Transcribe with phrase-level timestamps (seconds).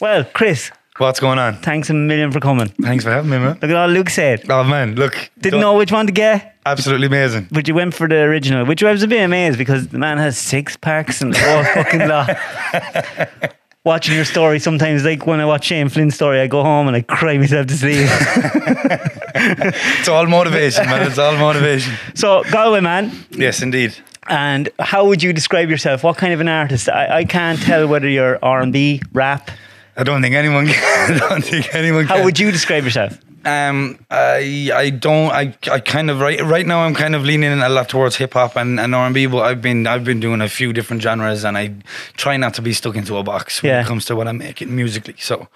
[0.00, 1.56] Well, Chris, What's going on?
[1.56, 2.68] thanks a million for coming.
[2.80, 3.54] Thanks for having me, man.
[3.60, 4.48] Look at all Luke said.
[4.48, 7.48] Oh man, look, Didn't know which one to get, absolutely amazing.
[7.50, 10.18] but you went for the original, which I was a bit amazed because the man
[10.18, 12.30] has six packs and all fucking lot.
[13.84, 16.96] Watching your story sometimes, like when I watch Shane Flynn's story, I go home and
[16.96, 18.08] I cry myself to sleep.
[19.36, 21.06] It's all motivation, man.
[21.06, 21.92] It's all motivation.
[22.14, 23.94] so, Galway, man, Yes, indeed.
[24.28, 26.04] and how would you describe yourself?
[26.04, 26.88] What kind of an artist?
[26.88, 29.50] I, I can't tell whether you're R and B, rap.
[29.96, 30.66] I don't think anyone.
[30.66, 32.06] Can, I don't think anyone.
[32.06, 32.24] How can.
[32.24, 33.18] would you describe yourself?
[33.46, 35.30] Um, I I don't.
[35.30, 36.80] I, I kind of right right now.
[36.84, 39.26] I'm kind of leaning a lot towards hip hop and, and R and B.
[39.26, 41.74] But I've been I've been doing a few different genres, and I
[42.16, 43.82] try not to be stuck into a box when Yeah.
[43.82, 45.16] it comes to what I'm making musically.
[45.18, 45.48] So,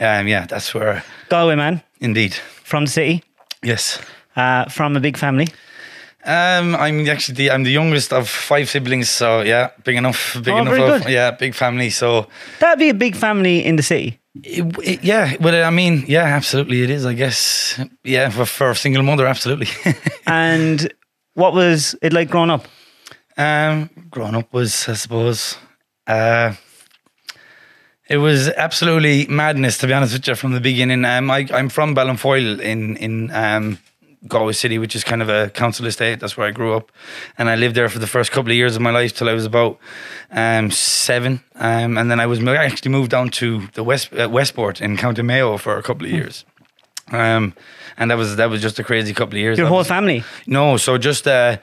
[0.00, 1.04] um, yeah, that's where.
[1.28, 2.34] Galway, man, Indeed.
[2.64, 3.22] from the city,
[3.62, 4.00] Yes.
[4.34, 5.46] uh, from a big family.
[6.26, 10.48] Um, I'm actually the I'm the youngest of five siblings, so yeah, big enough, big
[10.54, 10.74] Oh, enough.
[10.74, 11.12] very of, good.
[11.12, 11.90] Yeah, big family.
[11.90, 12.26] So
[12.58, 14.18] That'd be a big family in the city.
[14.42, 17.06] it, it- yeah, well, I mean, yeah, absolutely, it is.
[17.06, 19.68] I guess, yeah, for, for a single mother, absolutely.
[20.26, 20.92] And
[21.34, 22.66] what was it like growing up?
[23.38, 25.56] um, growing up was, I suppose,
[26.08, 26.54] uh,
[28.08, 31.04] it was absolutely madness to be honest with you from the beginning.
[31.04, 33.78] Um, I, I'm from Ballinfoyle in in um,
[34.28, 36.20] Galway City, which is kind of a council estate.
[36.20, 36.90] That's where I grew up,
[37.38, 39.32] and I lived there for the first couple of years of my life till I
[39.32, 39.78] was about
[40.30, 41.40] um, seven.
[41.54, 44.96] Um, and then I was I actually moved down to the West uh, Westport in
[44.96, 46.44] County Mayo for a couple of years.
[47.12, 47.54] Um,
[47.96, 49.58] and that was that was just a crazy couple of years.
[49.58, 50.24] Your That whole was- family.
[50.46, 51.56] no, so just uh,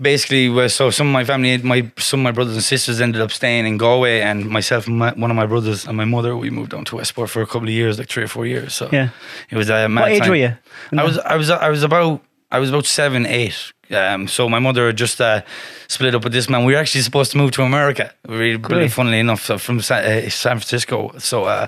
[0.00, 3.20] basically, uh, so some of my family, my some of my brothers and sisters ended
[3.20, 6.36] up staying in Galway, and myself, and my, one of my brothers, and my mother,
[6.36, 8.74] we moved down to Westport for a couple of years, like three or four years.
[8.74, 9.10] So Yeah.
[9.50, 10.30] it was a mad What age time.
[10.30, 10.56] were you?
[10.96, 13.72] I was, I was, I was about, I was about seven, eight.
[13.92, 15.42] Um, so my mother had just uh,
[15.88, 16.64] split up with this man.
[16.64, 18.12] We were actually supposed to move to America.
[18.28, 21.12] Really, really funnily enough, uh, from Sa- uh, San Francisco.
[21.18, 21.66] So uh,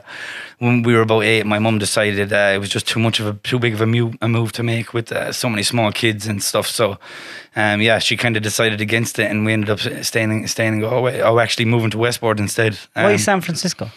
[0.59, 3.27] when we were about eight, my mum decided uh, it was just too much of
[3.27, 5.91] a too big of a, mu- a move to make with uh, so many small
[5.91, 6.69] kids and stuff.
[6.69, 6.97] So
[7.57, 10.81] um, yeah, she kind of decided against it, and we ended up staying staying in
[10.81, 11.21] Galway.
[11.23, 12.79] Oh, actually moving to Westport instead.
[12.95, 13.91] Why Um, San Francisco?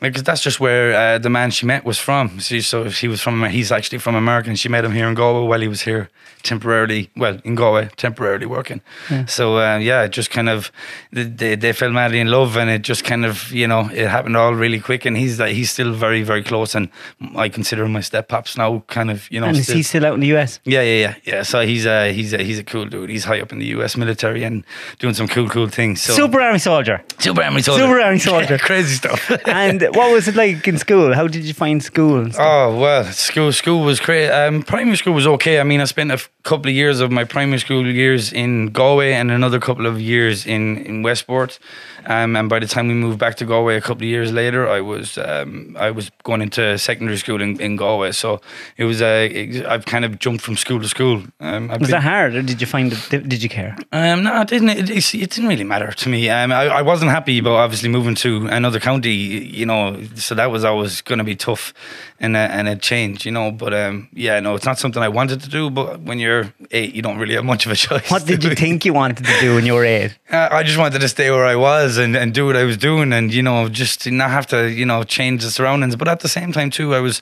[0.00, 2.40] Because that's just where uh, the man she met was from.
[2.40, 3.44] See, so he was from.
[3.44, 6.08] He's actually from America, and she met him here in Galway while he was here
[6.42, 7.10] temporarily.
[7.16, 8.80] Well, in Galway, temporarily working.
[9.26, 10.70] So uh, yeah, it just kind of
[11.12, 14.36] they, they fell madly in love, and it just kind of you know it happened
[14.36, 15.04] all really quick.
[15.04, 16.88] And he's like he's still very very close, and
[17.36, 18.84] I consider him my step pops now.
[18.88, 19.46] Kind of you know.
[19.46, 20.60] And is still- he still out in the US?
[20.64, 21.42] yeah, yeah, yeah, yeah.
[21.42, 23.10] So he's a he's a he's a cool dude.
[23.10, 23.96] He's high up in the U.S.
[23.96, 24.64] military and
[24.98, 26.00] doing some cool cool things.
[26.02, 27.02] So Super Army soldier.
[27.18, 27.82] super army soldier.
[27.84, 28.58] Super army soldier.
[28.68, 29.30] crazy stuff.
[29.46, 31.14] And what was it like in school?
[31.14, 32.28] How did you find school?
[32.38, 34.30] Oh well, school school was great.
[34.30, 35.60] Um, primary school was okay.
[35.60, 38.68] I mean, I spent a f- couple of years of my primary school years in
[38.72, 41.58] Galway and another couple of years in in Westport.
[42.06, 44.66] Um, and by the time we moved back to Galway a couple of years later,
[44.66, 48.12] I was um, I was going into secondary school in, in Galway.
[48.12, 48.40] So
[48.78, 49.28] it was uh,
[49.68, 51.22] I've kind of jumped from school to school.
[51.40, 52.98] Um, Was been- that hard, or did you find it?
[53.10, 53.76] Did, did you care?
[53.92, 54.70] um, no, it didn't.
[54.70, 56.30] It, it, it didn't really matter to me.
[56.30, 59.12] Um, I, I wasn't happy about obviously moving to another county.
[59.12, 59.77] You know,
[60.14, 61.72] so that was always going to be tough,
[62.20, 63.26] and a, and a change.
[63.26, 65.70] You know, but um, yeah, no, it's not something I wanted to do.
[65.70, 68.10] But when you're eight, you don't really have much of a choice.
[68.10, 70.18] What did you think you wanted to do when you were eight?
[70.30, 72.76] uh, I just wanted to stay where I was and, and do what I was
[72.76, 75.96] doing and, you know, just not have to, you know, change the surroundings.
[75.96, 77.20] But at the same time, too, I was.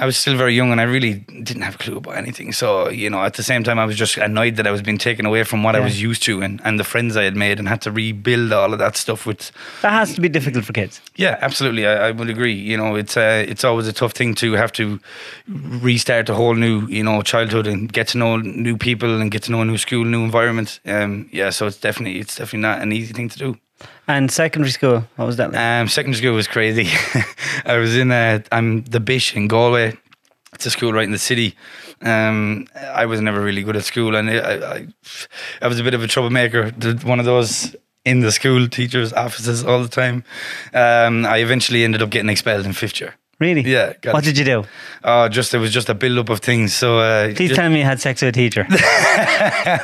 [0.00, 2.52] I was still very young and I really didn't have a clue about anything.
[2.52, 4.96] So, you know, at the same time, I was just annoyed that I was being
[4.96, 7.58] taken away from what I was used to and, and the friends I had made
[7.58, 9.52] and had to rebuild all of that stuff with.
[9.82, 11.02] That has to be difficult for kids.
[11.16, 11.86] Yeah, absolutely.
[11.86, 12.54] I, I would agree.
[12.54, 14.98] You know, it's uh, it's always a tough thing to have to
[15.46, 19.42] restart a whole new, you know, childhood and get to know new people and get
[19.44, 20.80] to know a new school, new environment.
[20.86, 23.58] Um, yeah, so it's definitely it's definitely not an easy thing to do.
[24.08, 25.60] And secondary school, what was that like?
[25.60, 26.88] Um, secondary school was crazy.
[27.64, 29.96] I was in uh, I'm the Bish in Galway.
[30.52, 31.54] It's a school right in the city.
[32.02, 34.86] Um, I was never really good at school, and I, I,
[35.62, 36.70] I was a bit of a troublemaker.
[37.04, 40.24] One of those in the school teachers' offices all the time.
[40.74, 43.14] Um, I eventually ended up getting expelled in fifth year.
[43.40, 43.62] Really?
[43.62, 43.94] Yeah.
[44.00, 44.26] got What it.
[44.26, 44.64] did you do?
[45.02, 46.74] Oh, just it was just a build up of things.
[46.74, 48.64] So uh, Please tell me you had sex with a teacher.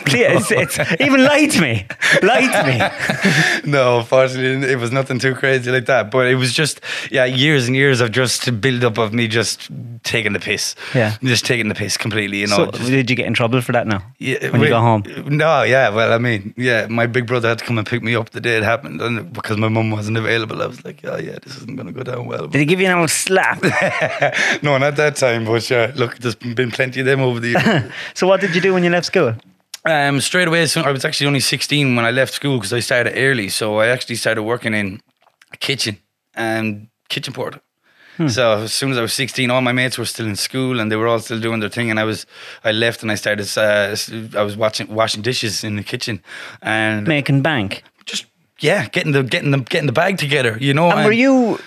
[0.06, 1.86] Please, it's, it's, even lie to me.
[2.22, 3.70] Lie to me.
[3.70, 6.10] no, unfortunately, it was nothing too crazy like that.
[6.10, 6.80] But it was just,
[7.10, 9.70] yeah, years and years of just build up of me just
[10.04, 10.74] taking the piss.
[10.94, 11.16] Yeah.
[11.22, 12.56] Just taking the piss completely, you know.
[12.56, 14.02] So, just- did you get in trouble for that now?
[14.18, 15.02] yeah, when you wait, go home?
[15.28, 18.14] No, yeah, well, I mean, yeah, my big brother had to come and pick me
[18.14, 19.00] up the day it happened.
[19.00, 21.92] And because my mum wasn't available, I was like, oh, yeah, this isn't going to
[21.92, 22.46] go down well.
[22.46, 23.45] Did he give you an old slap?
[24.62, 27.92] no, not that time, but yeah, look, there's been plenty of them over the years.
[28.14, 29.34] so, what did you do when you left school?
[29.84, 32.80] Um, straight away, so I was actually only 16 when I left school because I
[32.80, 33.48] started early.
[33.48, 35.00] So I actually started working in
[35.52, 35.98] a kitchen
[36.34, 37.60] and kitchen porter.
[38.28, 40.90] So as soon as I was 16, all my mates were still in school and
[40.90, 41.90] they were all still doing their thing.
[41.90, 42.24] And I was,
[42.64, 43.94] I left and I started, uh,
[44.38, 46.22] I was watching, washing dishes in the kitchen
[46.62, 47.82] and Making bank.
[48.06, 48.24] just,
[48.58, 50.90] yeah, getting the, getting the, getting the bag together, you know.
[50.90, 51.60] And were you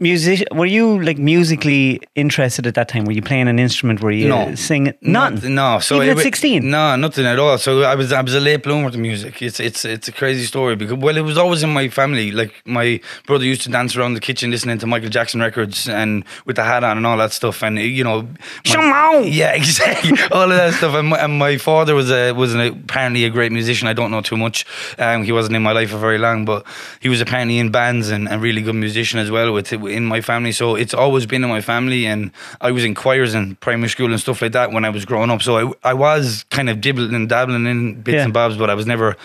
[0.00, 0.46] music?
[0.52, 3.04] Were you like musically interested at that time?
[3.04, 4.00] Were you playing an instrument?
[4.02, 4.54] Were you No.
[4.54, 4.94] singing?
[5.02, 5.34] None.
[5.34, 5.78] Nothing, no.
[5.80, 6.70] So even it at sixteen.
[6.70, 7.58] No, nothing at all.
[7.58, 9.42] So I was I was a late bloomer to music.
[9.42, 12.30] It's it's it's a crazy story because well, it was always in my family.
[12.30, 16.24] Like my brother used to dance around the kitchen listening to Michael Jackson records and
[16.46, 17.62] with the hat on and all that stuff.
[17.62, 18.28] And you know,
[18.76, 20.94] my- yeah, exactly, all of that stuff.
[20.94, 23.88] And my, and my father was a was an, apparently a great musician.
[23.88, 24.64] I don't know too much.
[24.98, 26.64] Um, he wasn't in my life for very long, but
[27.00, 30.20] he was apparently in bands and a really good musician as well with in my
[30.20, 30.52] family.
[30.52, 32.30] So it's always been in my family, and
[32.60, 35.30] I was in choirs in primary school and stuff like that when I was growing
[35.30, 35.42] up.
[35.42, 38.24] So I I was kind of dibbling and dabbling in bits Yeah.
[38.24, 39.16] and bobs, but I was never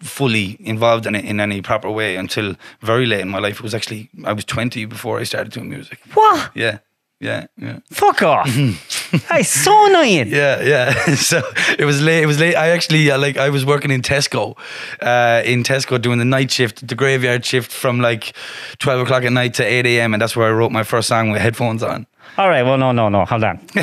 [0.00, 3.56] fully involved in it in any proper way until very late in my life.
[3.56, 5.98] It was actually I was twenty before I started doing music.
[6.14, 6.50] What?
[6.54, 6.78] Yeah,
[7.20, 7.78] yeah, yeah.
[7.90, 8.48] Fuck off.
[9.28, 10.28] That's so annoying.
[10.28, 11.14] Yeah, yeah.
[11.14, 11.40] so
[11.78, 12.22] it was late.
[12.22, 12.54] It was late.
[12.56, 14.56] I actually uh, like I was working in Tesco,
[15.00, 18.34] uh, in Tesco doing the night shift, the graveyard shift from like
[18.78, 20.12] twelve o'clock at night to eight a.m.
[20.14, 22.06] And that's where I wrote my first song with headphones on.
[22.36, 22.62] All right.
[22.62, 23.24] Well, no, no, no.
[23.24, 23.58] Hold on.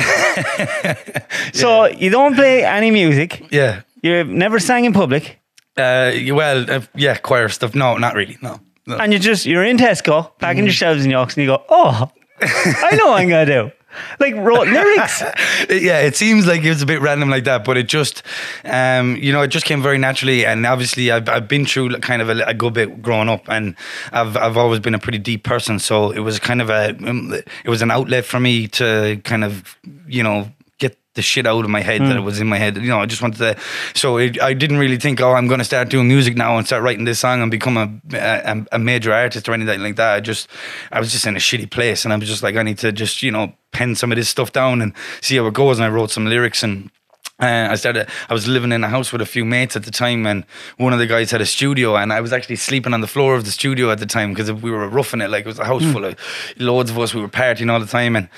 [1.52, 3.46] So you don't play any music.
[3.50, 3.82] Yeah.
[4.02, 5.38] You've never sang in public,
[5.76, 7.74] Uh, well, uh, yeah, choir stuff.
[7.74, 8.36] No, not really.
[8.42, 8.60] No.
[8.86, 8.96] no.
[8.98, 10.66] and you just you're in Tesco packing Mm.
[10.66, 13.70] your shelves in Yorks, and you go, "Oh, I know what I'm gonna do."
[14.18, 15.22] Like wrote lyrics.
[15.68, 18.22] yeah, it seems like it was a bit random like that, but it just,
[18.64, 20.44] um, you know, it just came very naturally.
[20.46, 23.74] And obviously, I've, I've been through kind of a, a good bit growing up, and
[24.12, 25.78] I've I've always been a pretty deep person.
[25.78, 29.44] So it was kind of a, um, it was an outlet for me to kind
[29.44, 29.76] of,
[30.06, 30.50] you know.
[30.78, 32.76] Get the shit out of my head that it was in my head.
[32.76, 33.56] You know, I just wanted to.
[33.94, 36.66] So it, I didn't really think, oh, I'm going to start doing music now and
[36.66, 40.14] start writing this song and become a, a a major artist or anything like that.
[40.14, 40.48] I just,
[40.92, 42.92] I was just in a shitty place, and I was just like, I need to
[42.92, 44.92] just, you know, pen some of this stuff down and
[45.22, 45.78] see how it goes.
[45.78, 46.90] And I wrote some lyrics and.
[47.38, 48.08] Uh, I started.
[48.30, 50.46] I was living in a house with a few mates at the time, and
[50.78, 53.34] one of the guys had a studio, and I was actually sleeping on the floor
[53.34, 55.28] of the studio at the time because we were roughing it.
[55.28, 56.16] Like it was a house full of
[56.56, 57.12] loads of us.
[57.12, 58.30] We were partying all the time, and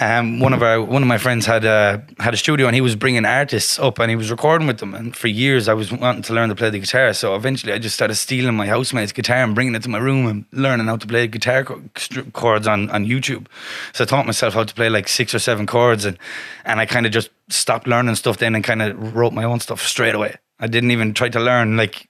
[0.00, 2.80] um, one of our one of my friends had a had a studio, and he
[2.80, 4.92] was bringing artists up, and he was recording with them.
[4.92, 7.12] And for years, I was wanting to learn to play the guitar.
[7.12, 10.26] So eventually, I just started stealing my housemate's guitar and bringing it to my room
[10.26, 11.64] and learning how to play guitar
[12.32, 13.46] chords on on YouTube.
[13.92, 16.18] So I taught myself how to play like six or seven chords, and
[16.64, 19.60] and I kind of just stopped learning stuff then and kind of wrote my own
[19.60, 20.34] stuff straight away.
[20.58, 22.08] I didn't even try to learn like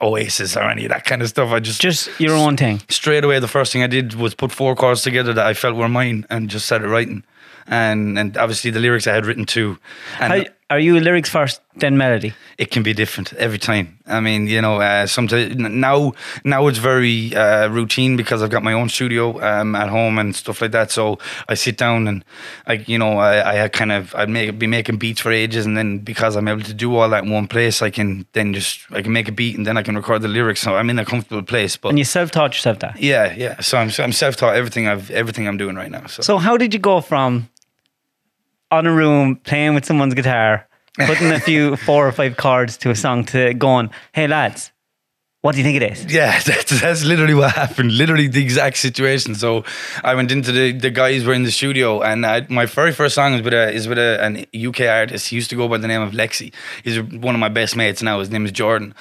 [0.00, 1.50] Oasis or any of that kind of stuff.
[1.50, 2.80] I just Just your own thing.
[2.88, 5.76] straight away the first thing I did was put four chords together that I felt
[5.76, 7.22] were mine and just started writing.
[7.66, 9.78] And and obviously the lyrics I had written too.
[10.20, 12.32] And How, are you lyrics first, then melody?
[12.58, 13.98] it can be different every time.
[14.06, 16.12] I mean, you know, uh, sometimes now
[16.44, 20.34] now it's very uh, routine because I've got my own studio um, at home and
[20.34, 20.90] stuff like that.
[20.90, 21.18] So
[21.48, 22.24] I sit down and
[22.66, 25.76] I, you know, I, I kind of I'd make be making beats for ages, and
[25.76, 28.80] then because I'm able to do all that in one place, I can then just
[28.90, 30.62] I can make a beat and then I can record the lyrics.
[30.62, 31.76] So I'm in a comfortable place.
[31.76, 32.98] But And you self-taught yourself that.
[32.98, 33.60] yeah, yeah.
[33.60, 36.06] So I'm I'm self taught everything I've everything I'm doing right now.
[36.06, 37.48] So, So how did you go from
[38.76, 40.68] on a room playing with someone's guitar,
[41.06, 44.72] putting a few four or five chords to a song to going, hey lads,
[45.46, 46.12] what do you think it is?
[46.12, 47.96] Yeah, that's, that's literally what happened.
[47.96, 49.36] Literally the exact situation.
[49.36, 49.62] So
[50.02, 53.14] I went into the the guys were in the studio, and I, my very first
[53.14, 55.28] song is with a is with a, an UK artist.
[55.28, 56.52] He used to go by the name of Lexi.
[56.82, 58.18] He's one of my best mates now.
[58.18, 58.92] His name is Jordan,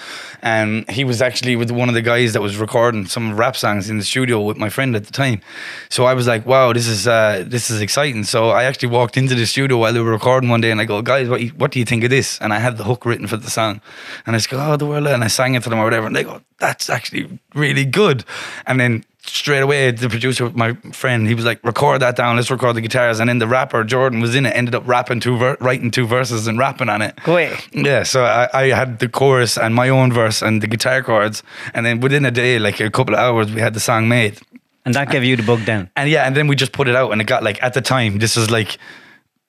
[0.44, 3.90] and he was actually with one of the guys that was recording some rap songs
[3.90, 5.42] in the studio with my friend at the time.
[5.90, 8.24] So I was like, wow, this is uh, this is exciting.
[8.24, 10.86] So I actually walked into the studio while they were recording one day, and I
[10.86, 12.40] go, guys, what you- what do you think of this?
[12.40, 13.82] And I had the hook written for the song,
[14.28, 16.06] and I just go, oh, the world, and I sang it to them or whatever,
[16.06, 18.24] and they go, that's actually really good.
[18.66, 22.52] And then straight away, the producer, my friend, he was like, record that down, let's
[22.52, 23.20] record the guitars.
[23.20, 26.06] And then the rapper, Jordan, was in it, ended up rapping two, ver- writing two
[26.06, 27.18] verses and rapping on it.
[27.26, 27.58] Away.
[27.72, 31.44] Yeah, so I, I had the chorus and my own verse and the guitar chords.
[31.74, 34.40] And then within a day, like a couple of hours, we had the song made.
[34.86, 35.90] And that gave you the bug then.
[35.96, 37.82] And yeah, and then we just put it out, and it got like at the
[37.82, 38.78] time, this was like,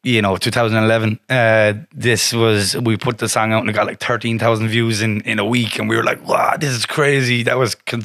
[0.07, 1.19] you know, 2011.
[1.29, 5.21] Uh, this was we put the song out, and it got like 13,000 views in
[5.23, 7.43] in a week, and we were like, wow, this is crazy.
[7.43, 8.05] That was con-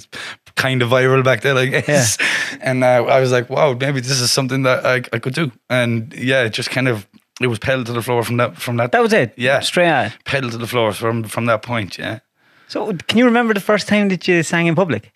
[0.55, 2.17] kind of viral back then, I guess.
[2.61, 5.51] And uh, I was like, wow, maybe this is something that I, I could do.
[5.69, 7.07] And yeah, it just kind of
[7.39, 8.91] it was pedal to the floor from that from that.
[8.91, 9.33] That was it.
[9.37, 9.61] Yeah.
[9.61, 10.11] Straight out.
[10.25, 11.97] pedal to the floor from from that point.
[11.97, 12.19] Yeah.
[12.67, 15.11] So can you remember the first time that you sang in public?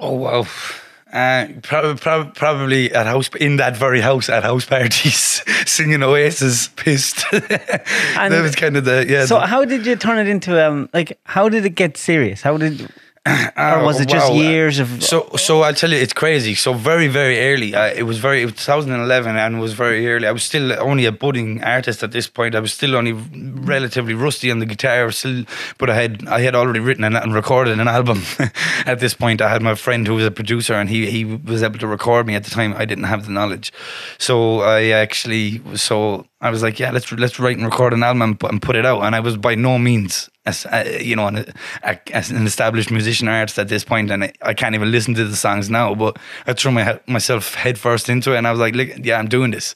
[0.00, 0.46] Oh wow.
[1.16, 7.24] Uh, probably, at house in that very house at house parties, singing Oasis, pissed.
[7.30, 9.24] that was kind of the yeah.
[9.24, 12.42] So the- how did you turn it into um like how did it get serious?
[12.42, 12.86] How did
[13.56, 14.38] or was it just wow.
[14.38, 15.02] years of?
[15.02, 16.54] So, so I'll tell you, it's crazy.
[16.54, 17.74] So very, very early.
[17.74, 18.42] It was very.
[18.42, 20.28] It was 2011, and it was very early.
[20.28, 22.54] I was still only a budding artist at this point.
[22.54, 25.10] I was still only relatively rusty on the guitar.
[25.10, 25.44] Still,
[25.78, 28.22] but I had I had already written and, and recorded an album.
[28.86, 31.64] at this point, I had my friend who was a producer, and he he was
[31.64, 32.74] able to record me at the time.
[32.76, 33.72] I didn't have the knowledge,
[34.18, 38.20] so I actually so I was like, yeah, let's let's write and record an album
[38.22, 39.02] and put, and put it out.
[39.02, 41.52] And I was by no means, as uh, you know, an,
[41.82, 45.24] a, an established musician artist at this point, and I, I can't even listen to
[45.24, 45.94] the songs now.
[45.94, 49.50] But I threw my myself headfirst into it, and I was like, yeah, I'm doing
[49.50, 49.74] this.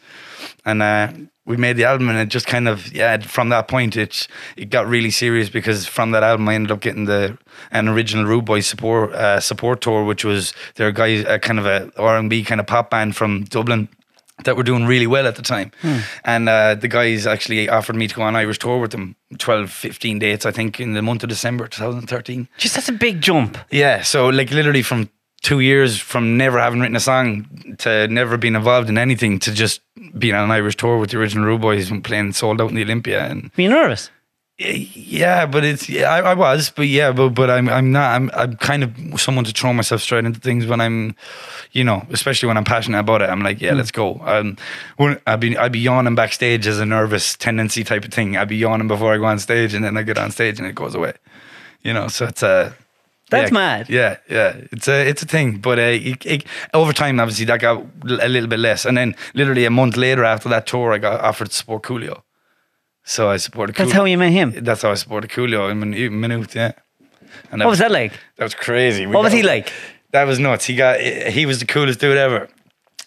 [0.67, 1.12] And uh,
[1.47, 3.17] we made the album, and it just kind of yeah.
[3.19, 6.81] From that point, it it got really serious because from that album, I ended up
[6.81, 7.38] getting the
[7.71, 11.90] an original Rudeboy support uh, support tour, which was their guys, uh, kind of a
[11.97, 13.88] R and B kind of pop band from Dublin
[14.44, 15.70] that were doing really well at the time.
[16.25, 19.70] And uh, the guys actually offered me to go on Irish tour with them 12,
[19.70, 22.49] 15 dates, I think, in the month of December 2013.
[22.59, 23.59] just that's a big jump.
[23.70, 25.11] Yeah, so like literally from
[25.42, 29.52] two years from never having written a song to never being involved in anything to
[29.54, 29.80] just
[30.18, 32.82] being on an Irish tour with the original Rudeboys and playing sold out in the
[32.82, 33.25] Olympia.
[33.26, 34.11] And Were you nervous?
[34.61, 38.31] Yeah, but it's yeah, I, I was, but yeah, but but I'm I'm not I'm
[38.35, 41.17] I'm kind of someone to throw myself straight into things when I'm,
[41.73, 43.31] you know, especially when I'm passionate about it.
[43.31, 44.21] I'm like, yeah, let's go.
[44.23, 44.59] Um,
[44.99, 48.37] when I'd be I'd be yawning backstage as a nervous tendency type of thing.
[48.37, 50.69] I'd be yawning before I go on stage, and then I get on stage and
[50.69, 51.14] it goes away.
[51.83, 52.75] You know, so it's a.
[53.31, 53.88] That's yeah, mad.
[53.88, 57.61] Yeah, yeah, it's a it's a thing, but uh, it, it, over time, obviously, that
[57.61, 60.99] got a little bit less, and then literally a month later after that tour, I
[60.99, 62.23] got offered to support Coolio,
[63.11, 63.75] so I supported.
[63.76, 63.95] That's Coolio.
[63.95, 64.52] how you met him.
[64.64, 66.73] That's how I supported Coolio in Min- Minute, yeah.
[67.50, 68.12] And that What was that like?
[68.37, 69.07] That was crazy.
[69.07, 69.73] We What was he like?
[70.12, 70.64] That was nuts.
[70.67, 72.49] He got he was the coolest dude ever.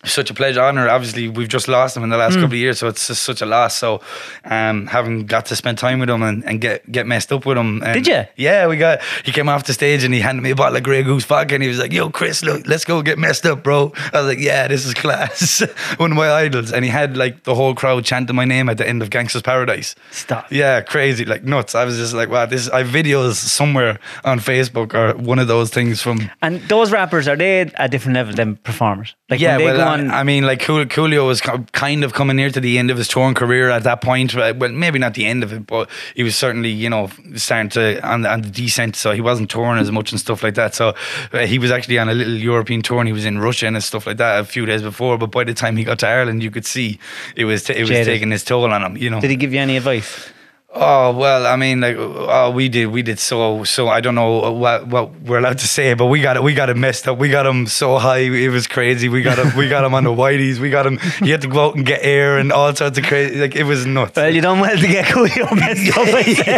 [0.04, 0.90] Such a pleasure, honor.
[0.90, 3.42] Obviously, we've just lost him in the last couple of years, so it's just such
[3.42, 3.78] a loss.
[3.78, 4.02] So,
[4.46, 7.58] um, having got to spend time with him and, and get get messed up with
[7.58, 7.82] him.
[7.84, 8.26] And Did ya?
[8.36, 9.02] Yeah, we got.
[9.24, 11.56] He came off the stage and he handed me a bottle of Grey Goose vodka,
[11.56, 14.28] and he was like, "Yo, Chris, look, let's go get messed up, bro." I was
[14.28, 15.64] like, "Yeah, this is class."
[15.98, 18.78] One of my idols, and he had like the whole crowd chanting my name at
[18.78, 19.96] the end of Gangsta's Paradise.
[20.12, 20.52] Stop.
[20.52, 21.76] Yeah, crazy, like nuts.
[21.76, 22.70] I was just like, wow, this.
[22.70, 26.30] I have videos somewhere on Facebook or one of those things from.
[26.42, 29.16] And those rappers are they at a different level than performers?
[29.30, 32.78] Like Yeah, well, I, mean, like Cool- Coolio was kind of coming near to the
[32.78, 34.36] end of his touring career at that point.
[34.36, 37.70] Uh, Well, maybe not the end of it, but he was certainly, you know, starting
[37.72, 38.96] to on, on the descent.
[38.96, 40.76] So he wasn't touring as much and stuff like that.
[40.76, 40.94] So
[41.32, 43.84] uh, he was actually on a little European tour and he was in Russia and
[43.84, 45.18] stuff like that a few days before.
[45.18, 47.00] But by the time he got to Ireland, you could see
[47.36, 48.06] it was t- it was Jaded.
[48.06, 48.98] taking its toll on him.
[48.98, 49.22] You know.
[49.22, 50.33] did he give you any advice?
[50.75, 53.89] Oh well, I mean, like, oh, we did, we did so, so.
[53.89, 56.70] I don't know what what we're allowed to say, but we got it, we got
[56.72, 57.20] it messed up.
[57.20, 59.08] We got him so high, it was crazy.
[59.08, 60.58] We got him, we got him on the whiteys.
[60.58, 60.98] We got him.
[61.20, 63.39] He had to go out and get air and all sorts of crazy.
[63.39, 64.15] Like it was nuts.
[64.15, 66.08] Well, you don't want to get Coolio messed up.
[66.08, 66.56] I say.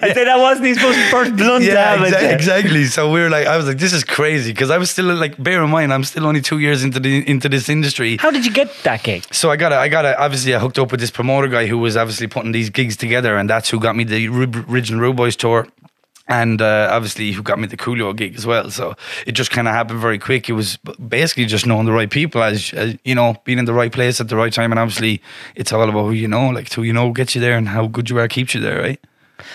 [0.00, 2.86] I say that wasn't his first, first blunt yeah, exa- exactly.
[2.86, 5.36] So we were like, I was like, this is crazy because I was still like,
[5.42, 8.16] bear in mind, I'm still only two years into the into this industry.
[8.16, 9.24] How did you get that gig?
[9.30, 11.66] So I got, a, I got, a, obviously, I hooked up with this promoter guy
[11.66, 15.00] who was obviously putting these gigs together, and that's who got me the Ru- original
[15.12, 15.66] Rudeboys tour.
[16.28, 18.70] And uh, obviously, who got me the Coolio gig as well.
[18.70, 18.94] So
[19.26, 20.48] it just kind of happened very quick.
[20.48, 20.76] It was
[21.08, 24.20] basically just knowing the right people, as, as you know, being in the right place
[24.20, 24.70] at the right time.
[24.70, 25.20] And obviously,
[25.56, 27.88] it's all about who you know, like who you know gets you there, and how
[27.88, 29.00] good you are keeps you there, right?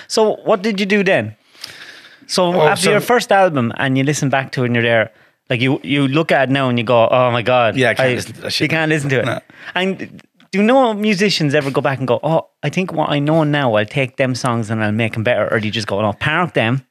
[0.10, 1.38] So what did you do then?
[2.28, 4.84] So Oh, after so- your first album and you listen back to it and you're
[4.84, 5.12] there,
[5.50, 7.94] like you you look at it now and you go, oh my god, Yeah, I
[7.94, 9.26] can't listen to that You can't listen to it.
[9.26, 9.40] No.
[9.76, 10.22] And
[10.56, 13.74] do no musicians ever go back and go, oh, I think what I know now,
[13.76, 16.14] I'll take them songs and I'll make them better, or do you just go, no,
[16.14, 16.86] park them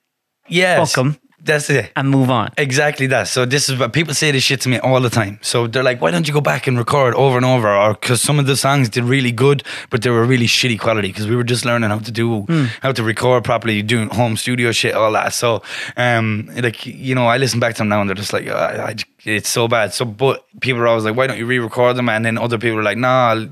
[0.49, 1.16] Yes, Fuck 'em.
[1.47, 1.90] That's it.
[1.94, 2.49] and move on?
[2.56, 3.28] Exactly that.
[3.28, 5.38] So this is what people say this shit to me all the time.
[5.42, 8.23] So they're like, "Why don't you go back and record over and over?" Or because
[8.23, 11.37] some of the songs did really good, but they were really shitty quality because we
[11.37, 12.47] were just learning how to do
[12.80, 15.35] how to record properly, doing home studio shit, all that.
[15.35, 15.62] So,
[15.99, 18.92] um, like you know, I listen back to them now and they're just like, I,
[18.92, 18.94] I,
[19.25, 22.25] "It's so bad." So, but people are always like, "Why don't you re-record them?" And
[22.25, 23.47] then other people are like, "Nah."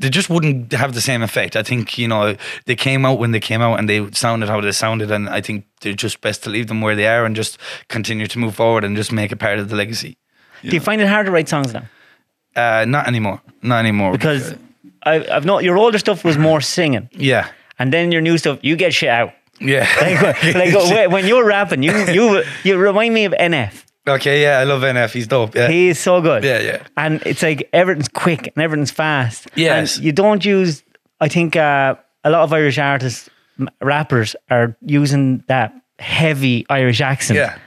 [0.00, 1.54] They just wouldn't have the same effect.
[1.54, 4.60] I think you know they came out when they came out and they sounded how
[4.60, 7.36] they sounded, and I think they're just best to leave them where they are and
[7.36, 10.16] just continue to move forward and just make it part of the legacy.
[10.62, 11.82] Do you find it hard to write songs now?
[12.56, 13.40] Uh, not anymore.
[13.62, 14.12] Not anymore.
[14.12, 14.54] Because
[15.04, 17.48] I, I've not your older stuff was more singing, yeah,
[17.78, 19.32] and then your new stuff, you get shit out.
[19.60, 19.86] yeah.
[20.00, 23.84] Like, like when- when you're rapping, you you you remind me of NF.
[24.14, 24.58] Okay, yeah.
[24.58, 25.12] I love NF.
[25.12, 25.54] He's dope.
[25.54, 26.44] Yeah, He is so good.
[26.44, 26.82] Yeah, yeah.
[26.96, 29.48] And it's like everything's quick and everything's fast.
[29.54, 29.96] Yes.
[29.96, 30.82] And you don't use.
[31.20, 33.28] I think uh, a lot of Irish artists,
[33.82, 37.36] rappers, are using that heavy Irish accent.
[37.36, 37.58] yeah.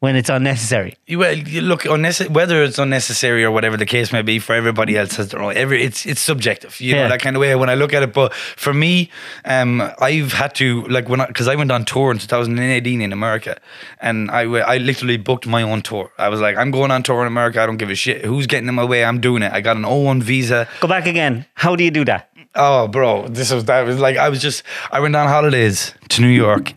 [0.00, 0.96] When it's unnecessary.
[1.08, 4.96] Well, you look, unnecessary, whether it's unnecessary or whatever the case may be, for everybody
[4.96, 5.56] else has their own.
[5.56, 7.54] Every it's it's subjective, you know that kind of way.
[7.54, 9.10] When I look at it, but for me,
[9.44, 13.60] um, I've had to like when because I, went on tour in 2018 in America,
[14.00, 16.10] and I I literally booked my own tour.
[16.18, 17.60] I was like, I'm going on tour in America.
[17.60, 19.04] I don't give a shit who's getting in my way.
[19.04, 19.52] I'm doing it.
[19.52, 20.66] I got an O1 visa.
[20.80, 21.46] Go back again.
[21.54, 22.30] How do you do that?
[22.54, 26.22] Oh, bro, this was that was like I was just I went on holidays to
[26.22, 26.72] New York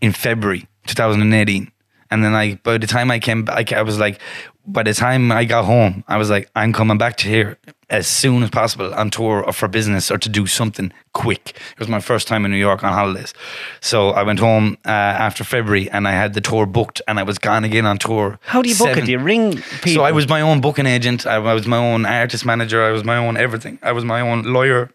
[0.00, 1.72] in February 2018,
[2.10, 4.20] and then I by the time I came back, I was like,
[4.66, 7.58] by the time I got home, I was like, I'm coming back to here
[7.88, 11.50] as soon as possible on tour or for business or to do something quick.
[11.50, 13.32] It was my first time in New York on holidays,
[13.80, 17.22] so I went home uh, after February and I had the tour booked and I
[17.22, 18.38] was gone again on tour.
[18.42, 19.06] How do you book seven- it?
[19.06, 19.92] Do you ring people?
[19.92, 21.26] so I was my own booking agent.
[21.26, 22.82] I, I was my own artist manager.
[22.82, 23.78] I was my own everything.
[23.82, 24.90] I was my own lawyer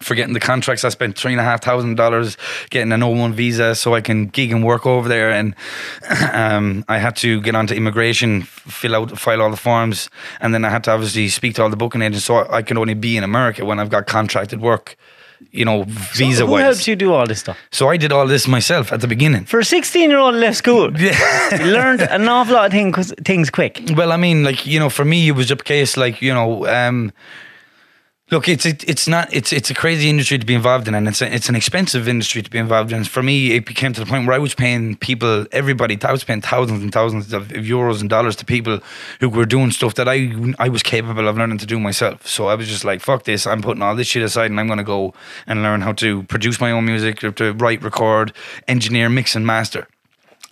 [0.00, 0.84] for getting the contracts.
[0.84, 2.36] I spent three and a half thousand dollars
[2.70, 5.30] getting an O1 visa so I can gig and work over there.
[5.30, 5.54] And
[6.32, 10.10] um, I had to get onto immigration, fill out, file all the forms,
[10.40, 12.24] and then I had to obviously speak to all the booking agents.
[12.26, 14.96] So I can only be in America when I've got contracted work.
[15.50, 16.62] You know, visa Who wise.
[16.62, 17.58] helped you do all this stuff?
[17.70, 19.44] So I did all this myself at the beginning.
[19.44, 21.10] For a 16 year old left school, you
[21.66, 23.80] learned an awful lot of things, things quick.
[23.94, 26.66] Well, I mean, like you know, for me, it was a case like you know,
[26.66, 27.12] um,
[28.30, 31.06] look, it's it, it's not it's it's a crazy industry to be involved in, and
[31.06, 33.04] it's a, it's an expensive industry to be involved in.
[33.04, 36.24] For me, it became to the point where I was paying people, everybody, I was
[36.24, 38.80] paying thousands and thousands of, euros and dollars to people
[39.20, 42.26] who were doing stuff that I I was capable of learning to do myself.
[42.26, 44.68] So I was just like, fuck this, I'm putting all this shit aside, and I'm
[44.68, 45.14] gonna go
[45.46, 48.32] and learn how to produce my own music, to write, record,
[48.68, 49.86] engineer, mix, and master.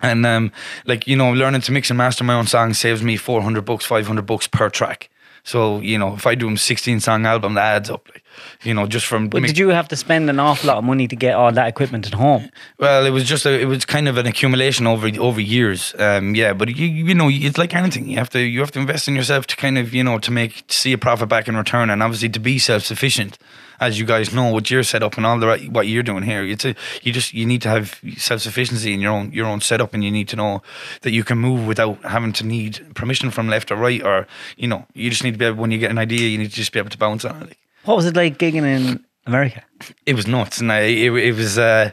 [0.01, 0.51] And um,
[0.85, 3.65] like you know, learning to mix and master my own songs saves me four hundred
[3.65, 5.09] bucks, five hundred bucks per track.
[5.43, 8.09] So you know, if I do a sixteen song album, that adds up.
[8.13, 8.23] Like,
[8.63, 11.07] you know, just from But did you have to spend an awful lot of money
[11.07, 12.49] to get all that equipment at home?
[12.79, 15.93] well, it was just a, it was kind of an accumulation over over years.
[15.99, 18.07] Um, yeah, but you you know, it's like anything.
[18.07, 20.31] You have to you have to invest in yourself to kind of you know to
[20.31, 23.37] make to see a profit back in return, and obviously to be self sufficient.
[23.79, 26.23] As you guys know, what you're set up and all the right, what you're doing
[26.23, 29.47] here, it's a, you just you need to have self sufficiency in your own your
[29.47, 30.61] own setup, and you need to know
[31.01, 34.67] that you can move without having to need permission from left or right, or you
[34.67, 36.55] know, you just need to be able when you get an idea, you need to
[36.55, 37.57] just be able to bounce on it.
[37.85, 39.63] What was it like gigging in America?
[40.05, 41.91] it was nuts and I, it, it was uh,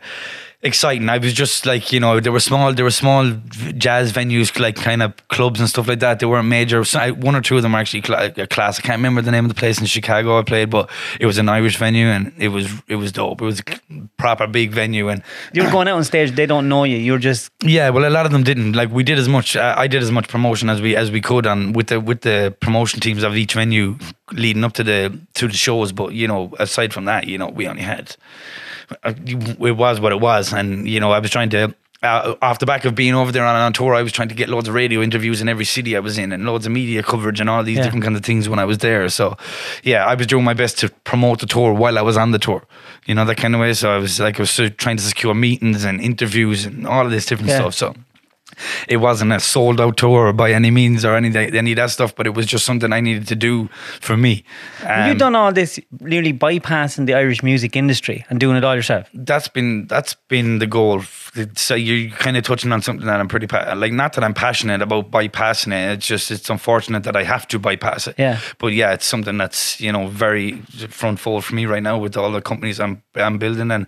[0.62, 3.30] exciting i was just like you know there were small there were small
[3.78, 7.10] jazz venues like kind of clubs and stuff like that they weren't major so I,
[7.12, 8.02] one or two of them were actually
[8.36, 10.90] a class i can't remember the name of the place in chicago i played but
[11.18, 13.64] it was an irish venue and it was it was dope it was a
[14.18, 16.96] proper big venue and You were going out on stage, they don't know you.
[16.96, 18.72] You're just yeah, well, a lot of them didn't.
[18.72, 19.56] Like we did as much.
[19.56, 22.20] Uh, I did as much promotion as we as we could and with the with
[22.22, 23.98] the promotion teams of each venue
[24.32, 25.92] leading up to the to the shows.
[25.92, 28.16] But you know, aside from that, you know, we only had
[29.04, 31.74] it was what it was, and you know, I was trying to.
[32.02, 34.34] Uh, off the back of being over there on, on tour, I was trying to
[34.34, 37.02] get loads of radio interviews in every city I was in, and loads of media
[37.02, 37.84] coverage and all these Yeah.
[37.84, 39.06] different kinds of things when I was there.
[39.10, 39.36] So,
[39.82, 42.38] yeah, I was doing my best to promote the tour while I was on the
[42.38, 42.62] tour,
[43.04, 43.74] you know that kind of way.
[43.74, 47.04] So I was like, I was uh, trying to secure meetings and interviews and all
[47.04, 47.58] of this different Yeah.
[47.68, 47.74] stuff.
[47.74, 47.94] So
[48.88, 52.14] it wasn't a sold out tour by any means or any any of that stuff,
[52.14, 53.68] but it was just something I needed to do
[54.00, 54.44] for me.
[54.78, 58.64] Have Um, you done all this nearly bypassing the Irish music industry and doing it
[58.64, 59.08] all yourself?
[59.14, 61.02] that's been that's been the goal.
[61.54, 63.92] So you're kind of touching on something that I'm pretty pa- like.
[63.92, 65.92] Not that I'm passionate about bypassing it.
[65.98, 68.16] It's just it's unfortunate that I have to bypass it.
[68.18, 68.38] Yeah.
[68.58, 70.52] But yeah, it's something that's you know very
[70.90, 73.86] front fold for me right now with all the companies I'm I'm building and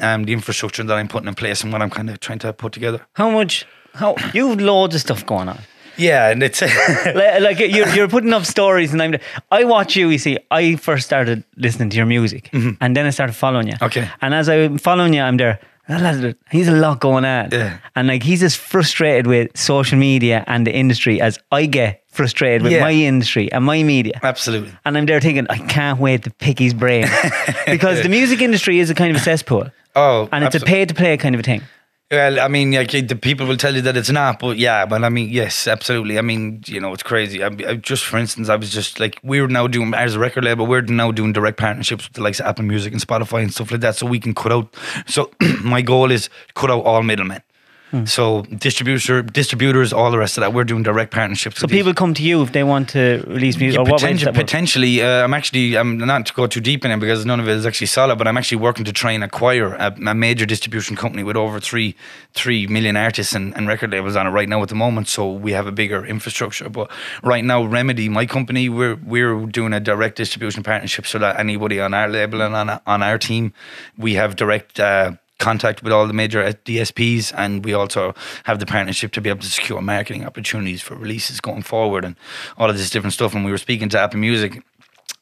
[0.00, 2.52] um, the infrastructure that I'm putting in place and what I'm kind of trying to
[2.52, 3.00] put together.
[3.14, 3.66] How much?
[3.98, 5.58] How you've loads of stuff going on.
[5.96, 6.62] Yeah, and it's
[7.20, 9.16] like, like you're, you're putting up stories, and I'm.
[9.50, 10.08] I watch you.
[10.10, 13.74] You see, I first started listening to your music, and then I started following you.
[13.74, 13.84] Mm-hmm.
[13.86, 14.08] Okay.
[14.20, 15.58] And as I'm following you, I'm there.
[15.90, 17.78] "Ah, He's a lot going on, Yeah.
[17.96, 22.62] and like he's as frustrated with social media and the industry as I get frustrated
[22.62, 22.82] with Yeah.
[22.84, 24.20] my industry and my media.
[24.22, 24.70] absolutely.
[24.84, 27.06] And I'm there thinking, I can't wait to pick his brain
[27.66, 30.84] because the music industry is a kind of a cesspool, Oh, and it's a pay
[30.84, 31.62] to play kind of a thing.
[32.10, 35.04] Well, I mean, like the people will tell you that it's not, but yeah, but
[35.04, 36.18] I mean, yes, absolutely.
[36.18, 37.44] I mean, you know, it's crazy.
[37.44, 40.44] I, I just, for instance, I was just like, we're now doing as a record
[40.44, 43.52] label, we're now doing direct partnerships with the likes of Apple Music and Spotify and
[43.52, 44.74] stuff like that, so we can cut out.
[45.06, 45.30] So
[45.62, 47.42] my goal is cut out all middlemen.
[47.90, 48.04] Hmm.
[48.04, 51.58] So distributor, distributors, all the rest of that, we're doing direct partnerships.
[51.58, 51.78] So with these.
[51.78, 53.78] people come to you if they want to release music.
[53.78, 56.90] Yeah, or what potentially, potentially uh, I'm actually, I'm not to go too deep in
[56.90, 59.24] it because none of it is actually solid, but I'm actually working to try and
[59.24, 61.94] acquire a, a major distribution company with over three,
[62.34, 65.08] three million artists and, and record labels on it right now at the moment.
[65.08, 66.68] So we have a bigger infrastructure.
[66.68, 66.90] But
[67.22, 71.80] right now, Remedy, my company, we're we're doing a direct distribution partnership so that anybody
[71.80, 73.52] on our label and on on our team,
[73.96, 74.78] we have direct.
[74.78, 79.30] Uh, contact with all the major DSPs, and we also have the partnership to be
[79.30, 82.16] able to secure marketing opportunities for releases going forward, and
[82.56, 83.34] all of this different stuff.
[83.34, 84.62] And we were speaking to Apple Music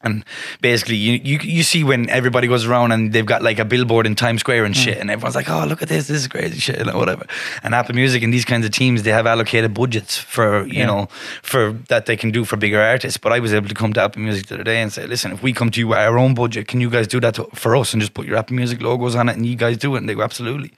[0.07, 0.25] and
[0.63, 4.07] basically, you, you you see when everybody goes around and they've got like a billboard
[4.07, 6.07] in Times Square and shit, and everyone's like, "Oh, look at this!
[6.09, 7.27] This is crazy shit," or whatever.
[7.63, 10.87] And Apple Music and these kinds of teams, they have allocated budgets for you Yeah.
[10.87, 11.09] know
[11.43, 13.19] for that they can do for bigger artists.
[13.19, 15.33] But I was able to come to Apple Music the other day and say, "Listen,
[15.33, 17.45] if we come to you with our own budget, can you guys do that to,
[17.55, 19.95] for us and just put your Apple Music logos on it and you guys do
[19.95, 20.73] it?" And they go, "Absolutely."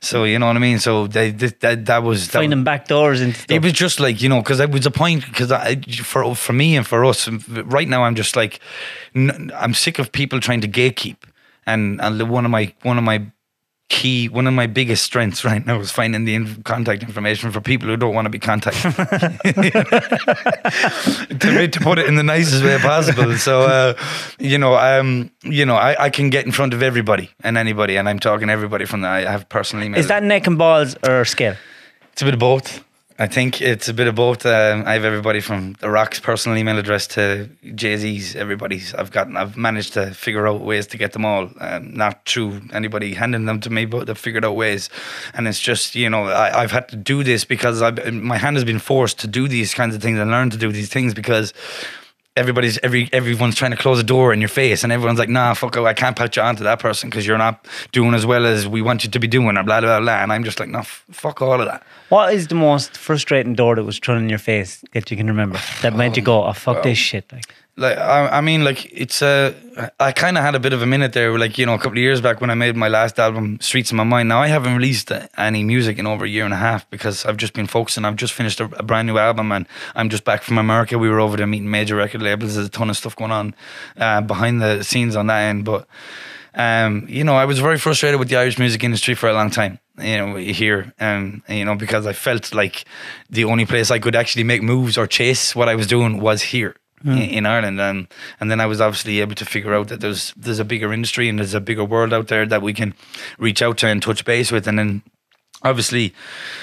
[0.00, 0.78] So you know what I mean.
[0.78, 3.56] So they, that that, that was that, Finding back doors into stuff.
[3.56, 5.24] it was just like you know, because it was a point.
[5.26, 5.52] Because
[6.04, 8.60] for for me and for us, right now, I'm just like,
[9.14, 11.16] I'm sick of people trying to gatekeep.
[11.66, 13.26] And and one of my one of my
[13.88, 17.60] key, one of my biggest strengths right now is finding the in- contact information for
[17.60, 18.82] people who don't want to be contacted.
[21.40, 23.34] to, to put it in the nicest way possible.
[23.36, 23.94] So, uh,
[24.38, 27.96] you know, um, you know, I, I can get in front of everybody and anybody,
[27.96, 29.08] and I'm talking everybody from the.
[29.08, 29.98] I have personally.
[29.98, 31.56] Is that neck and balls or scale?
[32.12, 32.84] It's a bit of both.
[33.20, 34.46] I think it's a bit of both.
[34.46, 38.36] Um, I have everybody from The Rock's personal email address to Jay Z's.
[38.36, 38.94] Everybody's.
[38.94, 39.36] I've gotten.
[39.36, 41.50] I've managed to figure out ways to get them all.
[41.58, 44.88] Um, not through anybody handing them to me, but I've figured out ways.
[45.34, 48.54] And it's just you know I, I've had to do this because I've, my hand
[48.54, 51.12] has been forced to do these kinds of things and learn to do these things
[51.12, 51.52] because
[52.38, 55.52] everybody's every everyone's trying to close a door in your face and everyone's like nah
[55.54, 58.46] fuck it, I can't put you onto that person because you're not doing as well
[58.46, 60.68] as we want you to be doing or blah blah blah and I'm just like
[60.68, 64.22] no f- fuck all of that What is the most frustrating door that was thrown
[64.22, 67.24] in your face that you can remember that made you go, oh fuck this shit?
[67.32, 69.54] Like, like I, I mean like it's uh,
[70.00, 71.92] I kind of had a bit of a minute there like you know a couple
[71.92, 74.28] of years back when I made my last album Streets in My Mind.
[74.28, 77.36] Now I haven't released any music in over a year and a half because I've
[77.36, 78.04] just been focusing.
[78.04, 80.98] I've just finished a, a brand new album and I'm just back from America.
[80.98, 82.56] We were over there meeting major record labels.
[82.56, 83.54] There's a ton of stuff going on
[83.96, 85.64] uh, behind the scenes on that end.
[85.64, 85.86] But
[86.54, 89.50] um, you know I was very frustrated with the Irish music industry for a long
[89.50, 92.84] time you know here um you know because I felt like
[93.28, 96.40] the only place I could actually make moves or chase what I was doing was
[96.42, 97.80] here in, Ireland.
[97.80, 98.08] And
[98.40, 101.28] and then I was obviously able to figure out that there's there's a bigger industry
[101.28, 102.94] and there's a bigger world out there that we can
[103.38, 104.66] reach out to and touch base with.
[104.66, 105.02] And then
[105.62, 106.14] obviously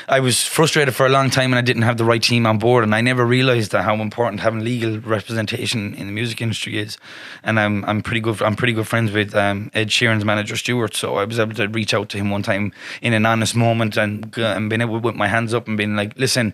[0.07, 2.59] I was frustrated for a long time and I didn't have the right team on
[2.59, 2.83] board.
[2.83, 6.97] And I never realized that how important having legal representation in the music industry is.
[7.43, 10.95] And I'm I'm pretty good I'm pretty good friends with um, Ed Sheeran's manager Stuart,
[10.95, 12.71] so I was able to reach out to him one time
[13.01, 15.95] in an honest moment and and being able to put my hands up and being
[15.95, 16.53] like listen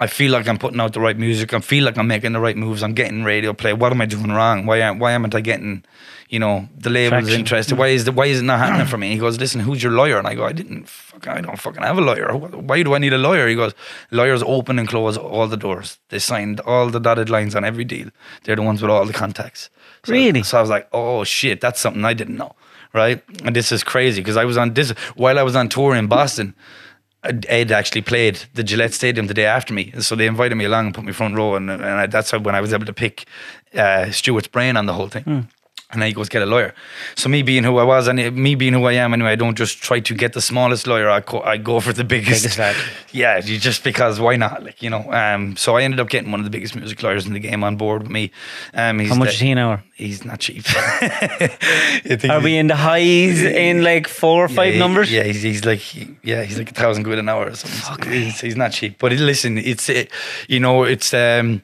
[0.00, 1.52] I feel like I'm putting out the right music.
[1.52, 2.82] I feel like I'm making the right moves.
[2.84, 3.72] I'm getting radio play.
[3.72, 4.64] What am I doing wrong?
[4.64, 5.84] Why am why aren't I getting
[6.28, 7.40] you know the labels Traction.
[7.40, 7.78] interested?
[7.78, 9.10] Why is the why is it not happening for me?
[9.12, 10.18] He goes listen who's your lawyer?
[10.18, 12.32] And I go I didn't fuck I don't fucking have a lawyer.
[12.36, 13.48] Why do I need a lawyer?
[13.48, 13.74] He goes
[14.12, 15.98] lawyers open and close all the doors.
[16.10, 18.10] They signed all the dotted lines on every deal.
[18.44, 19.68] They're the ones with all the contacts.
[20.04, 20.44] So, Really?
[20.44, 21.60] so I was like oh shit.
[21.60, 22.54] That's something I didn't know.
[22.94, 23.22] Right?
[23.44, 26.06] And this is crazy because I was on this while I was on tour in
[26.06, 26.54] Boston
[27.24, 30.86] Ed actually played the Gillette Stadium the day after me, so they invited me along
[30.86, 32.92] and put me front row, and, and I, that's how when I was able to
[32.92, 33.26] pick
[33.74, 35.24] uh, Stuart's brain on the whole thing.
[35.90, 36.74] And then he goes get a lawyer.
[37.16, 39.56] So me being who I was, and me being who I am anyway, I don't
[39.56, 41.08] just try to get the smallest lawyer.
[41.08, 42.42] I go, I go for the biggest.
[42.58, 42.78] Biggest.
[43.10, 44.62] Yeah, you just because why not?
[44.64, 45.10] Like you know.
[45.10, 47.64] Um, so I ended up getting one of the biggest music lawyers in the game
[47.64, 48.30] on board with me.
[48.74, 49.82] Um, he's how much the- is he an hour?
[49.94, 50.62] He's not cheap.
[50.64, 55.10] Think Are we in the highs in like four or five he- numbers?
[55.10, 55.82] Yeah, he's, he's like
[56.22, 58.10] yeah, he's like a thousand quid an hour or something.
[58.12, 58.98] He's, he's not cheap.
[58.98, 60.12] But listen, it's it,
[60.48, 61.62] you know it's um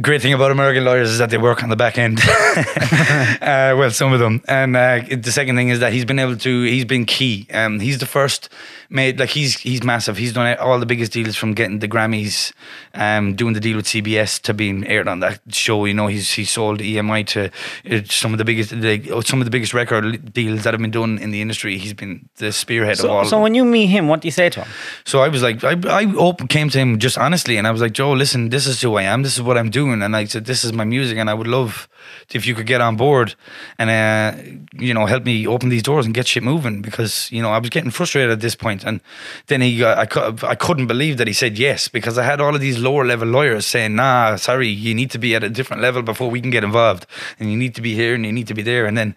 [0.00, 2.20] great thing about American lawyers is that they work on the back end.
[2.26, 4.42] uh, well, some of them.
[4.48, 6.62] And uh, the second thing is that he's been able to.
[6.62, 7.46] He's been key.
[7.52, 8.48] Um, he's the first
[8.90, 10.16] made like he's he's massive.
[10.16, 12.52] He's done all the biggest deals from getting the Grammys,
[12.94, 15.84] um, doing the deal with CBS to being aired on that show.
[15.84, 17.50] You know, he's he sold EMI to
[17.90, 20.80] uh, some of the biggest like, oh, some of the biggest record deals that have
[20.80, 21.78] been done in the industry.
[21.78, 23.24] He's been the spearhead of all.
[23.24, 23.42] so of them.
[23.42, 24.68] when you meet him, what do you say to him?
[25.04, 27.80] So I was like, I, I open, came to him just honestly, and I was
[27.80, 29.22] like, Joe, listen, this is who I am.
[29.22, 31.46] This is what I'm doing, and I said, this is my music, and I would
[31.46, 31.88] love
[32.32, 33.34] if you could get on board
[33.78, 34.40] and uh,
[34.78, 37.58] you know help me open these doors and get shit moving because you know I
[37.58, 39.00] was getting frustrated at this point, and
[39.46, 42.54] then he, got, I, I couldn't believe that he said yes because I had all
[42.54, 45.82] of these lower level lawyers saying, nah, sorry, you need to be at a different
[45.82, 47.06] level before we can get involved,
[47.38, 49.14] and you need to be here and you need to be there, and then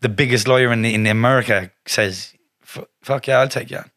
[0.00, 3.78] the biggest lawyer in in America says, fuck yeah, I'll take you.
[3.78, 3.90] on."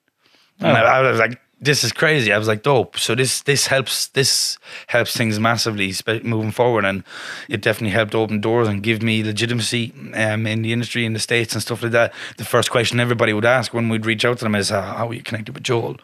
[0.60, 2.34] And I, I was like, this is crazy.
[2.34, 2.98] I was like, dope.
[2.98, 5.94] So this this helps this helps things massively
[6.24, 7.04] moving forward, and
[7.50, 11.20] it definitely helped open doors and give me legitimacy um, in the industry in the
[11.20, 12.14] states and stuff like that.
[12.38, 15.08] The first question everybody would ask when we'd reach out to them is, uh, "How
[15.10, 15.98] are you connected with Joel?"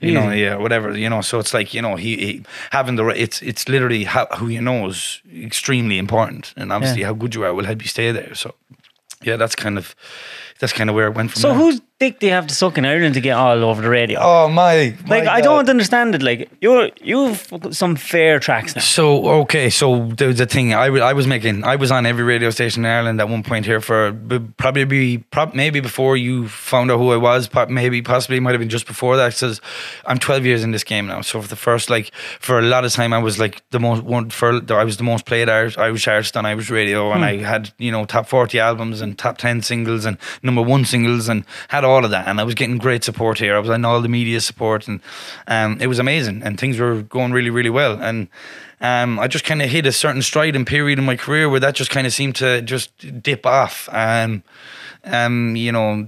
[0.00, 0.96] You know, yeah, whatever.
[0.96, 3.16] You know, so it's like you know, he, he having the right.
[3.16, 7.08] It's it's literally how, who you know is extremely important, and obviously Yeah.
[7.08, 8.32] how good you are will help you stay there.
[8.36, 8.54] So,
[9.22, 9.96] yeah, that's kind of
[10.60, 11.58] that's kind of where it went from So there.
[11.58, 14.20] who's dick you have to suck in Ireland to get all over the radio?
[14.22, 14.96] Oh my!
[15.06, 15.42] like my I God.
[15.42, 16.22] don't understand it.
[16.22, 18.82] Like you're you've some fair tracks now.
[18.82, 21.64] So okay, so was a thing I I was making.
[21.64, 24.84] I was on every radio station in Ireland at one point here for b- probably
[24.84, 27.48] be prob- maybe before you found out who I was.
[27.68, 29.34] Maybe possibly might have been just before that.
[29.34, 29.60] Because
[30.06, 31.20] I'm 12 years in this game now.
[31.20, 34.04] So for the first like for a lot of time, I was like the most
[34.04, 37.12] one for I was the most played Irish, I was Irish artist on Irish radio,
[37.12, 37.24] and hmm.
[37.24, 41.28] I had you know top 40 albums and top 10 singles and number one singles
[41.28, 42.28] and had all of that.
[42.28, 43.56] And I was getting great support here.
[43.56, 45.00] I was in all the media support, and
[45.46, 46.42] um, it was amazing.
[46.42, 48.00] And things were going really really well.
[48.00, 48.28] And
[48.80, 51.60] um, I just kind of hit a certain stride and period in my career where
[51.60, 53.88] that just kind of seemed to just dip off.
[53.92, 54.42] Um,
[55.04, 56.06] um, you know,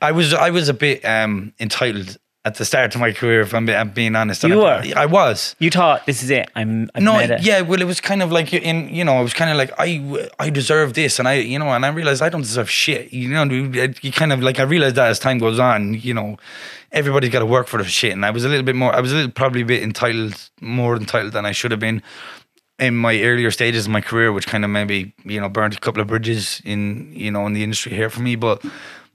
[0.00, 3.40] I was I was a bit um, entitled at the start of my career.
[3.40, 4.92] If I'm, I'm being honest, You I, were?
[4.96, 5.56] I was.
[5.58, 6.48] You thought this is it.
[6.54, 7.42] I'm I've No, made it.
[7.42, 9.72] yeah, well, it was kind of like in you know, it was kind of like
[9.78, 9.88] I
[10.38, 13.12] I deserve this, and I you know, and I realized I don't deserve shit.
[13.12, 13.44] You know,
[14.06, 16.36] you kind of like I realized that as time goes on, you know,
[16.92, 19.00] everybody's got to work for the shit, and I was a little bit more, I
[19.00, 22.00] was a little probably a bit entitled, more entitled than I should have been
[22.78, 25.80] in my earlier stages of my career, which kind of maybe you know burnt a
[25.80, 28.62] couple of bridges in you know in the industry here for me, but.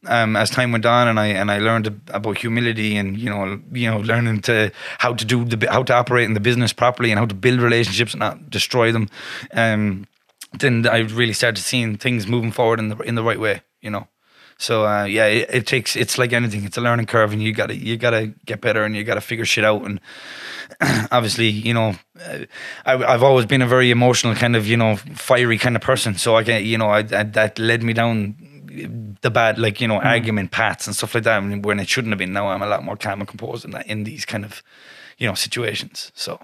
[0.07, 3.61] Um, as time went on, and I and I learned about humility, and you know,
[3.71, 7.11] you know, learning to how to do the how to operate in the business properly,
[7.11, 9.09] and how to build relationships and not destroy them.
[9.53, 10.07] Um,
[10.53, 13.61] then I really started seeing things moving forward in the in the right way.
[13.79, 14.07] You know,
[14.61, 16.63] so uh, yeah, it, it takes it's like anything.
[16.65, 19.43] It's a learning curve, and you gotta you gotta get better, and you gotta figure
[19.43, 19.83] shit out.
[19.83, 19.99] And
[21.11, 22.45] obviously, you know, uh,
[22.85, 26.15] I, I've always been a very emotional kind of you know fiery kind of person.
[26.15, 28.35] So I get you know I, that that led me down
[29.21, 32.11] the bad like you know argument paths and stuff like that when- when it shouldn't
[32.13, 32.33] have been.
[32.33, 34.63] Now I'm a lot more calm and composed in that in these kind of
[35.17, 36.11] you know situations.
[36.15, 36.39] So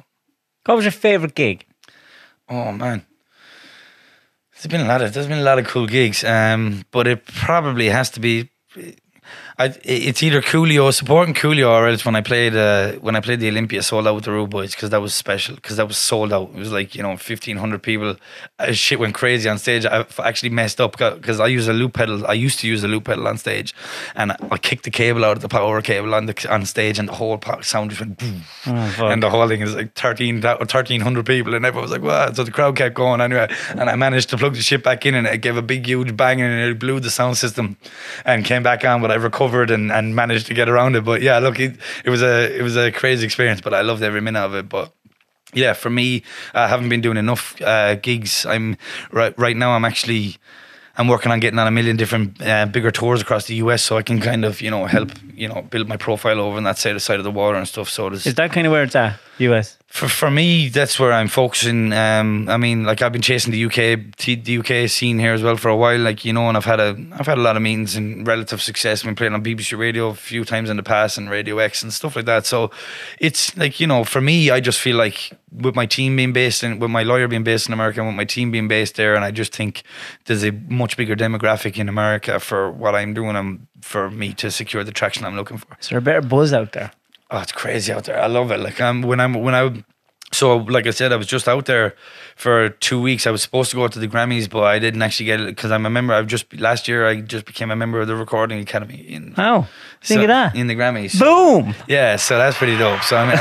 [0.65, 1.65] What was your favorite gig?
[2.49, 3.05] Oh man.
[4.53, 7.25] There's been a lot of there's been a lot of cool gigs, um, but it
[7.25, 8.49] probably has to be.
[9.59, 13.39] I, it's either Coolio supporting Coolio or else when I played uh, when I played
[13.39, 16.31] the Olympia sold out with the Rudeboys because that was special because that was sold
[16.31, 16.51] out.
[16.53, 18.17] It was like you know fifteen hundred people.
[18.59, 19.83] Uh, shit went crazy on stage.
[19.83, 22.27] I actually messed up because I use a loop pedal.
[22.27, 23.73] I used to use a loop pedal on stage,
[24.15, 26.99] and I, I kicked the cable out of the power cable on the on stage,
[26.99, 28.19] and the whole sound just went.
[28.19, 28.43] boom.
[28.67, 32.31] Oh, and the whole thing is like 13, 1300 people, and everyone was like, "Wow!"
[32.31, 35.15] So the crowd kept going anyway, and I managed to plug the shit back in,
[35.15, 37.77] and it gave a big, huge bang, and it blew the sound system,
[38.23, 39.01] and came back on.
[39.01, 39.15] But I
[39.71, 41.03] and, and managed to get around it.
[41.05, 44.03] But yeah, look, it, it was a it was a crazy experience, but I loved
[44.03, 44.69] every minute of it.
[44.69, 44.93] But
[45.53, 48.45] yeah, for me, I haven't been doing enough uh, gigs.
[48.45, 48.77] I'm
[49.11, 49.71] right right now.
[49.71, 50.37] I'm actually.
[50.99, 53.97] I'm working on getting on a million different uh, bigger tours across the US, so
[53.97, 56.79] I can kind of you know help you know build my profile over on that
[56.79, 57.87] side side of the water and stuff.
[57.87, 59.19] So Is that kind of where it's at?
[59.39, 59.77] US.
[59.87, 61.93] for for me, that's where I'm focusing.
[61.93, 65.57] Um, I mean, like I've been chasing the UK the UK scene here as well
[65.57, 65.99] for a while.
[65.99, 68.61] Like you know, and I've had a I've had a lot of meetings and relative
[68.61, 69.01] success.
[69.01, 71.83] I've been playing on BBC Radio a few times in the past and Radio X
[71.83, 72.45] and stuff like that.
[72.45, 72.71] So
[73.19, 76.63] it's like you know, for me, I just feel like with my team being based
[76.63, 79.15] in, with my lawyer being based in America, and with my team being based there,
[79.15, 79.83] and I just think
[80.25, 84.51] there's a much bigger demographic in America for what I'm doing and for me to
[84.51, 85.77] secure the traction I'm looking for.
[85.79, 86.91] Is there a better buzz out there?
[87.29, 88.19] Oh, it's crazy out there.
[88.21, 88.59] I love it.
[88.59, 89.83] Like um, when I'm when I
[90.31, 91.95] so like I said, I was just out there
[92.37, 93.25] for two weeks.
[93.25, 95.71] I was supposed to go to the Grammys, but I didn't actually get it because
[95.71, 96.13] I'm a member.
[96.13, 99.67] I've just last year I just became a member of the Recording Academy in oh,
[100.01, 100.55] Think so- of that.
[100.55, 101.19] in the Grammys.
[101.19, 101.73] Boom.
[101.87, 103.01] Yeah, so that's pretty dope.
[103.01, 103.37] So I mean,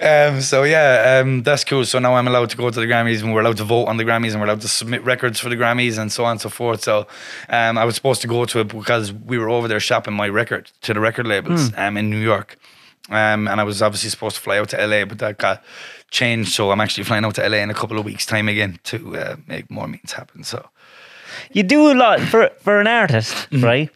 [0.34, 1.84] um, so yeah, um, that's cool.
[1.84, 3.98] So now I'm allowed to go to the Grammys, and we're allowed to vote on
[3.98, 6.40] the Grammys, and we're allowed to submit records for the Grammys, and so on and
[6.40, 6.82] so forth.
[6.82, 7.06] So
[7.50, 10.28] um, I was supposed to go to it because we were over there shopping my
[10.28, 12.56] record to the record labels um, in New York.
[13.10, 15.62] Um, and I was obviously supposed to fly out to LA, but that got
[16.10, 16.52] changed.
[16.52, 19.16] So I'm actually flying out to LA in a couple of weeks' time again to
[19.16, 20.44] uh, make more meetings happen.
[20.44, 20.68] So
[21.52, 23.64] You do a lot for for an artist, Mm-hmm.
[23.64, 23.90] right?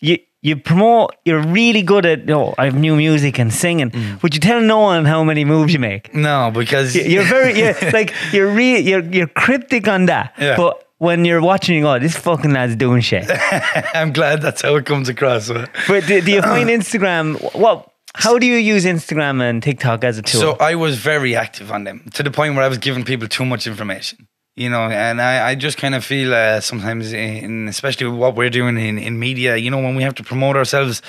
[0.00, 1.10] You you promote.
[1.24, 2.26] You're really good at.
[2.26, 3.90] Know, I have new music and singing.
[3.90, 4.22] Mm.
[4.22, 6.14] Would you tell no one how many moves you make?
[6.14, 10.34] no, because You- You're very you're, like you're re, you're you're cryptic on that.
[10.38, 10.56] Yeah.
[10.56, 13.24] But when you're watching, you go, "This fucking lad's doing shit."
[13.94, 15.48] I'm glad that's how it comes across.
[15.88, 17.36] But do, do you find Instagram?
[17.54, 17.90] What?
[18.14, 20.40] How do you use Instagram and TikTok as a tool?
[20.40, 23.28] So I was very active on them to the point where I was giving people
[23.28, 24.28] too much information.
[24.56, 28.36] You know, and I, I just kind of feel uh, sometimes, in, especially with what
[28.36, 31.02] we're doing in, in media, you know, when we have to promote ourselves,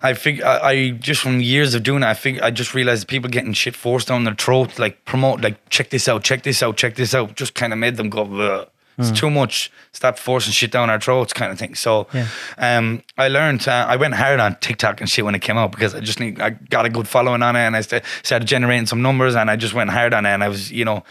[0.00, 3.06] I think I, I just from years of doing it, I think I just realized
[3.06, 6.62] people getting shit forced down their throat, like promote, like check this out, check this
[6.62, 8.70] out, check this out, just kind of made them go, Ugh.
[8.98, 9.70] It's too much.
[9.92, 11.74] Stop forcing shit down our throats, kind of thing.
[11.74, 12.26] So, Yeah.
[12.58, 13.66] um, I learned.
[13.68, 16.18] Uh, I went hard on TikTok and shit when it came out because I just
[16.20, 16.40] need.
[16.40, 19.50] I got a good following on it, and I st- started generating some numbers, and
[19.50, 21.04] I just went hard on it, and I was, you know,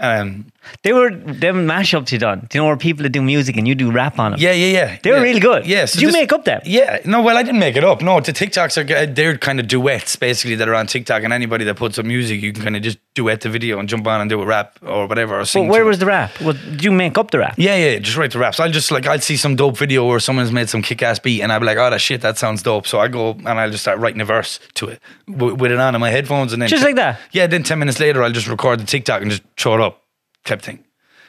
[0.00, 0.51] um,
[0.82, 2.46] They were them mashups you done.
[2.48, 4.40] Do you know where people that do music and you do rap on them?
[4.40, 4.98] Yeah, yeah, yeah.
[5.02, 5.22] They were yeah.
[5.22, 5.66] really good.
[5.66, 5.84] Yeah.
[5.86, 6.60] so Did you this- make up them?
[6.64, 7.00] Yeah.
[7.04, 8.00] No, well, I didn't make it up.
[8.02, 11.32] No, the TikToks are uh, they're kind of duets basically that are on TikTok, and
[11.32, 14.06] anybody that puts up music, you can kind of just duet the video and jump
[14.06, 15.34] on and do a rap or whatever.
[15.36, 15.88] Or But sing where to it.
[15.88, 16.40] was the rap?
[16.40, 17.54] Well, did you make up the rap?
[17.58, 18.58] Yeah, yeah, just write the raps.
[18.60, 21.42] I'll just like I'll see some dope video where someone's made some kick ass beat,
[21.42, 22.86] and I'll be like, oh, that shit, that sounds dope.
[22.86, 25.78] So I go and I'll just start writing a verse to it w- with it
[25.78, 27.18] on in my headphones, and then Just like that?
[27.32, 30.01] Yeah, then ten minutes later, I'll just record the TikTok and just throw it up,
[30.44, 30.84] type thing.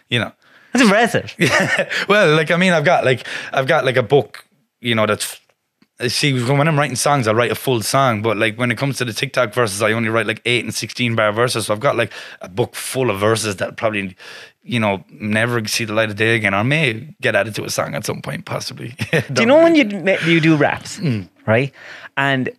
[0.10, 0.32] You know.
[0.74, 1.36] That's impressive.
[1.38, 1.90] Yeah.
[2.10, 4.46] Well, like I mean, I've got like I've got like a book,
[4.82, 5.40] you know, that's.
[6.08, 8.24] See, when I'm writing songs, I'll write a full song.
[8.24, 10.74] But like when it comes to the TikTok verses, I only write like eight and
[10.74, 11.68] sixteen bar verses.
[11.68, 14.18] So I've got like a book full of verses that probably,
[14.64, 17.70] you know, never see the light of day again, or may get added to a
[17.70, 18.96] song at some point, possibly.
[19.32, 19.84] Do you know when you
[20.26, 21.22] you do raps, hmm.
[21.46, 21.72] right?
[22.18, 22.50] And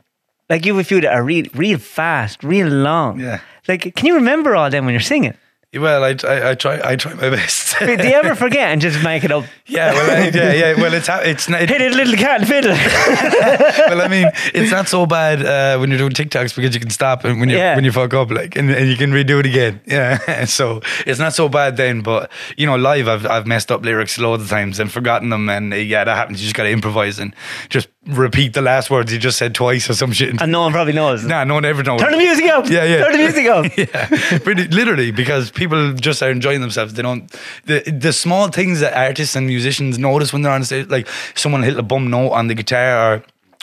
[0.48, 3.18] like you have a few that are real, real fast, real long.
[3.18, 3.40] Yeah.
[3.66, 5.34] Like, can you remember all them when you're singing?
[5.76, 7.76] Well, I, I, I try I try my best.
[7.80, 9.44] Do you ever forget and just make it up?
[9.66, 10.74] yeah, well, I, yeah, yeah.
[10.80, 11.60] Well, it's it's not.
[11.60, 12.72] Hit it, little cat fiddle.
[13.88, 16.90] well, I mean, it's not so bad uh, when you're doing TikToks because you can
[16.90, 17.74] stop and when you Yeah.
[17.74, 19.80] when you fuck up, like, and, and you can redo it again.
[19.94, 22.00] Yeah, so it's not so bad then.
[22.02, 25.48] But you know, live, I've I've messed up lyrics loads of times and forgotten them,
[25.48, 26.40] and uh, yeah, that happens.
[26.40, 27.34] You just got to improvise and
[27.68, 30.40] just repeat the last words you just said twice or some shit.
[30.40, 31.24] and no one probably knows.
[31.24, 32.00] Nah, no one ever knows.
[32.00, 32.68] Turn the music up.
[32.68, 32.98] Yeah, yeah.
[33.04, 33.76] Turn the music up.
[33.78, 36.94] yeah, pretty literally because people just are enjoying themselves.
[36.94, 37.30] They don't
[37.64, 41.62] the the small things that artists and musicians notice when they're on stage, like someone
[41.62, 43.22] hit a bum note on the guitar or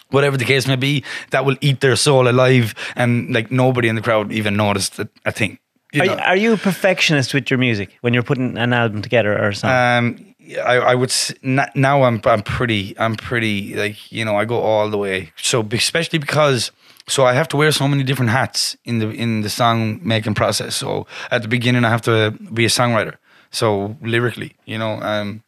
[0.09, 3.95] whatever the case may be, that will eat their soul alive, and like nobody in
[3.95, 5.57] the crowd even noticed a, a thing.
[5.93, 6.13] You Are, know?
[6.13, 9.51] you- are you a perfectionist with your music when you're putting an album together or
[9.53, 10.17] something?
[10.21, 14.59] Um, I, I would now I'm I'm pretty I'm pretty like you know I go
[14.59, 15.31] all the way.
[15.41, 16.71] So especially because
[17.07, 20.35] so I have to wear so many different hats in the in the song making
[20.35, 20.75] process.
[20.75, 23.17] So at the beginning I have to be a songwriter.
[23.51, 25.43] So lyrically, you know, um,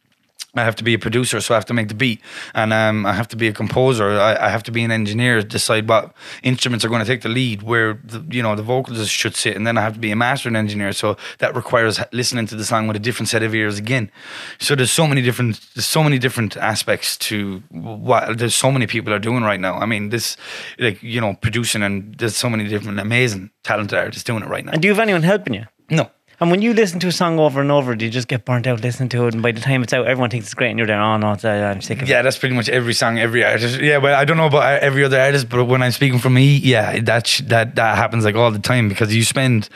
[0.55, 2.21] I have to be a producer, so I have to make the beat,
[2.53, 4.19] and um, I have to be a composer.
[4.19, 6.13] I, I have to be an engineer, decide what
[6.43, 9.55] instruments are going to take the lead, where the, you know the vocals should sit,
[9.55, 10.93] and then I have to be a mastering engineer.
[10.93, 14.11] So that requires listening to the song with a different set of ears again.
[14.59, 18.85] So there's so many different, there's so many different aspects to what there's so many
[18.85, 19.79] people are doing right now.
[19.79, 20.37] I mean, this
[20.77, 24.63] like you know producing, and there's so many different amazing talented artists doing it right
[24.63, 24.73] now.
[24.73, 25.65] and do you have anyone helping you?
[25.89, 26.11] No.
[26.39, 28.67] And when you listen to a song over and over, do you just get burnt
[28.67, 29.33] out listening to it?
[29.33, 31.33] And by the time it's out, everyone thinks it's great, and you're there, oh no,
[31.33, 32.09] it's, uh, I'm sick of it.
[32.09, 33.79] Yeah, that's pretty much every song, every artist.
[33.79, 36.57] Yeah, well, I don't know about every other artist, but when I'm speaking for me,
[36.57, 39.69] yeah, that sh- that that happens like all the time because you spend.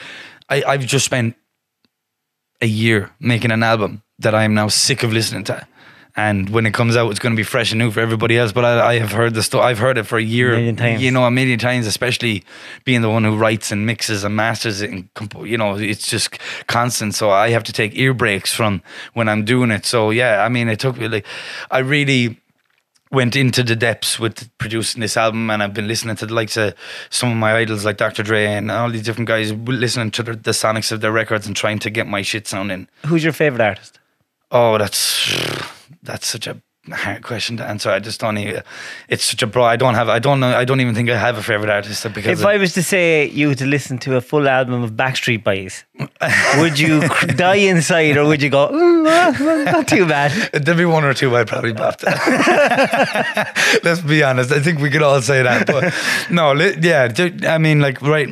[0.50, 1.36] I I've just spent
[2.62, 5.68] a year making an album that I am now sick of listening to.
[6.18, 8.52] And when it comes out, it's going to be fresh and new for everybody else.
[8.52, 9.62] But I, I have heard the stuff.
[9.62, 11.02] I've heard it for a year, million times.
[11.02, 11.86] you know, a million times.
[11.86, 12.44] Especially
[12.86, 15.10] being the one who writes and mixes and masters it, and
[15.48, 17.14] you know, it's just constant.
[17.14, 18.82] So I have to take ear breaks from
[19.14, 19.86] when I'm doing it.
[19.86, 21.26] So yeah, I mean, it took me like,
[21.70, 22.42] I really
[23.12, 26.58] went into the depths with producing this album and I've been listening to the likes
[26.58, 26.74] of
[27.10, 28.22] some of my idols like Dr.
[28.24, 31.56] Dre and all these different guys listening to the, the sonics of their records and
[31.56, 32.90] trying to get my shit sounding.
[33.06, 34.00] Who's your favorite artist?
[34.52, 35.32] Oh, that's
[36.08, 37.90] that's such a hard question to answer.
[37.90, 38.64] I just don't even,
[39.10, 41.18] it's such a broad I don't have I don't know I don't even think I
[41.18, 44.22] have a favorite artist because If I was to say you to listen to a
[44.22, 45.84] full album of Backstreet Boys,
[46.60, 47.02] would you
[47.36, 50.32] die inside or would you go, "Mm, well, not too bad?
[50.54, 53.54] There'd be one or two I'd probably bop that.
[53.84, 54.52] Let's be honest.
[54.54, 55.68] I think we could all say that.
[55.68, 55.94] But
[56.32, 57.12] no, li- yeah.
[57.48, 58.30] I mean, like, right.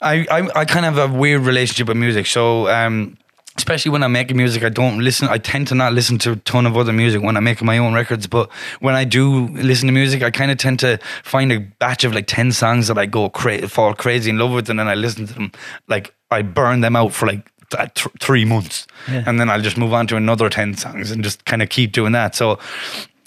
[0.00, 2.26] I, I, I kind of have a weird relationship with music.
[2.26, 3.16] So, um,
[3.56, 5.28] especially when I'm making music, I don't listen.
[5.28, 7.78] I tend to not listen to a ton of other music when I'm making my
[7.78, 8.26] own records.
[8.26, 12.04] But when I do listen to music, I kind of tend to find a batch
[12.04, 14.70] of like 10 songs that I go cra- fall crazy in love with.
[14.70, 15.52] And then I listen to them.
[15.86, 18.86] Like, I burn them out for like th- th- three months.
[19.10, 19.24] Yeah.
[19.26, 21.92] And then I'll just move on to another 10 songs and just kind of keep
[21.92, 22.34] doing that.
[22.34, 22.58] So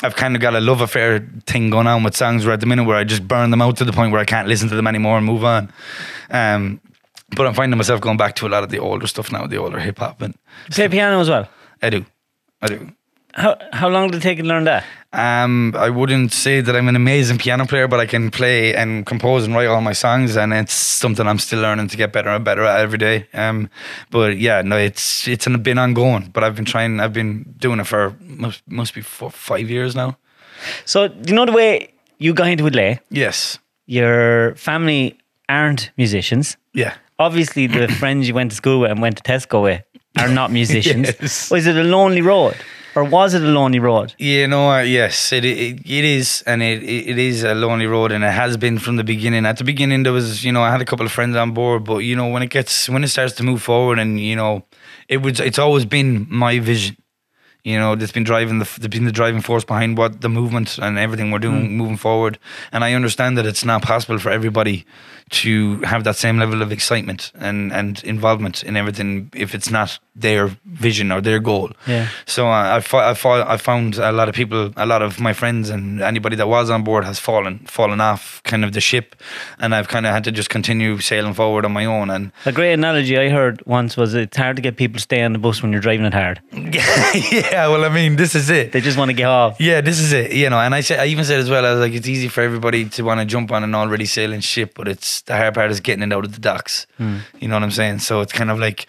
[0.04, 2.66] I've kind of got a love affair thing going on with songs right at the
[2.66, 4.76] minute where I just burn them out to the point where I can't listen to
[4.76, 5.72] them anymore and move on.
[6.32, 6.82] Um,
[7.36, 9.58] but I'm finding myself going back to a lot of the older stuff now, the
[9.58, 10.22] older hip hop.
[10.22, 10.36] And
[10.72, 11.48] Play piano as well.
[11.82, 12.06] I do.
[12.62, 12.92] I do.
[13.34, 14.86] How how long did it take you to learn that?
[15.12, 19.06] Um, I wouldn't say that I'm an amazing piano player, but I can play and
[19.06, 22.30] compose and write all my songs, and it's something I'm still learning to get better
[22.30, 23.28] and better at every day.
[23.34, 23.70] Um,
[24.10, 26.30] but yeah, no, it's it's been ongoing.
[26.32, 27.02] But I've been trying.
[27.02, 30.18] I've been doing it for must must be four, five years now.
[30.86, 33.00] So do you know the way you got into Lay?
[33.10, 33.60] Yes.
[33.86, 35.18] Your family
[35.50, 36.58] aren't musicians.
[36.74, 36.96] Yeah.
[37.20, 39.82] Obviously, the friends you went to school with and went to Tesco with
[40.18, 41.12] are not musicians.
[41.22, 41.52] Yes.
[41.52, 42.56] Was it a lonely road,
[42.96, 44.14] or was it a lonely road?
[44.18, 48.12] You know, uh, yes, it, it it is, and it it is a lonely road,
[48.12, 49.46] and it has been from the beginning.
[49.46, 51.84] At the beginning, there was, you know, I had a couple of friends on board,
[51.84, 54.66] but you know, when it gets when it starts to move forward, and you know,
[55.08, 56.98] it was it's always been my vision.
[57.64, 60.78] You know, that's been driving the that's been the driving force behind what the movement
[60.78, 62.38] and everything we're doing moving forward.
[62.72, 64.86] And I understand that it's not possible for everybody
[65.32, 69.98] to have that same level of excitement and and involvement in everything if it's not
[70.16, 71.72] their vision or their goal.
[71.88, 72.08] Yeah.
[72.26, 75.70] So I I, fo- I found a lot of people, a lot of my friends,
[75.70, 79.16] and anybody that was on board has fallen fallen off kind of the ship,
[79.60, 82.10] and I've kind of had to just continue sailing forward on my own.
[82.12, 85.24] And A great analogy I heard once was it's hard to get people to stay
[85.24, 86.40] on the bus when you're driving it hard.
[86.54, 88.72] yeah, well, I mean, this is it.
[88.72, 89.60] They just want to get off.
[89.60, 90.34] Yeah, this is it.
[90.34, 92.28] You know, and I said, I even said as well, I was like, it's easy
[92.28, 95.54] for everybody to want to jump on an already sailing ship, but it's the hard
[95.54, 96.88] part is getting it out of the docks.
[96.98, 97.20] Hmm.
[97.40, 98.00] You know what I'm saying?
[98.00, 98.88] So it's kind of like.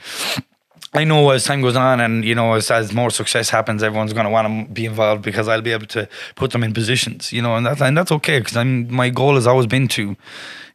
[0.94, 4.14] I know as time goes on, and you know, as, as more success happens, everyone's
[4.14, 7.34] going to want to be involved because I'll be able to put them in positions,
[7.34, 10.16] you know, and that's and that's okay because I'm my goal has always been to,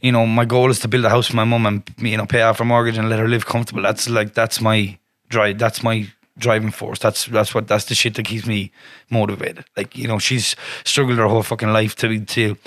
[0.02, 2.28] you know, my goal is to build a house for my mum and you know
[2.28, 3.82] pay off her mortgage and let her live comfortable.
[3.82, 4.99] That's like that's my
[5.30, 5.58] drive.
[5.58, 6.08] That's my
[6.41, 6.99] driving force.
[6.99, 8.71] That's that's what that's the shit that keeps me
[9.09, 9.65] motivated.
[9.77, 12.57] Like you know, she's struggled her whole fucking life to to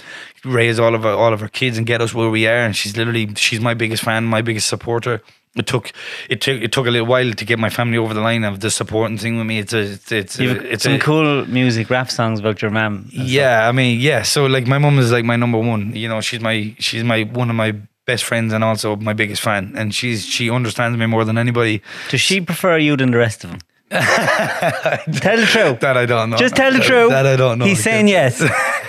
[0.45, 2.75] raise all of her, all of her kids and get us where we are, and
[2.75, 5.21] she's literally she's my biggest fan, my biggest supporter.
[5.57, 5.93] It took
[6.29, 8.59] it took it took a little while to get my family over the line of
[8.59, 9.59] the supporting thing with me.
[9.61, 13.09] It's a it's it's, You've it's some a, cool music, rap songs about your mom.
[13.13, 14.23] yeah, I mean, yeah.
[14.23, 15.95] So like my mom is like my number one.
[15.95, 17.77] You know, she's my she's my one of my
[18.07, 19.73] best friends and also my biggest fan.
[19.77, 21.83] And she's she understands me more than anybody.
[22.11, 23.61] Does she prefer you than the rest of them?
[23.91, 25.81] tell the truth.
[25.81, 26.37] That I don't know.
[26.37, 27.11] Just tell the That- truth.
[27.11, 27.65] That I don't know.
[27.65, 28.43] He's saying yes.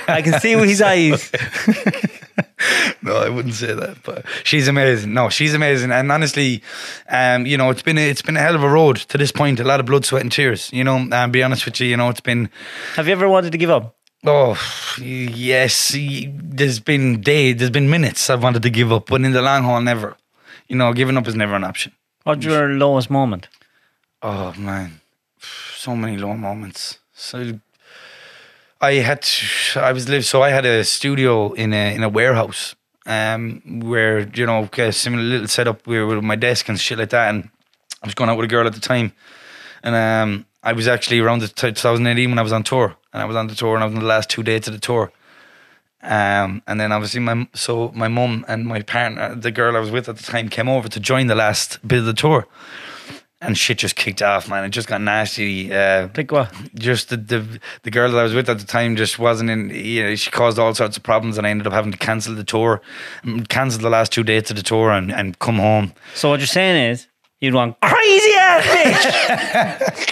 [0.08, 1.32] I can see with his eyes.
[3.02, 3.98] no, I wouldn't say that.
[4.04, 5.14] But she's amazing.
[5.14, 5.92] No, she's amazing.
[5.92, 6.62] And honestly,
[7.10, 9.32] um, you know, it's been a, it's been a hell of a road to this
[9.32, 9.60] point.
[9.60, 10.72] A lot of blood, sweat, and tears.
[10.74, 12.50] You know, and be honest with you, you know, it's been
[12.96, 13.96] Have you ever wanted to give up?
[14.28, 14.58] Oh
[15.00, 19.42] yes, there's been days, there's been minutes I've wanted to give up, but in the
[19.42, 20.18] long haul, never.
[20.68, 21.92] You know, giving up is never an option.
[22.24, 23.48] What's your lowest moment?
[24.24, 25.00] Oh man,
[25.40, 26.98] so many low moments.
[27.14, 27.60] So
[28.82, 30.26] I had, to, I was live.
[30.26, 32.74] So I had a studio in a in a warehouse,
[33.06, 37.12] um, where you know, a similar little setup where with my desk and shit like
[37.12, 37.50] that, and
[38.02, 39.14] I was going out with a girl at the time,
[39.84, 43.22] and um, I was actually around the t- 2018 when I was on tour, and
[43.22, 44.80] I was on the tour, and I was on the last two dates of the
[44.80, 45.12] tour.
[46.02, 49.90] Um, and then obviously my so my mum and my partner, the girl I was
[49.90, 52.46] with at the time, came over to join the last bit of the tour,
[53.42, 54.64] and shit just kicked off, man.
[54.66, 55.74] It just got nasty.
[55.74, 56.54] Uh, Like what?
[56.76, 59.72] just the, the the girl that I was with at the time just wasn't in.
[59.72, 62.36] You know, she caused all sorts of problems, and I ended up having to cancel
[62.36, 62.82] the tour,
[63.50, 65.94] cancel the last two dates of the tour, and and come home.
[66.14, 67.08] So what you're saying is
[67.42, 70.06] you'd want crazy ass bitch.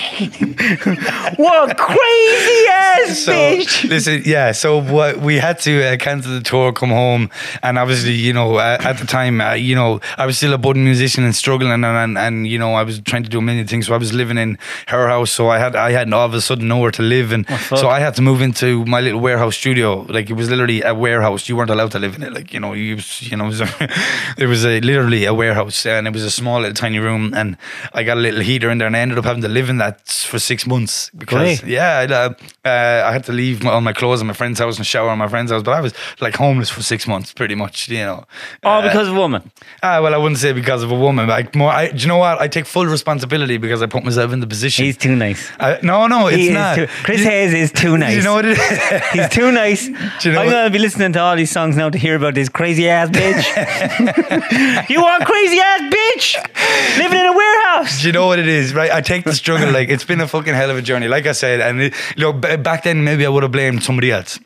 [1.37, 3.89] what crazy ass So bitch.
[3.89, 4.51] listen, yeah.
[4.51, 7.29] So what we had to uh, cancel the tour, come home,
[7.61, 10.57] and obviously, you know, uh, at the time, uh, you know, I was still a
[10.57, 13.41] budding musician and struggling, and, and and you know, I was trying to do a
[13.41, 13.87] million things.
[13.87, 14.57] So I was living in
[14.87, 17.47] her house, so I had I had all of a sudden nowhere to live, and
[17.47, 17.79] fuck.
[17.79, 20.01] so I had to move into my little warehouse studio.
[20.09, 21.49] Like it was literally a warehouse.
[21.49, 22.33] You weren't allowed to live in it.
[22.33, 23.89] Like you know, you you know, it was, a,
[24.37, 27.57] it was a, literally a warehouse, and it was a small little tiny room, and
[27.93, 29.77] I got a little heater in there, and I ended up having to live in
[29.77, 31.71] that for six months because Great.
[31.71, 32.33] yeah, I, uh,
[32.65, 35.11] uh, I had to leave my, all my clothes in my friend's house and shower
[35.13, 37.87] in my friend's house, but I was like homeless for six months, pretty much.
[37.89, 38.25] You know.
[38.63, 39.51] All Uh, because of a woman.
[39.83, 41.27] Ah, well, I wouldn't say because of a woman.
[41.27, 42.39] But I, more, I, do you know what?
[42.41, 44.85] I take full responsibility because I put myself in the position.
[44.85, 45.51] He's too nice.
[45.59, 46.75] I, no, no, it's He is not.
[46.75, 48.15] too- Chris You- Haze is too nice.
[48.15, 49.03] You know what it is?
[49.13, 49.87] He's too nice.
[49.87, 52.49] you know I'm gonna be listening to all these songs now to hear about this
[52.49, 54.89] crazy ass bitch.
[54.89, 58.01] you want crazy ass bitch living in a warehouse?
[58.01, 58.89] Do you know what it is, right?
[58.91, 61.07] I take the struggle like it's been a fucking hell of a journey.
[61.09, 63.83] Like I said, and it, you know, b- back then maybe I would have blamed
[63.83, 64.39] somebody else.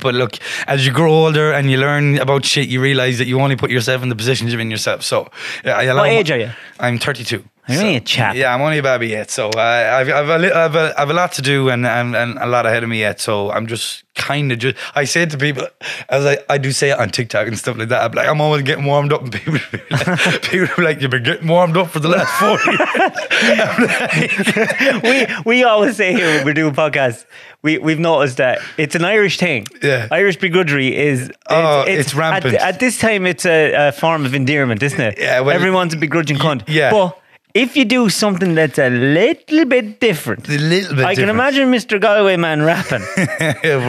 [0.00, 0.36] But look,
[0.66, 3.70] as you grow older and you learn about shit, you realize that you only put
[3.70, 5.02] yourself in the positions you're in yourself.
[5.04, 5.30] So,
[5.64, 6.50] yeah, I allow What age are you?
[6.80, 7.44] I'm 32.
[7.68, 8.36] You're only a chap.
[8.36, 11.10] Yeah, I'm only a baby yet, so uh, I've, I've, a li- I've, a, I've
[11.10, 13.18] a lot to do and, and, and a lot ahead of me yet.
[13.20, 14.76] So I'm just kind of just.
[14.94, 15.66] I say it to people
[16.08, 18.04] as I, I do say it on TikTok and stuff like that.
[18.04, 21.24] I'm like, I'm always getting warmed up, and people like, people are like, you've been
[21.24, 25.02] getting warmed up for the last four years.
[25.02, 27.24] we we always say here when we're doing podcasts,
[27.62, 29.66] we we've noticed that it's an Irish thing.
[29.82, 30.08] Yeah.
[30.10, 32.54] Irish begrudgery is Oh, it's rampant.
[32.54, 35.18] At, at this time, it's a, a form of endearment, isn't it?
[35.18, 36.64] Yeah, well, everyone's a begrudging cunt.
[36.68, 36.90] yeah.
[36.90, 37.18] but
[37.62, 41.30] if you do something that's a little bit different, A little bit I can different.
[41.30, 42.00] imagine Mr.
[42.00, 43.00] Galway man rapping.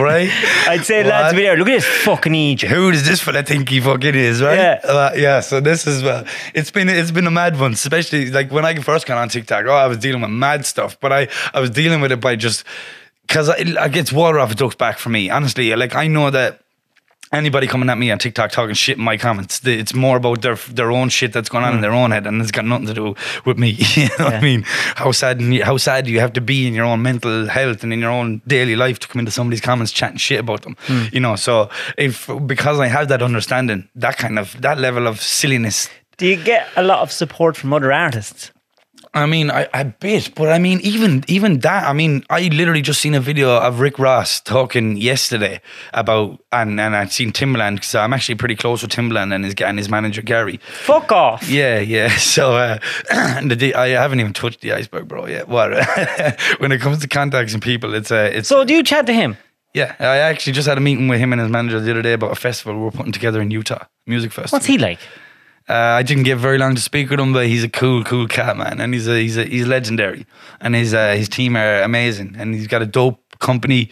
[0.02, 0.30] right?
[0.68, 1.10] I'd say, What?
[1.10, 1.56] lads, be there.
[1.56, 2.72] Look at this fucking Egypt.
[2.72, 4.56] Who does this fella think he fucking is, right?
[4.58, 4.80] Yeah.
[4.84, 5.40] Uh, yeah.
[5.40, 8.74] So this is uh, it's been it's been a mad one, especially like when I
[8.76, 9.66] first got on TikTok.
[9.66, 12.36] Oh, I was dealing with mad stuff, but I I was dealing with it by
[12.36, 12.64] just
[13.26, 15.28] because I, I gets water off a duck's back for me.
[15.30, 16.60] Honestly, like I know that.
[17.32, 20.56] Anybody coming at me on TikTok talking shit in my comments, it's more about their
[20.56, 21.82] their own shit that's going on in mm.
[21.82, 23.14] their own head, and it's got nothing to do
[23.44, 23.70] with me.
[23.94, 24.62] you know what I mean?
[24.66, 27.92] How sad how sad do you have to be in your own mental health and
[27.92, 30.76] in your own daily life to come into somebody's comments chatting shit about them?
[30.86, 31.12] Mm.
[31.12, 35.20] You know, so if because I have that understanding, that kind of that level of
[35.20, 38.50] silliness Do you get a lot of support from other artists?
[39.14, 41.86] I mean, I, I bit, but I mean, even even that.
[41.88, 45.60] I mean, I literally just seen a video of Rick Ross talking yesterday
[45.94, 49.54] about, and and I'd seen Timbaland because I'm actually pretty close with Timbaland and his
[49.54, 50.58] and his manager Gary.
[50.58, 51.48] Fuck off.
[51.48, 52.16] Yeah, yeah.
[52.28, 52.78] So uh,
[53.42, 55.26] the, the, I haven't even touched the iceberg, bro.
[55.26, 55.48] Yet.
[55.48, 55.70] What?
[56.58, 59.12] when it comes to contacts and people, it's uh, it's So do you chat to
[59.12, 59.36] him?
[59.74, 59.94] yeah.
[59.98, 62.32] I actually just had a meeting with him and his manager the other day about
[62.32, 64.56] a festival we we're putting together in Utah, music festival.
[64.56, 64.98] What's he like?
[65.68, 68.26] Uh, I didn't get very long to speak with him, but he's a cool, cool
[68.26, 70.26] cat, man, and he's a, he's a, he's legendary,
[70.60, 73.88] and his uh, his team are amazing, and he's got a dope company,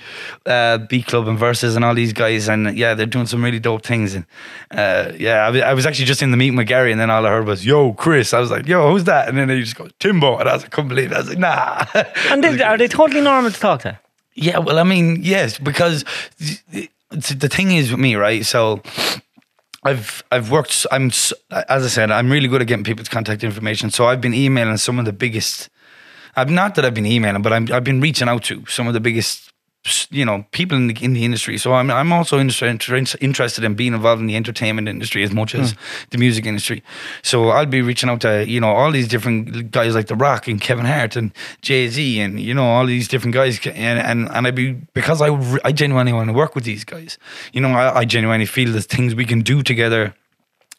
[0.46, 3.60] uh, B Club and Verzuz, and all these guys, and yeah, they're doing some really
[3.60, 4.24] dope things, and
[4.70, 7.10] uh, yeah, I, was- I was actually just in the meeting with Gary, and then
[7.10, 9.60] all I heard was "Yo, Chris," I was like, "Yo, who's that?" And then he
[9.62, 11.84] just goes "Timbo," and I was like, "Couldn't believe it." I was like, "Nah."
[12.30, 13.98] And they, are they totally normal to talk to?
[14.34, 16.04] Yeah, well, I mean, yes, because
[16.72, 18.44] the the thing is with me, right?
[18.44, 18.82] So
[19.86, 20.86] I've I've worked.
[20.90, 21.06] I'm
[21.50, 23.90] as I said, I'm really good at getting people's contact information.
[23.90, 25.68] So I've been emailing some of the biggest.
[26.34, 28.92] I've not that I've been emailing, but I'm, I've been reaching out to some of
[28.92, 29.52] the biggest,
[30.10, 31.58] you know, people in the in the industry.
[31.58, 35.54] So I'm I'm also interested interested in being involved in the entertainment industry as much
[35.54, 35.78] as hmm.
[36.10, 36.82] the music industry.
[37.22, 40.48] So I'll be reaching out to you know all these different guys like The Rock
[40.48, 41.32] and Kevin Hart and
[41.62, 45.22] Jay Z and you know all these different guys and and, and I be because
[45.22, 45.28] I
[45.64, 47.18] I genuinely want to work with these guys.
[47.52, 50.14] You know I, I genuinely feel there's things we can do together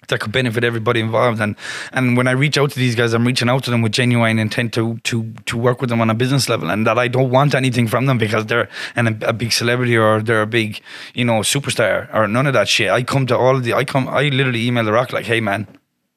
[0.07, 1.41] that could benefit everybody involved.
[1.41, 1.55] And
[1.91, 4.39] and when I reach out to these guys, I'm reaching out to them with genuine
[4.39, 7.29] intent to to to work with them on a business level, and that I don't
[7.29, 10.81] want anything from them because they're an, a big celebrity or they're a big
[11.13, 12.89] you know superstar or none of that shit.
[12.89, 15.41] I come to all of the I come I literally email the Rock like, hey
[15.41, 15.67] man.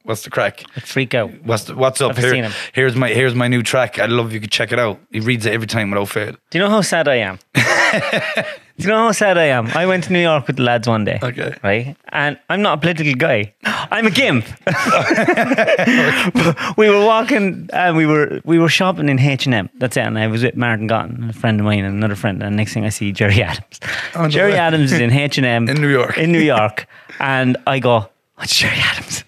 [0.03, 0.65] What's the crack?
[0.81, 1.31] Freak out.
[1.45, 2.31] What's the, what's up here?
[2.31, 2.53] seen him.
[2.73, 3.99] Here's my here's my new track.
[3.99, 4.99] I'd love if you could check it out.
[5.11, 6.33] He reads it every time without fail.
[6.49, 7.39] Do you know how sad I am?
[8.81, 9.67] You know how sad I am?
[9.69, 11.19] I went to New York with the lads one day.
[11.23, 11.55] Okay.
[11.63, 11.97] Right?
[12.09, 13.55] And I'm not a political guy.
[13.65, 14.47] I'm a gimp.
[16.79, 19.71] we were walking and we were we were shopping in H and M.
[19.75, 20.01] That's it.
[20.01, 22.43] And I was with Martin Gotten, a friend of mine, and another friend.
[22.43, 23.81] And next thing I see Gerry Adams.
[24.15, 24.59] Oh, no Gerry way.
[24.59, 26.17] Adams is in H and M In New York.
[26.17, 26.87] In New York,
[27.19, 28.09] and I go,
[28.41, 29.25] "It's Gerry Adams,"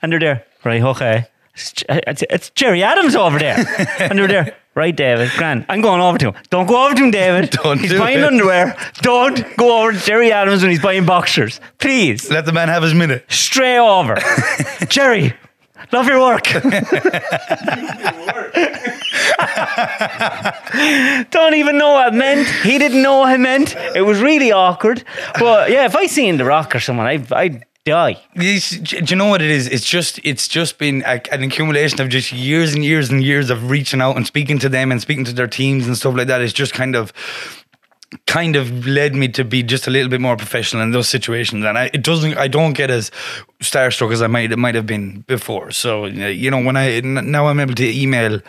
[0.00, 0.46] and they're there.
[0.64, 0.82] Right?
[0.82, 1.26] Okay.
[1.54, 3.56] It's, it's, it's Gerry Adams over there,
[3.98, 4.56] and they're there.
[4.74, 5.30] Right, David.
[5.36, 5.66] Grand.
[5.68, 6.34] I'm going over to him.
[6.48, 7.50] Don't go over to him, David.
[7.62, 8.24] Don't he's do buying it.
[8.24, 8.76] underwear.
[9.02, 11.60] Don't go over to Gerry Adams when he's buying boxers.
[11.78, 12.30] Please.
[12.30, 13.24] Let the man have his minute.
[13.28, 14.16] Straight over.
[14.88, 15.34] Gerry,
[15.92, 16.44] love your work.
[21.30, 22.48] Don't even know what it meant.
[22.62, 23.74] He didn't know what it meant.
[23.96, 25.04] It was really awkward.
[25.38, 28.22] But yeah, if I seen The Rock or someone, I, I'd die.
[28.36, 29.66] Yes, do you know what it is?
[29.66, 33.50] It's just it's just been a, an accumulation of just years and years and years
[33.50, 36.28] of reaching out and speaking to them and speaking to their teams and stuff like
[36.28, 36.40] that.
[36.40, 37.12] It's just kind of
[38.38, 41.64] kind of led me to be just a little bit more professional in those situations
[41.64, 43.10] and I, it doesn't I don't get as
[43.60, 46.06] starstruck as I might it might have been before so
[46.42, 48.40] you know when I now I'm able to email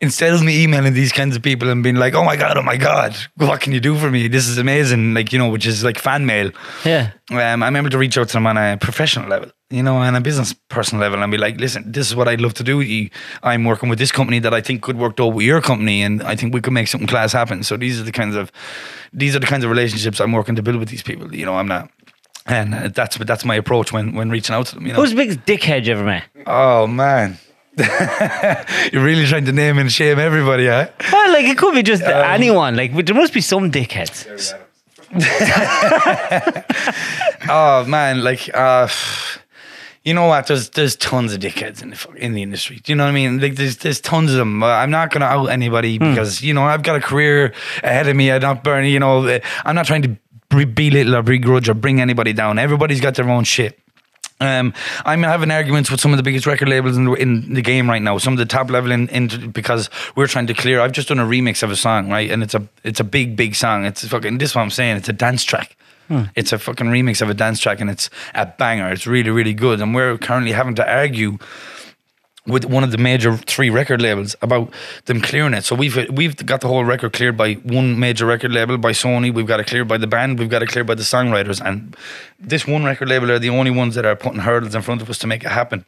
[0.00, 2.62] instead of me emailing these kinds of people and being like oh my god oh
[2.62, 5.66] my god what can you do for me this is amazing like you know which
[5.66, 6.48] is like fan mail
[6.84, 7.10] Yeah.
[7.30, 10.14] um, I'm able to reach out to them on a professional level, you know, on
[10.14, 12.76] a business person level, and be like, listen, this is what I'd love to do
[12.76, 13.10] with you.
[13.42, 16.22] I'm working with this company that I think could work though with your company, and
[16.22, 17.64] I think we could make something class happen.
[17.64, 18.52] So these are the kinds of
[19.16, 21.34] these are the kinds of relationships I'm working to build with these people.
[21.34, 21.90] You know, I'm not.
[22.46, 24.86] And uh, that's that's my approach when when reaching out to them.
[24.86, 25.00] You know.
[25.00, 26.24] Who's the biggest dickhead you ever met?
[26.46, 27.38] oh man,
[28.92, 30.86] you're really trying to name and shame everybody, huh?
[31.12, 32.76] Well, like it could be just anyone.
[32.76, 34.54] Like there must be some dickheads.
[37.48, 38.88] Oh man, like uh
[40.06, 40.46] you know what?
[40.46, 42.76] There's there's tons of dickheads in the in the industry.
[42.76, 43.40] Do you know what I mean?
[43.40, 44.62] Like there's there's tons of them.
[44.62, 47.52] I'm not gonna out anybody because you know I've got a career
[47.82, 48.30] ahead of me.
[48.30, 48.92] I'm not burning.
[48.92, 50.16] You know, I'm not trying to
[50.48, 52.60] be- belittle or begrudge or bring anybody down.
[52.60, 53.80] Everybody's got their own shit.
[54.38, 57.62] Um, I'm having arguments with some of the biggest record labels in the, in the
[57.62, 58.18] game right now.
[58.18, 60.80] Some of the top level in, in because we're trying to clear.
[60.80, 62.30] I've just done a remix of a song, right?
[62.30, 63.84] And it's a it's a big big song.
[63.86, 64.38] It's fucking.
[64.38, 64.98] This is what I'm saying.
[64.98, 65.76] It's a dance track.
[66.08, 66.24] Hmm.
[66.34, 68.90] It's a fucking remix of a dance track, and it's a banger.
[68.90, 69.80] It's really really good.
[69.80, 71.38] And we're currently having to argue
[72.46, 74.70] with one of the major three record labels about
[75.06, 75.64] them clearing it.
[75.64, 79.32] So we've we've got the whole record cleared by one major record label by Sony.
[79.32, 80.38] We've got it cleared by the band.
[80.38, 81.60] We've got it cleared by the songwriters.
[81.64, 81.96] And
[82.38, 85.10] this one record label are the only ones that are putting hurdles in front of
[85.10, 85.84] us to make it happen.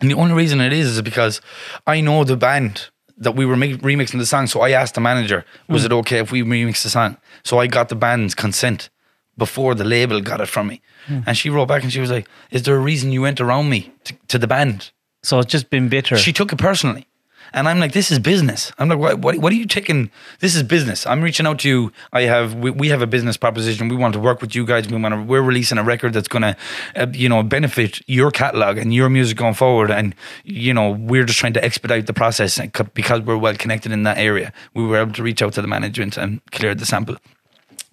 [0.00, 1.40] And the only reason it is is because
[1.86, 4.48] I know the band that we were make, remixing the song.
[4.48, 5.86] So I asked the manager, was hmm.
[5.86, 7.16] it okay if we remix the song?
[7.44, 8.90] So I got the band's consent
[9.36, 10.80] before the label got it from me.
[11.26, 13.68] And she wrote back and she was like, "Is there a reason you went around
[13.68, 14.90] me to, to the band?"
[15.22, 16.16] So it's just been bitter.
[16.16, 17.06] She took it personally.
[17.52, 18.72] And I'm like, this is business.
[18.78, 20.10] I'm like, what, what, what are you taking?
[20.40, 21.06] This is business.
[21.06, 21.92] I'm reaching out to you.
[22.12, 23.88] I have, we, we have a business proposition.
[23.88, 24.88] We want to work with you guys.
[24.88, 26.56] We want to, we're releasing a record that's going to,
[26.96, 29.92] uh, you know, benefit your catalog and your music going forward.
[29.92, 33.54] And, you know, we're just trying to expedite the process and co- because we're well
[33.54, 34.52] connected in that area.
[34.74, 37.16] We were able to reach out to the management and clear the sample.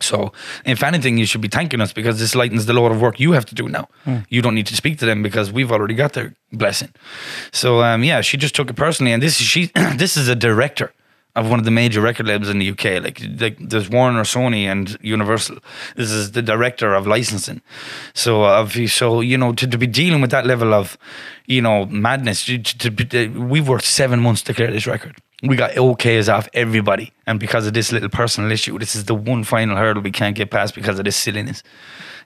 [0.02, 0.32] So,
[0.66, 3.32] if anything, you should be thanking us because this lightens the load of work you
[3.34, 3.88] have to do now.
[4.30, 6.89] You don't need to speak to them because we've already got their blessing.
[7.52, 9.72] So, um, yeah, she just took it personally, and this is she.
[9.95, 10.93] this is a director
[11.36, 13.02] of one of the major record labels in the UK.
[13.02, 15.60] Like, like there's Warner, Sony, and Universal.
[15.95, 17.62] This is the director of licensing.
[18.14, 20.97] So, of so you know to, to be dealing with that level of,
[21.45, 22.45] you know, madness.
[22.45, 26.32] To, to, to be- we've worked seven months to clear this record we got OKs
[26.32, 27.12] off everybody.
[27.26, 30.36] And because of this little personal issue, this is the one final hurdle we can't
[30.36, 31.64] get past because of this silliness.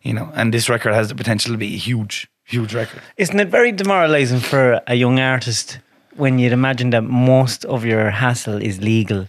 [0.02, 3.02] You know, and this record has the potential to be a huge, huge record.
[3.18, 5.80] Isn't it very demoralizing for a young artist
[6.16, 9.28] when you'd imagine that most of your hassle is legal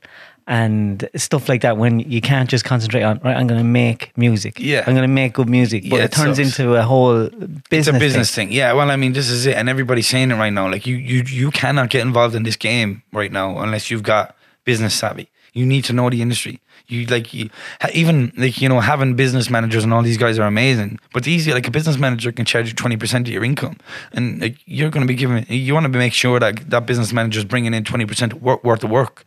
[0.49, 4.13] and stuff like that when you can't just concentrate on right I'm going to make
[4.17, 4.85] music Yeah.
[4.87, 6.59] I'm going to make good music but Yeah, it it turns sucks.
[6.59, 8.49] into a whole business It's a business thing.
[8.49, 8.57] thing.
[8.57, 9.57] Yeah, well, I mean, this is it.
[9.57, 10.71] And everybody's saying it right now.
[10.71, 14.37] Like, you, you, you cannot get involved in this game right now unless you've got
[14.65, 15.29] business savvy.
[15.53, 16.61] You need to know the industry.
[16.89, 17.51] You like you,
[17.95, 21.01] even like you know having business managers and all these guys are amazing.
[21.13, 23.77] But these like a business manager can charge you twenty percent of your income,
[24.13, 25.45] and like you're going to be giving.
[25.49, 28.85] You want to make sure that that business manager is bringing in twenty percent worth
[28.85, 29.25] of work.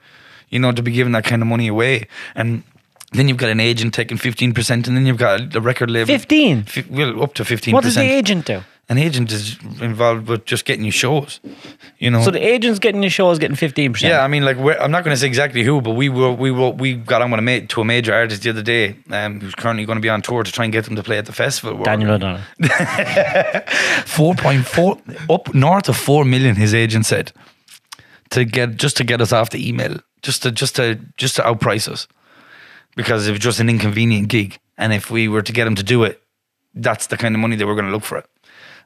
[0.49, 2.63] You know to be giving that kind of money away, and
[3.11, 6.07] then you've got an agent taking fifteen percent, and then you've got a record label
[6.07, 10.27] 15 Fi- well up to fifteen what does the agent do An agent is involved
[10.27, 11.39] with just getting you shows.
[11.99, 12.23] You know.
[12.23, 15.03] so the agent's getting your shows getting 15% yeah, I mean, like we're, I'm not
[15.03, 17.43] going to say exactly who, but we were we were we got on with a
[17.43, 20.21] ma- to a major artist the other day, um, who's currently going to be on
[20.23, 21.83] tour to try and get them to play at the festival.
[21.83, 22.41] Daniel O'Donnell
[24.05, 24.97] four point four
[25.29, 26.55] up north of four million.
[26.55, 27.31] His agent said
[28.31, 31.41] to get just to get us off the email, just to just to just to
[31.41, 32.07] outprice us
[32.95, 35.83] because it was just an inconvenient gig, and if we were to get him to
[35.83, 36.21] do it,
[36.73, 38.25] that's the kind of money they were going to look for it.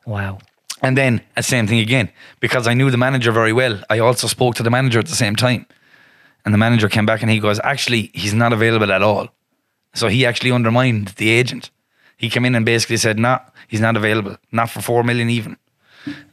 [0.06, 0.40] wow
[0.82, 2.10] And then, uh, same thing again,
[2.40, 3.82] because I knew the manager very well.
[3.90, 5.66] I also spoke to the manager at the same time.
[6.46, 9.30] And the manager came back and he goes, Actually, he's not available at all.
[9.94, 11.70] So he actually undermined the agent.
[12.18, 15.58] He came in and basically said, Nah, he's not available, not for four million even.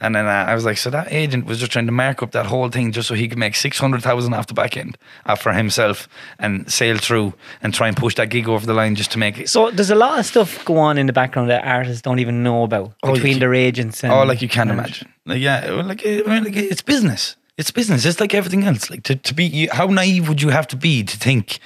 [0.01, 2.33] And then uh, I was like, So that agent was just trying to mark up
[2.33, 5.53] that whole thing just so he could make 600,000 off the back end uh, for
[5.53, 6.09] himself
[6.39, 9.39] and sail through and try and push that gig over the line just to make
[9.39, 9.49] it.
[9.49, 12.43] so there's a lot of stuff go on in the background that artists don't even
[12.43, 15.09] know about Oh, between can- their agents and Oh, like you can't imagine.
[15.27, 17.37] Like, yeah, like, I mean, like it's business.
[17.57, 18.05] It's business.
[18.07, 18.89] It's like everything else.
[18.91, 21.59] Like to, to be, you, how naive would you have to be to think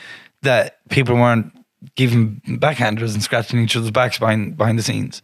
[0.43, 1.53] that people weren't
[1.95, 5.23] giving backhanders and scratching each other's backs behind behind the scenes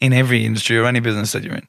[0.00, 1.68] in every industry or any business that you're in?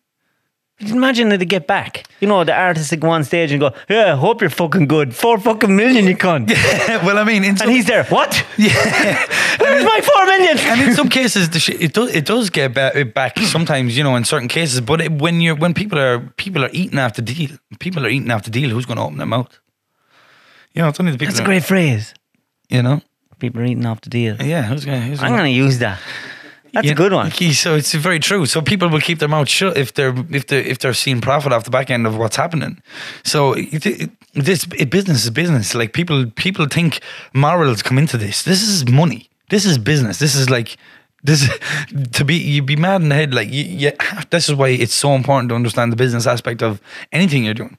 [0.79, 2.03] Imagine that they get back.
[2.19, 5.15] You know, the artists that go on stage and go, Yeah, hope you're fucking good.
[5.15, 6.49] Four fucking million, you cunt.
[7.03, 8.03] well, I mean, in And he's there.
[8.05, 8.45] What?
[8.59, 8.73] yeah,
[9.59, 10.57] Where's my four million?
[10.59, 14.03] and in some cases, the shit, it does it does get ba- back sometimes, you
[14.03, 14.79] know, in certain cases.
[14.81, 18.29] But it, when you're when people are people are eating after deal, people are eating
[18.29, 18.69] after deal.
[18.69, 19.59] Who's going to open their mouth?
[20.73, 21.31] You know, it's only the people.
[21.33, 22.13] That's a great phrase.
[22.69, 23.01] You know,
[23.39, 24.35] People are eating after deal.
[24.43, 24.61] yeah.
[24.63, 25.01] Who's going?
[25.01, 25.99] Who's I'm going to use that.
[26.73, 27.27] That's Yeah, a good one.
[27.27, 28.45] okay, So it's very true.
[28.45, 31.51] So people will keep their mouth shut if they're if they if they're seeing profit
[31.53, 32.81] off the back end of what's happening.
[33.23, 35.73] So it, it, this it, business is business.
[35.75, 36.99] Like people people think
[37.33, 38.43] morals come into this.
[38.43, 39.29] This is money.
[39.49, 40.19] This is business.
[40.19, 40.77] This is like
[41.23, 41.49] this
[42.13, 43.33] to be you'd be mad in the head.
[43.33, 46.61] Like you, you have, this is why it's so important to understand the business aspect
[46.61, 47.77] of anything you're doing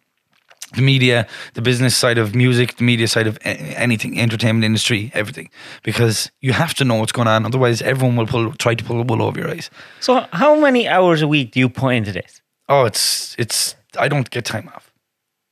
[0.74, 5.50] the media, the business side of music, the media side of anything, entertainment industry, everything,
[5.82, 7.46] because you have to know what's going on.
[7.46, 9.70] Otherwise, everyone will pull, try to pull the wool over your eyes.
[10.00, 12.42] So, how many hours a week do you put into this?
[12.68, 13.76] Oh, it's it's.
[13.98, 14.92] I don't get time off,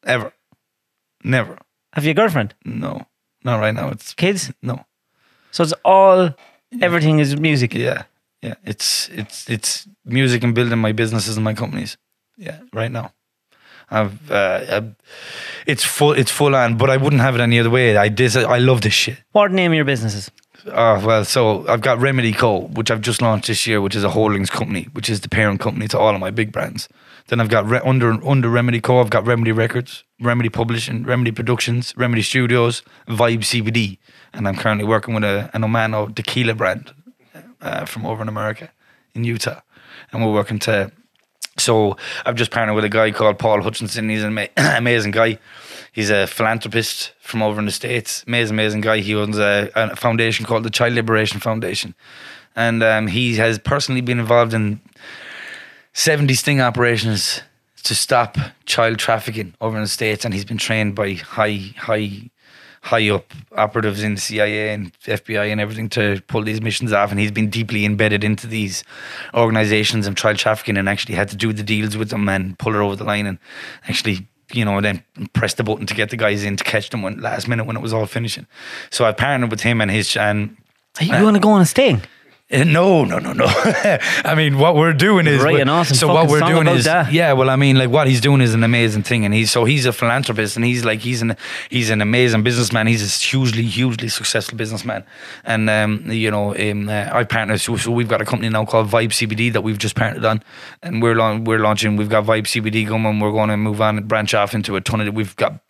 [0.04, 0.32] ever,
[1.24, 1.58] never.
[1.94, 2.54] Have you a girlfriend?
[2.64, 3.06] No,
[3.42, 3.88] not right now.
[3.88, 4.52] It's Kids?
[4.62, 4.84] no.
[5.50, 6.34] So, it's all,
[6.82, 7.72] everything is music.
[7.74, 8.02] Yeah,
[8.42, 8.54] yeah.
[8.64, 11.96] It's it's it's music and building my businesses and my companies.
[12.36, 13.12] Yeah, right now.
[13.90, 14.94] I've, uh, I've
[15.66, 17.96] it's full it's full on, but I wouldn't have it any other way.
[17.96, 19.18] I dis- I love this shit.
[19.32, 20.30] What name of your businesses?
[20.72, 24.02] Oh, well, so I've got Remedy Co., which I've just launched this year, which is
[24.02, 26.88] a holdings company, which is the parent company to all of my big brands.
[27.28, 31.30] Then I've got re- under under Remedy Co., I've got Remedy Records, Remedy Publishing, Remedy
[31.30, 33.98] Productions, Remedy Studios, Vibe CBD.
[34.32, 36.92] And I'm currently working with a, an Omano tequila brand
[37.60, 38.70] uh, from over in America,
[39.14, 39.60] in Utah.
[40.12, 40.90] And we're working to.
[41.58, 44.08] So I've just partnered with a guy called Paul Hutchinson.
[44.08, 45.38] He's an amazing guy.
[45.92, 48.24] He's a philanthropist from over in the States.
[48.26, 48.98] Amazing, amazing guy.
[48.98, 51.94] He owns a, a foundation called the Child Liberation Foundation.
[52.56, 54.80] and um, he has personally been involved in
[55.92, 57.42] 70 sting operations
[57.84, 62.30] to stop child trafficking over in the states, and he's been trained by high, high,
[62.86, 67.10] high up operatives in the CIA and FBI and everything to pull these missions off.
[67.10, 68.84] And he's been deeply embedded into these
[69.34, 72.74] organizations and child trafficking, and actually had to do the deals with them and pull
[72.74, 73.38] it over the line, and
[73.88, 74.26] actually.
[74.52, 77.20] You know, then press the button to get the guys in to catch them when
[77.20, 78.46] last minute when it was all finishing.
[78.90, 80.56] So I partnered with him and his and
[81.00, 82.00] Are you going to go on a sting?
[82.52, 83.44] Uh, No, no, no, no.
[84.24, 87.12] I mean, what we're doing is right, an awesome so what we're doing is that.
[87.12, 87.32] yeah.
[87.32, 89.84] Well, I mean, like what he's doing is an amazing thing, and he's so he's
[89.84, 91.36] a philanthropist, and he's like he's an
[91.70, 92.86] he's an amazing businessman.
[92.86, 95.04] He's a hugely, hugely successful businessman,
[95.44, 97.58] and um, you know, um, uh, I partner.
[97.58, 100.42] So, so we've got a company now called Vibe CBD that we've just partnered on,
[100.82, 101.96] and we're laun- we're launching.
[101.96, 103.04] We've got Vibe CBD going.
[103.06, 105.14] and We're going to move on and branch off into a ton of.
[105.14, 105.60] We've got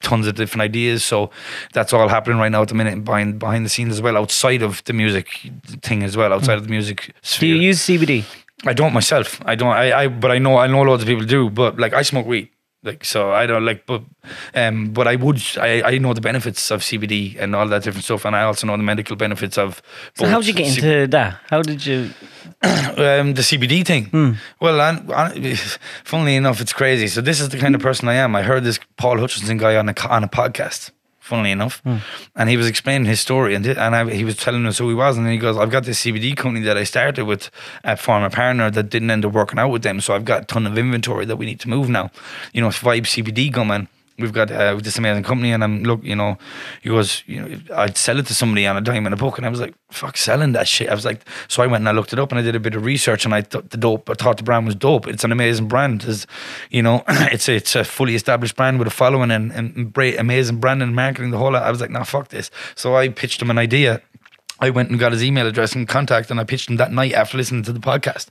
[0.00, 1.04] tons of different ideas.
[1.04, 1.30] So
[1.72, 4.62] that's all happening right now at the minute behind behind the scenes as well, outside
[4.62, 5.50] of the music
[5.82, 7.54] thing as well, outside of the music sphere.
[7.54, 8.24] Do you use CBD?
[8.64, 9.40] I don't myself.
[9.44, 9.72] I don't.
[9.72, 10.08] I, I.
[10.08, 10.56] But I know.
[10.56, 11.50] I know loads of people do.
[11.50, 12.48] But like, I smoke weed.
[12.84, 13.86] Like so, I don't like.
[13.86, 14.02] But
[14.54, 14.92] um.
[14.92, 15.40] But I would.
[15.56, 15.82] I.
[15.82, 18.76] I know the benefits of CBD and all that different stuff, and I also know
[18.76, 19.80] the medical benefits of.
[20.14, 21.38] So how did you get C- into that?
[21.48, 22.10] How did you?
[22.62, 24.06] um, the CBD thing.
[24.06, 24.32] Hmm.
[24.60, 25.54] Well, I, I,
[26.04, 27.06] funnily enough, it's crazy.
[27.06, 28.34] So this is the kind of person I am.
[28.34, 30.90] I heard this Paul Hutchinson guy on a on a podcast.
[31.24, 31.98] Funnily enough, Hmm.
[32.34, 34.94] and he was explaining his story, and and I, he was telling us who he
[34.94, 37.48] was, and then he goes, "I've got this CBD company that I started with
[37.84, 40.44] a former partner that didn't end up working out with them, so I've got a
[40.46, 42.10] ton of inventory that we need to move now.
[42.52, 43.86] You know, it's Vibe CBD coming."
[44.18, 46.38] We've got uh, this amazing company, and I'm look, you know,
[46.82, 49.38] he goes, you know, I'd sell it to somebody on a dime in a book,
[49.38, 50.88] and I was like, fuck, selling that shit.
[50.88, 52.60] I was like, so I went and I looked it up, and I did a
[52.60, 55.06] bit of research, and I thought the dope, I thought the brand was dope.
[55.08, 56.26] It's an amazing brand, it's,
[56.70, 60.18] you know, it's a, it's a fully established brand with a following and, and great,
[60.18, 61.30] amazing brand and marketing.
[61.30, 61.62] The whole, lot.
[61.62, 62.50] I was like, nah, fuck this.
[62.74, 64.02] So I pitched him an idea.
[64.60, 67.14] I went and got his email address and contact, and I pitched him that night
[67.14, 68.28] after listening to the podcast.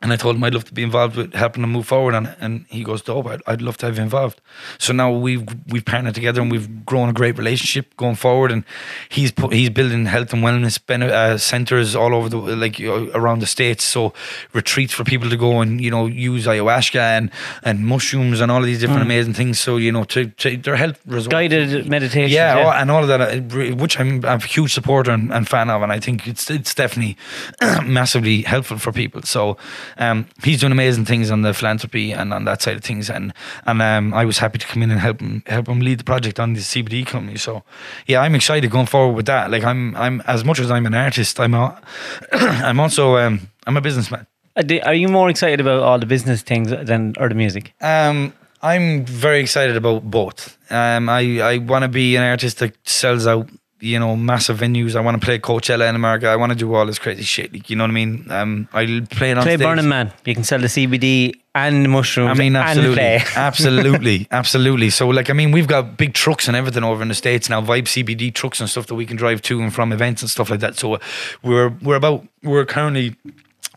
[0.00, 2.26] And I told him I'd love to be involved with helping him move forward on
[2.26, 2.36] it.
[2.40, 4.40] And he goes, Dope, I'd, I'd love to have you involved.
[4.78, 8.52] So now we've we've partnered together and we've grown a great relationship going forward.
[8.52, 8.62] And
[9.08, 13.40] he's put, he's building health and wellness uh, centers all over the like know, around
[13.40, 13.82] the states.
[13.82, 14.12] So
[14.52, 17.30] retreats for people to go and you know use ayahuasca and
[17.64, 19.58] and mushrooms and all of these different amazing things.
[19.58, 21.32] So you know to, to their health results.
[21.32, 22.30] Guided meditation.
[22.36, 25.48] Yeah, all- and all of that, uh, which I'm, I'm a huge supporter and, and
[25.48, 27.16] fan of, and I think it's it's definitely
[27.84, 29.22] massively helpful for people.
[29.22, 29.56] So
[29.96, 33.32] um, he's doing amazing things on the philanthropy and on that side of things, and
[33.66, 36.04] and um, I was happy to come in and help him help him lead the
[36.04, 37.36] project on the CBD company.
[37.36, 37.62] So
[38.06, 39.50] yeah, I'm excited going forward with that.
[39.50, 41.80] Like I'm I'm as much as I'm an artist, I'm a,
[42.32, 44.26] I'm also um, I'm a businessman.
[44.56, 47.74] Uh, Are you more excited about all the business things than or the music?
[47.80, 50.58] Um, I'm very excited about both.
[50.70, 53.48] Um, I, I want to be an artist that sells out,
[53.80, 54.96] you know, massive venues.
[54.96, 56.28] I want to play Coachella in America.
[56.28, 57.52] I want to do all this crazy shit.
[57.52, 58.26] Like, you know what I mean?
[58.30, 59.66] Um, I play it on Play stage.
[59.66, 60.12] Burning Man.
[60.24, 62.30] You can sell the CBD and the mushrooms.
[62.30, 63.02] I mean, and absolutely,
[63.36, 64.90] absolutely, absolutely.
[64.90, 67.60] So, like, I mean, we've got big trucks and everything over in the states now,
[67.60, 70.50] Vibe CBD trucks and stuff that we can drive to and from events and stuff
[70.50, 70.76] like that.
[70.76, 70.98] So,
[71.42, 73.16] we're we're about we're currently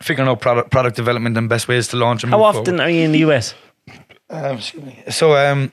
[0.00, 2.24] figuring out product product development and best ways to launch.
[2.24, 2.80] And How often forward.
[2.80, 3.54] are you in the US?
[4.30, 5.02] Um, excuse me.
[5.10, 5.72] So, um,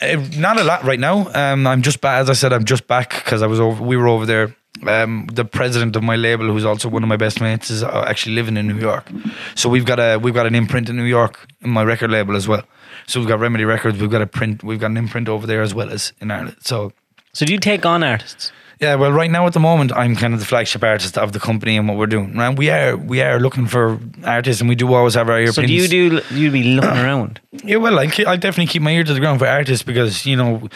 [0.00, 1.30] eh, not a lot right now.
[1.34, 2.20] Um, I'm just back.
[2.20, 3.82] As I said, I'm just back because I was over.
[3.82, 4.54] We were over there.
[4.86, 8.04] Um, the president of my label, who's also one of my best mates, is uh,
[8.06, 9.10] actually living in New York.
[9.54, 12.36] So we've got a we've got an imprint in New York in my record label
[12.36, 12.62] as well.
[13.06, 13.98] So we've got Remedy Records.
[13.98, 14.62] We've got a print.
[14.62, 16.56] We've got an imprint over there as well as in Ireland.
[16.60, 16.92] So
[17.32, 18.52] So do you take on artists?
[18.78, 21.40] Yeah, well, right now at the moment, I'm kind of the flagship artist of the
[21.40, 22.38] company and what we're doing.
[22.38, 25.52] And we are we are looking for artists, and we do always have our ear
[25.52, 27.40] So do you do you be looking around?
[27.64, 30.36] Yeah, well, I'll, I'll definitely keep my ear to the ground for artists because you
[30.36, 30.68] know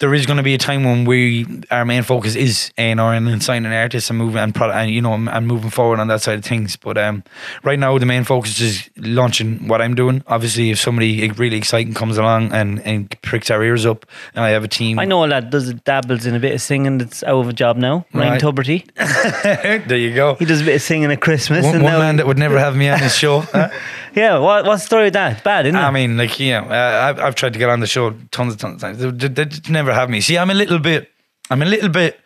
[0.00, 3.00] there is going to be a time when we our main focus is A and
[3.00, 6.08] R and signing artists and moving and, pro- and you know and moving forward on
[6.08, 6.76] that side of things.
[6.76, 7.24] But um,
[7.64, 10.22] right now the main focus is launching what I'm doing.
[10.26, 14.04] Obviously, if somebody really exciting comes along and, and pricks our ears up,
[14.34, 14.98] and I have a team.
[14.98, 17.56] I know a lad does dabbles in a bit of singing that's out of a
[17.56, 18.04] job now.
[18.12, 18.40] Ryan Right.
[18.40, 19.84] Tubridy.
[19.88, 20.34] there you go.
[20.34, 21.64] He does a bit of singing at Christmas.
[21.64, 23.40] One, and one man that would never have me on his show.
[23.40, 23.70] huh?
[24.14, 25.42] yeah, what, what's the story with that?
[25.44, 25.82] Bad, isn't it?
[25.82, 28.54] I mean, like you know, uh, I've, I've tried to get on the show tons
[28.54, 28.98] of tons of times.
[28.98, 30.20] They, they, they just never have me.
[30.20, 31.10] See, I'm a little bit,
[31.50, 32.20] I'm a little bit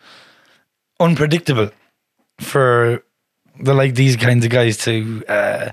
[0.99, 1.69] unpredictable
[2.39, 3.03] for
[3.63, 5.71] the like these kinds of guys to uh,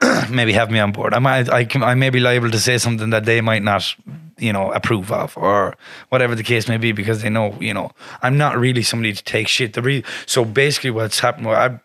[0.30, 1.14] maybe have me on board.
[1.14, 3.94] I might, I, can, I may be liable to say something that they might not,
[4.38, 5.76] you know, approve of or
[6.08, 7.90] whatever the case may be because they know, you know,
[8.22, 9.72] I'm not really somebody to take shit.
[9.72, 11.48] The re- so basically, what's happened?
[11.48, 11.80] I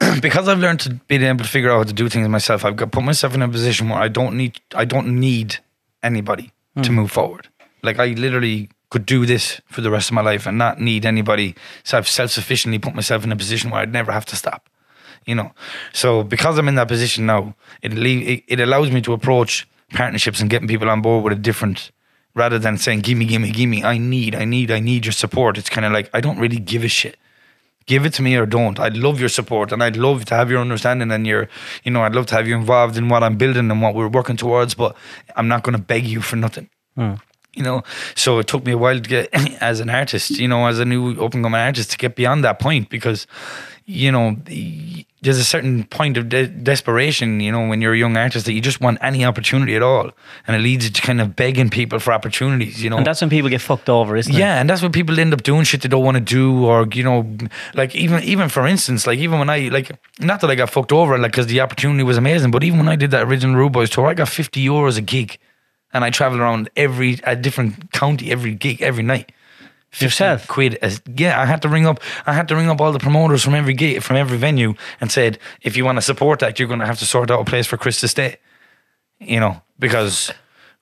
[0.20, 2.76] because I've learned to be able to figure out how to do things myself, I've
[2.76, 5.58] got put myself in a position where I don't need I don't need
[6.02, 6.52] anybody
[6.82, 7.48] to move forward.
[7.82, 11.04] Like I literally could do this for the rest of my life and not need
[11.04, 11.56] anybody.
[11.82, 14.68] So I've self sufficiently put myself in a position where I'd never have to stop.
[15.26, 15.50] You know,
[15.92, 17.92] so because I'm in that position now, it
[18.46, 21.90] it, allows me to approach partnerships and getting people on board with a different
[22.36, 25.58] rather than saying gimme gimme gimme i need i need i need your support.
[25.58, 27.16] It's kind of like i don't really give a shit.
[27.86, 28.78] Give it to me or don't.
[28.78, 31.48] I'd love your support and i'd love to have your understanding and your
[31.82, 34.16] you know i'd love to have you involved in what i'm building and what we're
[34.18, 34.96] working towards but
[35.36, 37.14] i'm not going to beg you for nothing hmm.
[37.54, 37.82] You know?
[38.14, 39.28] So it took me a while to get
[39.62, 42.44] as an artist you know as a new up and coming artist to get beyond
[42.44, 43.26] that point because
[43.86, 44.36] you know
[45.20, 48.52] there's a certain point of de- desperation you know when you're a young artist that
[48.52, 50.10] you just want any opportunity at all.
[50.46, 52.98] And it leads to kind of begging people for opportunities you know?
[52.98, 54.38] And that's when people get fucked over, isn't it?
[54.38, 56.86] yeah, and that's when people end up doing shit they don't want to do, or
[56.92, 57.26] you know,
[57.74, 59.90] like even even for instance, like even when I like,
[60.20, 62.88] not that I got fucked over, like because the opportunity was amazing, but even when
[62.88, 65.38] I did that original Rudeboys tour, I got fifty euros a gig,
[65.94, 69.32] and I travel around every a different county every gig every night.
[69.90, 70.48] 50 Yourself?
[70.48, 72.98] quid as yeah I had to ring up I had to ring up all the
[72.98, 76.58] promoters from every gig from every venue and said if you want to support that
[76.58, 78.38] you're going to have to sort out a place for Chris to stay
[79.20, 80.32] you know, because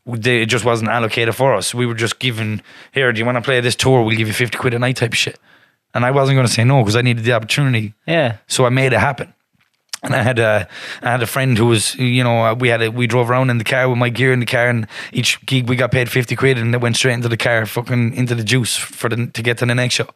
[0.06, 1.74] they, it just wasn't allocated for us.
[1.74, 4.02] We were just given, here, do you want to play this tour?
[4.02, 5.38] We'll give you 50 quid a night type of shit.
[5.94, 7.94] And I wasn't going to say no because I needed the opportunity.
[8.06, 8.38] Yeah.
[8.48, 9.34] So I made it happen.
[10.02, 10.66] And I had a,
[11.00, 13.58] I had a friend who was, you know, we had a, we drove around in
[13.58, 16.34] the car with my gear in the car, and each gig we got paid fifty
[16.34, 19.42] quid, and it went straight into the car, fucking into the juice for the to
[19.42, 20.08] get to the next show.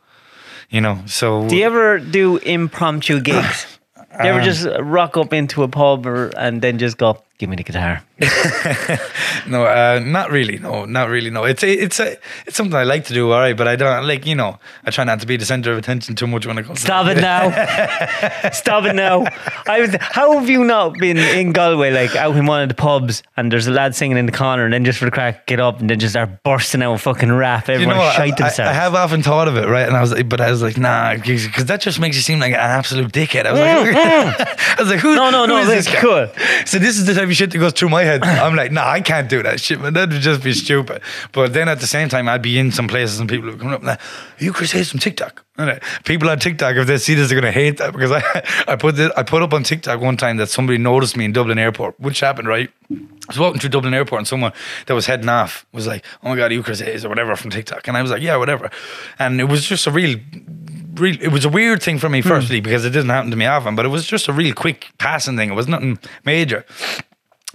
[0.70, 3.78] You know, so Do you ever do impromptu gigs?
[3.96, 7.22] Do you ever um, just rock up into a pub or, and then just go,
[7.38, 8.02] give me the guitar?
[9.48, 10.58] No, uh, not really.
[10.58, 11.30] No, not really.
[11.30, 12.16] No, it's it's a,
[12.46, 13.30] it's something I like to do.
[13.30, 14.58] All right, but I don't like you know.
[14.84, 16.80] I try not to be the center of attention too much when it comes.
[16.80, 17.50] Stop to it now.
[18.52, 19.26] Stop it now.
[19.66, 22.74] I was, how have you not been in Galway, like out in one of the
[22.74, 25.46] pubs, and there's a lad singing in the corner, and then just for the crack,
[25.46, 27.68] get up and then just start bursting out fucking rap.
[27.68, 28.70] You Everyone know, shite I, I, themselves.
[28.70, 29.86] I have often thought of it, right?
[29.86, 32.40] And I was like, but I was like, nah, because that just makes you seem
[32.40, 33.46] like an absolute dickhead.
[33.46, 33.96] I was like,
[34.78, 35.14] I was like, who?
[35.14, 36.00] No, no, who no, is this guy?
[36.00, 36.28] cool.
[36.64, 38.22] So this is the type of shit that goes through my head.
[38.24, 39.94] I'm like, nah, I can't do that shit, man.
[39.94, 41.02] That would just be stupid.
[41.32, 43.68] But then at the same time, I'd be in some places and people would come
[43.68, 44.00] up and like,
[44.38, 45.44] you Chris Haze from TikTok.
[45.58, 48.22] And like, people on TikTok, if they see this, they're gonna hate that because I,
[48.72, 51.32] I put this, I put up on TikTok one time that somebody noticed me in
[51.32, 52.70] Dublin Airport, which happened, right?
[52.90, 52.96] I
[53.28, 54.52] was walking through Dublin Airport and someone
[54.86, 57.34] that was heading off was like, "Oh my god, are you Chris Haze or whatever
[57.34, 58.70] from TikTok?" And I was like, "Yeah, whatever."
[59.18, 60.18] And it was just a real,
[60.94, 61.16] real.
[61.20, 62.28] It was a weird thing for me, hmm.
[62.28, 63.74] firstly, because it didn't happen to me often.
[63.74, 65.50] But it was just a real quick passing thing.
[65.50, 66.64] It was nothing major.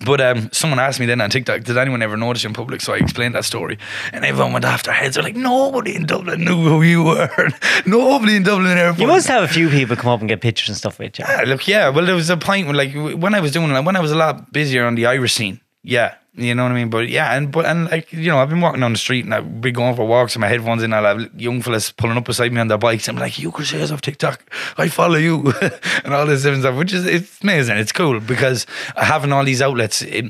[0.03, 2.81] But um, someone asked me then on TikTok, did anyone ever notice you in public?
[2.81, 3.77] So I explained that story,
[4.11, 5.15] and everyone went off their heads.
[5.15, 7.29] They're like, nobody in Dublin knew who you were.
[7.85, 8.99] nobody in Dublin Airport.
[8.99, 11.25] you must have a few people come up and get pictures and stuff with you.
[11.27, 11.89] Yeah, look, yeah.
[11.89, 14.11] Well, there was a point when, like, when I was doing, like, when I was
[14.11, 15.61] a lot busier on the Irish scene.
[15.84, 16.89] Yeah, you know what I mean.
[16.89, 19.34] But yeah, and but and like you know, I've been walking on the street and
[19.34, 20.93] I've been going for walks with my headphones in.
[20.93, 23.09] I'll have young fellas pulling up beside me on their bikes.
[23.09, 24.41] I'm like, you Chris Haze off TikTok.
[24.77, 25.53] I follow you,
[26.05, 27.77] and all this different stuff, which is it's amazing.
[27.77, 28.65] It's cool because
[28.95, 30.25] having all these outlets, it,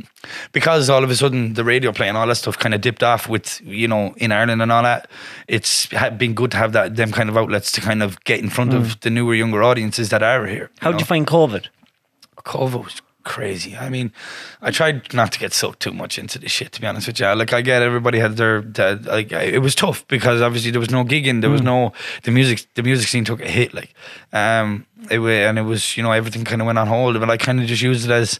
[0.53, 3.03] because all of a sudden the radio play and all that stuff kind of dipped
[3.03, 5.09] off with you know in Ireland and all that.
[5.47, 5.87] It's
[6.17, 8.73] been good to have that them kind of outlets to kind of get in front
[8.73, 8.99] of hmm.
[9.01, 10.71] the newer, younger audiences that are here.
[10.79, 11.67] How did you find COVID?
[12.37, 13.75] COVID was crazy.
[13.77, 14.11] I mean,
[14.61, 16.71] I tried not to get sucked too much into this shit.
[16.73, 19.61] To be honest with you, like I get everybody had their, their like I- it
[19.61, 21.93] was tough because obviously there was no gigging, there was no
[22.23, 22.65] the music.
[22.75, 23.93] The music scene took a hit, like
[24.33, 27.37] um, it and it was you know everything kind of went on hold, but I
[27.37, 28.39] kind of just used it as.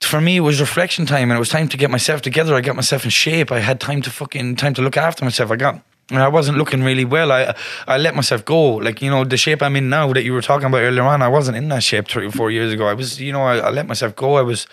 [0.00, 2.54] For me, it was reflection time, and it was time to get myself together.
[2.54, 3.50] I got myself in shape.
[3.50, 5.50] I had time to fucking time to look after myself.
[5.50, 5.80] I got
[6.10, 7.32] and I wasn't looking really well.
[7.32, 7.54] I
[7.86, 8.74] I let myself go.
[8.74, 11.22] Like you know, the shape I'm in now that you were talking about earlier on,
[11.22, 12.86] I wasn't in that shape three or four years ago.
[12.86, 14.36] I was, you know, I, I let myself go.
[14.36, 14.66] I was.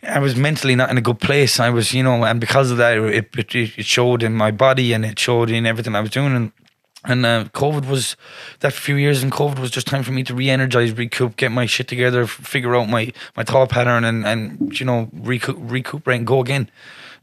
[0.00, 1.58] I was mentally not in a good place.
[1.58, 4.92] I was, you know, and because of that, it, it, it showed in my body
[4.92, 6.36] and it showed in everything I was doing.
[6.36, 6.52] And
[7.04, 8.16] and uh, COVID was
[8.60, 11.66] that few years in COVID was just time for me to re-energize, recoup, get my
[11.66, 16.26] shit together, figure out my my thought pattern, and and you know recoup, recuperate and
[16.26, 16.70] go again.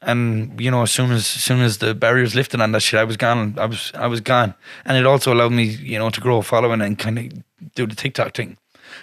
[0.01, 2.99] And you know, as soon as, as soon as the barriers lifted on that shit,
[2.99, 3.55] I was gone.
[3.57, 4.53] I was I was gone,
[4.85, 7.87] and it also allowed me, you know, to grow a following and kind of do
[7.87, 8.57] the TikTok thing.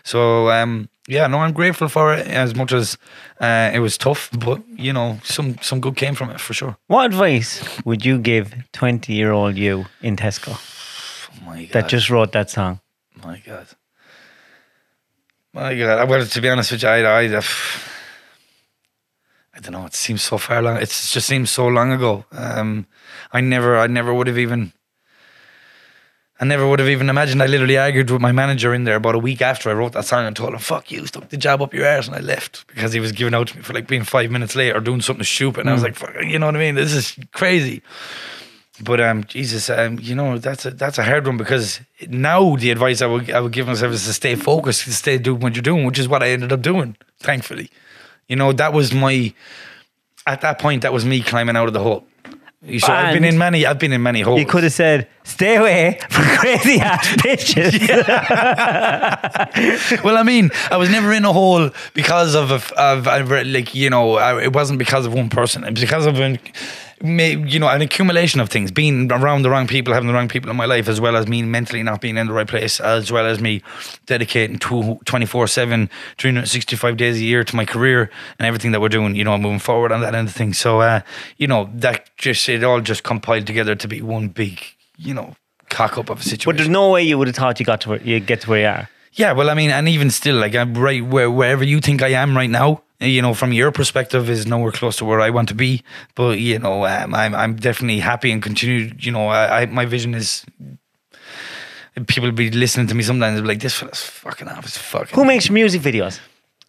[0.04, 2.96] So um, yeah, no, I'm grateful for it as much as
[3.40, 6.76] uh, it was tough, but you know, some some good came from it for sure.
[6.86, 11.88] What advice would you give 20 year old you in Tesco Oh my god, that
[11.88, 12.80] just wrote that song?
[13.24, 13.66] My God.
[15.52, 16.08] My God.
[16.08, 17.42] Well, to be honest with you, I, I,
[19.54, 19.84] I don't know.
[19.84, 20.76] It seems so far long.
[20.76, 22.24] It just seems so long ago.
[22.32, 22.86] Um,
[23.32, 24.72] I never, I never would have even.
[26.40, 27.40] I never would have even imagined.
[27.40, 30.06] I literally argued with my manager in there about a week after I wrote that
[30.06, 32.66] song and told him, "Fuck you, stuck the job up your ass," and I left
[32.66, 35.02] because he was giving out to me for like being five minutes late or doing
[35.02, 35.60] something stupid.
[35.60, 36.74] And I was like, "Fuck," you know what I mean?
[36.74, 37.82] This is crazy.
[38.82, 42.70] But um, Jesus, um, you know that's a that's a hard one because now the
[42.70, 45.54] advice I would I would give myself is to stay focused, to stay doing what
[45.54, 46.96] you're doing, which is what I ended up doing.
[47.20, 47.70] Thankfully,
[48.32, 49.34] you know that was my
[50.26, 52.06] at that point that was me climbing out of the hole.
[52.78, 53.66] So I've been in many.
[53.66, 54.40] I've been in many holes.
[54.40, 57.74] You could have said, "Stay away from crazy ass bitches."
[60.04, 63.74] well, I mean, I was never in a hole because of, a, of, of like
[63.74, 65.62] you know, I, it wasn't because of one person.
[65.64, 66.38] It was because of an,
[67.02, 70.50] you know, an accumulation of things, being around the wrong people, having the wrong people
[70.50, 73.10] in my life, as well as me mentally not being in the right place, as
[73.10, 73.62] well as me
[74.06, 79.16] dedicating 24 7, 365 days a year to my career and everything that we're doing,
[79.16, 80.58] you know, moving forward on that end of things.
[80.58, 81.00] So, uh,
[81.38, 84.60] you know, that just, it all just compiled together to be one big,
[84.96, 85.34] you know,
[85.70, 86.50] cock up of a situation.
[86.50, 88.50] but there's no way you would have thought you got to where you get to
[88.50, 88.88] where you are.
[89.14, 92.08] Yeah, well, I mean, and even still, like I'm right where wherever you think I
[92.08, 95.48] am right now, you know, from your perspective, is nowhere close to where I want
[95.48, 95.82] to be.
[96.14, 98.92] But you know, um, I'm I'm definitely happy and continue.
[98.98, 100.44] You know, I, I my vision is.
[102.06, 104.64] People be listening to me sometimes be like, "This fella's fucking off.
[104.64, 106.20] It's fucking." Who makes music videos?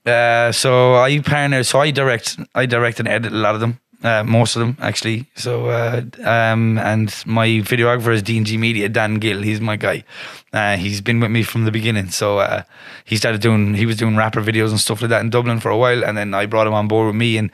[0.06, 1.64] Uh, so I partner.
[1.64, 2.38] So I direct.
[2.54, 3.80] I direct and edit a lot of them.
[4.04, 5.26] Uh, most of them actually.
[5.36, 8.90] So uh, um, and my videographer is D&G Media.
[8.90, 9.42] Dan Gill.
[9.42, 10.04] He's my guy.
[10.52, 12.10] Uh, he's been with me from the beginning.
[12.10, 12.62] So uh,
[13.06, 13.74] he started doing.
[13.74, 16.16] He was doing rapper videos and stuff like that in Dublin for a while, and
[16.16, 17.38] then I brought him on board with me.
[17.38, 17.50] And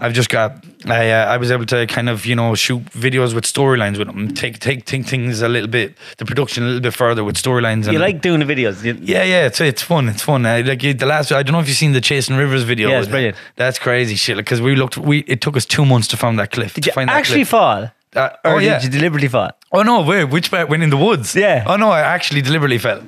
[0.00, 0.64] I've just got.
[0.86, 4.08] I uh, I was able to kind of you know shoot videos with storylines with
[4.08, 4.34] him.
[4.34, 5.96] Take take take things a little bit.
[6.18, 7.90] The production a little bit further with storylines.
[7.90, 8.84] You like doing the videos?
[8.84, 10.08] You- yeah, yeah, it's it's fun.
[10.08, 10.44] It's fun.
[10.46, 12.88] Uh, like the last, I don't know if you've seen the Chasing Rivers video.
[12.90, 13.36] Yeah, it's brilliant.
[13.56, 14.36] That's crazy shit.
[14.36, 16.74] Because we looked, we it took us two months to find that cliff.
[16.74, 17.90] Did to you find that actually fall?
[18.14, 18.78] Uh, Or oh yeah.
[18.78, 19.50] did you deliberately fall?
[19.72, 21.34] oh no, wait, which part went in the woods?
[21.34, 21.64] Yeah.
[21.66, 23.02] Oh no, I actually deliberately fell.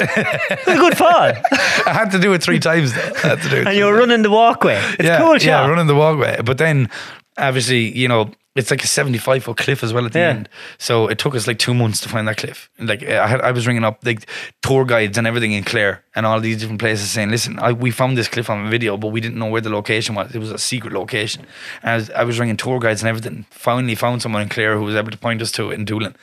[0.00, 1.32] It was a good fall.
[1.86, 2.94] I had to do it three times.
[2.94, 3.00] Though.
[3.24, 3.66] I had to do it.
[3.66, 4.00] and you were times.
[4.08, 4.76] running the walkway.
[4.94, 5.70] It's yeah, cool yeah, shot.
[5.70, 6.40] running the walkway.
[6.42, 6.88] But then,
[7.36, 10.30] obviously, you know, it's like a seventy-five foot cliff as well at the Yeah.
[10.34, 10.48] end.
[10.78, 12.68] So it took us like two months to find that cliff.
[12.78, 14.26] Like I had, I was ringing up like
[14.62, 17.90] tour guides and everything in Clare and all these different places saying, "Listen, I, we
[17.90, 20.34] found this cliff on a video, but we didn't know where the location was.
[20.34, 21.46] It was a secret location."
[21.82, 23.46] And I was, I was ringing tour guides and everything.
[23.50, 26.14] Finally, found someone in Clare who was able to point us to it in Doolin.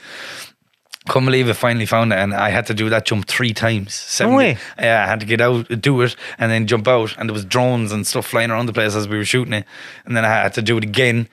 [1.07, 1.53] Couldn't believe it.
[1.53, 3.93] Finally found it, and I had to do that jump three times.
[3.93, 4.57] Seven- way.
[4.79, 7.15] Yeah, I had to get out, do it, and then jump out.
[7.17, 9.65] And there was drones and stuff flying around the place as we were shooting it.
[10.05, 11.27] And then I had to do it again,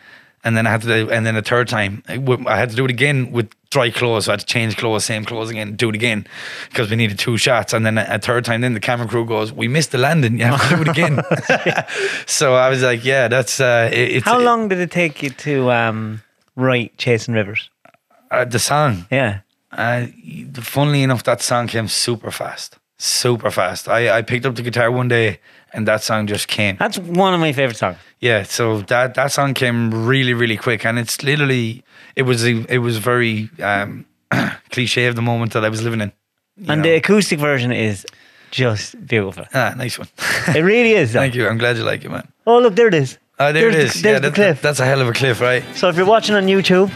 [0.44, 2.84] and then I had to, do, and then a third time, I had to do
[2.84, 4.24] it again with dry clothes.
[4.24, 6.26] So I had to change clothes, same clothes again, do it again
[6.68, 7.72] because we needed two shots.
[7.72, 10.38] And then a, a third time, then the camera crew goes, "We missed the landing.
[10.38, 11.22] You have to do it again."
[12.26, 15.30] so I was like, "Yeah, that's uh, it, it's How long did it take you
[15.30, 16.22] to um,
[16.56, 17.70] write Chasing Rivers?
[18.30, 19.40] uh, the song." Yeah.
[19.70, 20.06] Uh,
[20.54, 23.88] funnily enough, that song came super fast, super fast.
[23.88, 25.40] I, I picked up the guitar one day,
[25.72, 26.76] and that song just came.
[26.78, 27.96] That's one of my favorite songs.
[28.20, 31.82] Yeah, so that that song came really, really quick, and it's literally
[32.16, 34.06] it was a, it was very um,
[34.70, 36.12] cliche of the moment that I was living in.
[36.68, 36.82] And know.
[36.82, 38.06] the acoustic version is
[38.50, 39.44] just beautiful.
[39.54, 40.08] ah, nice one.
[40.54, 41.12] It really is.
[41.14, 41.20] though.
[41.20, 41.48] Thank you.
[41.48, 42.28] I'm glad you like it, man.
[42.46, 43.18] Oh, look, there it is.
[43.40, 44.62] Oh, there There's it the- yeah, the that- cliff.
[44.62, 45.64] that's a hell of a cliff, right?
[45.74, 46.90] So if you're watching on YouTube,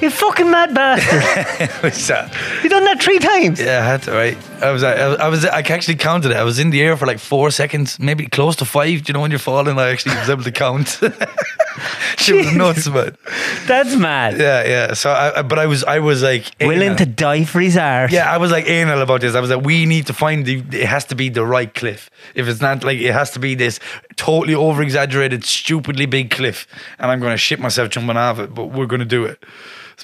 [0.00, 1.70] you fucking mad bastard.
[1.82, 2.32] What's that?
[2.62, 3.60] you done that three times.
[3.60, 4.36] Yeah, I had to, right?
[4.62, 6.36] I was, I was, I was, I actually counted it.
[6.36, 9.02] I was in the air for like four seconds, maybe close to five.
[9.02, 9.78] Do you know when you're falling?
[9.78, 10.88] I actually was able to count.
[12.18, 13.16] Shit was nuts, man.
[13.66, 14.38] That's mad.
[14.38, 14.94] Yeah, yeah.
[14.94, 16.96] So, I, I- but I was, I was like Willing anal.
[16.96, 18.12] to die for his art.
[18.12, 19.34] Yeah, I was like anal about this.
[19.34, 20.62] I was like, we need to find the.
[20.72, 22.10] It has to be the right cliff.
[22.34, 23.80] If it's not like, it has to be this
[24.16, 26.66] totally over exaggerated, stupidly big cliff,
[26.98, 28.54] and I'm going to shit myself jumping off it.
[28.54, 29.42] But we're going to do it.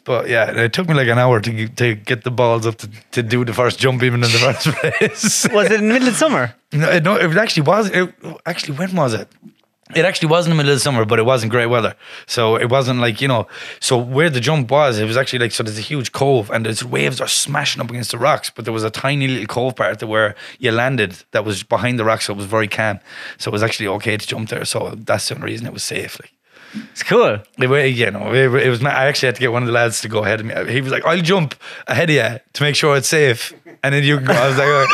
[0.05, 2.77] But yeah, it took me like an hour to get- to get the balls up
[2.77, 5.49] to, to do the first jump even in the first place.
[5.53, 6.55] Was it in the middle of summer?
[6.73, 7.91] No, it, no, it actually was.
[7.91, 8.15] It,
[8.47, 9.29] actually, when was it?
[9.93, 11.97] It actually was in the middle of summer, but it wasn't great weather.
[12.27, 13.49] So it wasn't like, you know,
[13.81, 16.65] so where the jump was, it was actually like, so there's a huge cove and
[16.65, 19.75] there's waves are smashing up against the rocks, but there was a tiny little cove
[19.75, 23.01] part that where you landed that was behind the rocks, so it was very calm.
[23.39, 24.65] So it was actually okay to jump there.
[24.65, 26.21] So that's the only reason it was safe.
[26.21, 26.31] Like,
[26.93, 27.39] It's cool.
[27.59, 28.85] it, wa- you know, it, it was.
[28.85, 30.73] I actually had to get one of the lads to go ahead of me.
[30.73, 31.55] He was like, "I'll jump
[31.89, 33.53] ahead of you to make sure it's safe,
[33.83, 34.87] and then you can go." I was like, "Oh."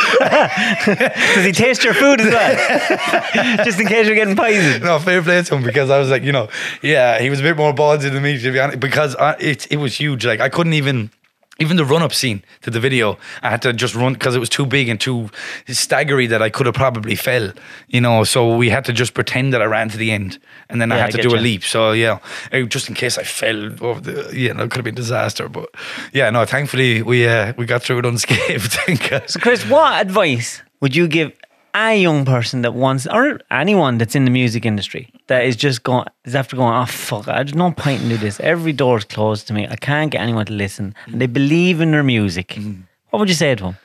[1.34, 3.56] Does he taste your food as well?
[3.64, 4.84] Just in case you're getting poisoned.
[4.84, 6.48] No, fair play to him because I was like, you know,
[6.82, 8.80] yeah, he was a bit more ballsy than me to be honest.
[8.80, 10.24] Because I, it it was huge.
[10.24, 11.10] Like I couldn't even.
[11.59, 14.40] Even the run up scene to the video, I had to just run because it
[14.40, 15.30] was too big and too
[15.66, 17.52] staggery that I could have probably fell,
[17.88, 18.24] you know.
[18.24, 20.38] So we had to just pretend that I ran to the end,
[20.68, 21.64] and then I had I to do a leap.
[21.64, 22.18] So yeah,
[22.52, 25.48] eh, just in case I fell over the, you know, it could have been disaster.
[25.48, 25.74] But
[26.12, 28.76] yeah, no, thankfully we uh, we got through it unscathed.
[29.26, 31.32] So, Chris, what advice would you give
[31.76, 35.82] a young person that wants, or anyone that's in the music industry that is just
[35.82, 38.40] going, is after going, oh fuck, I there's no point in do this.
[38.40, 39.68] Every door is closed to me.
[39.68, 42.48] I can't get anyone to listen, and they believe in their music.
[42.48, 42.80] Mm-hmm.
[43.10, 43.76] What would you say to them?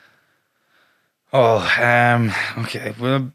[1.34, 2.34] Oh, um,
[2.64, 2.94] okay.
[3.00, 3.32] Well,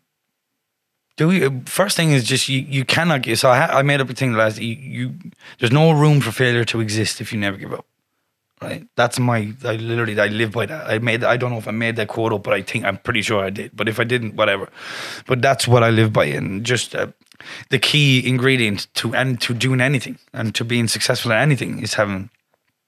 [1.16, 1.48] do we?
[1.66, 2.60] First thing is just you.
[2.60, 3.38] You cannot give.
[3.38, 4.58] So I, I made up a thing last.
[4.58, 5.14] You, you,
[5.58, 7.86] there's no room for failure to exist if you never give up.
[8.62, 8.86] Right.
[8.96, 9.52] That's my.
[9.64, 10.18] I literally.
[10.18, 10.86] I live by that.
[10.86, 11.22] I made.
[11.24, 13.44] I don't know if I made that quote up, but I think I'm pretty sure
[13.44, 13.76] I did.
[13.76, 14.70] But if I didn't, whatever.
[15.26, 17.08] But that's what I live by, and just uh,
[17.68, 21.94] the key ingredient to and to doing anything and to being successful at anything is
[21.94, 22.30] having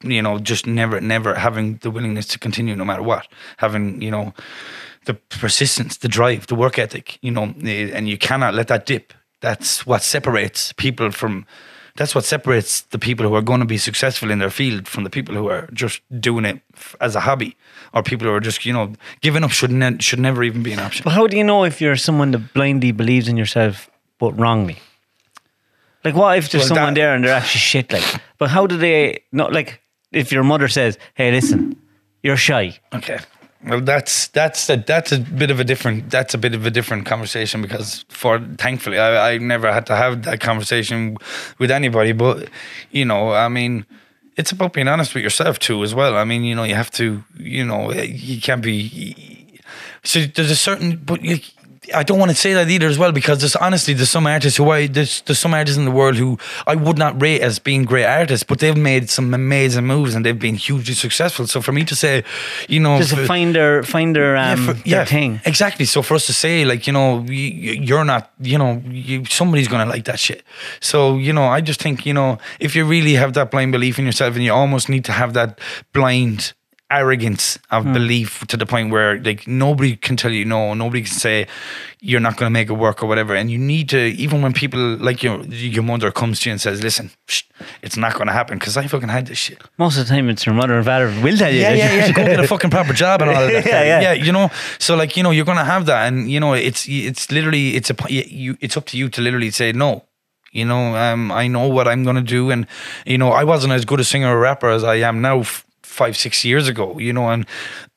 [0.03, 3.27] you know, just never, never having the willingness to continue no matter what.
[3.59, 4.33] Having, you know,
[5.07, 8.87] the persistence, the drive, the work ethic, you know, eh, and you cannot let that
[8.87, 9.13] dip.
[9.41, 11.47] That's what separates people from,
[11.99, 15.05] that's what separates the people who are going to be successful in their field from
[15.05, 17.57] the people who are just doing it f- as a hobby
[17.93, 20.73] or people who are just, you know, giving up should, ne- should never even be
[20.73, 21.03] an option.
[21.05, 24.77] But how do you know if you're someone that blindly believes in yourself but wrongly?
[26.05, 27.93] Like, what if there's Well, someone that- there and they're actually shit?
[27.93, 28.05] Like,
[28.39, 29.81] but how do they not like?
[30.13, 31.77] If your mother says, "Hey, listen,
[32.23, 33.19] you're shy," Okay.
[33.65, 36.71] Well, that's that's a, that's a bit of a different that's a bit of a
[36.71, 41.17] different conversation because for thankfully I, I never had to have that conversation
[41.59, 42.13] with anybody.
[42.13, 42.49] But
[42.93, 43.85] you know, I mean,
[44.37, 46.17] it's about being honest with yourself too, as well.
[46.17, 49.61] I mean, you know, you have to, you know, you can't be.
[50.05, 51.41] So there's a certain, but you,
[51.95, 54.57] I don't want to say that either as well because there's honestly there's some artists
[54.59, 57.59] who I there's, there's some artists in the world who I would not rate as
[57.59, 61.47] being great artists, but they've made some amazing moves and they've been hugely successful.
[61.47, 62.25] So for me to say,
[62.69, 65.41] you know, just for- find their find their yeah, um for- their thing.
[65.45, 65.85] Exactly.
[65.85, 69.69] So for us to say, like, you know, you, you're not, you know, you, somebody's
[69.69, 70.43] going to like that shit.
[70.81, 73.99] So, you know, I just think, you know, if you really have that blind belief
[73.99, 75.59] in yourself and you almost need to have that
[75.93, 76.53] blind
[76.91, 77.93] arrogance of Hmm.
[77.93, 81.47] belief to the point where like nobody can tell you no nobody can say
[82.01, 84.53] you're not going to make it work or whatever and you need to even when
[84.55, 87.11] people like your your mother comes to you and says listen
[87.83, 90.31] it's not going to happen because I fucking had this shit Most of the time,
[90.31, 91.61] it's your mother and father will tell you.
[91.61, 92.13] yeah, yeah, yeah.
[92.13, 93.67] Go get a fucking proper job and all of that.
[93.75, 94.01] Yeah, yeah.
[94.01, 94.13] yeah.
[94.15, 97.31] You know, so like you know, you're gonna have that, and you know, it's it's
[97.31, 98.57] literally it's a you.
[98.61, 100.05] It's up to you to literally say no.
[100.53, 102.67] You know, um, I know what I'm gonna do, and
[103.05, 105.65] you know, I wasn't as good a singer or rapper as I am now, f-
[105.99, 106.87] five six years ago.
[106.99, 107.47] You know, and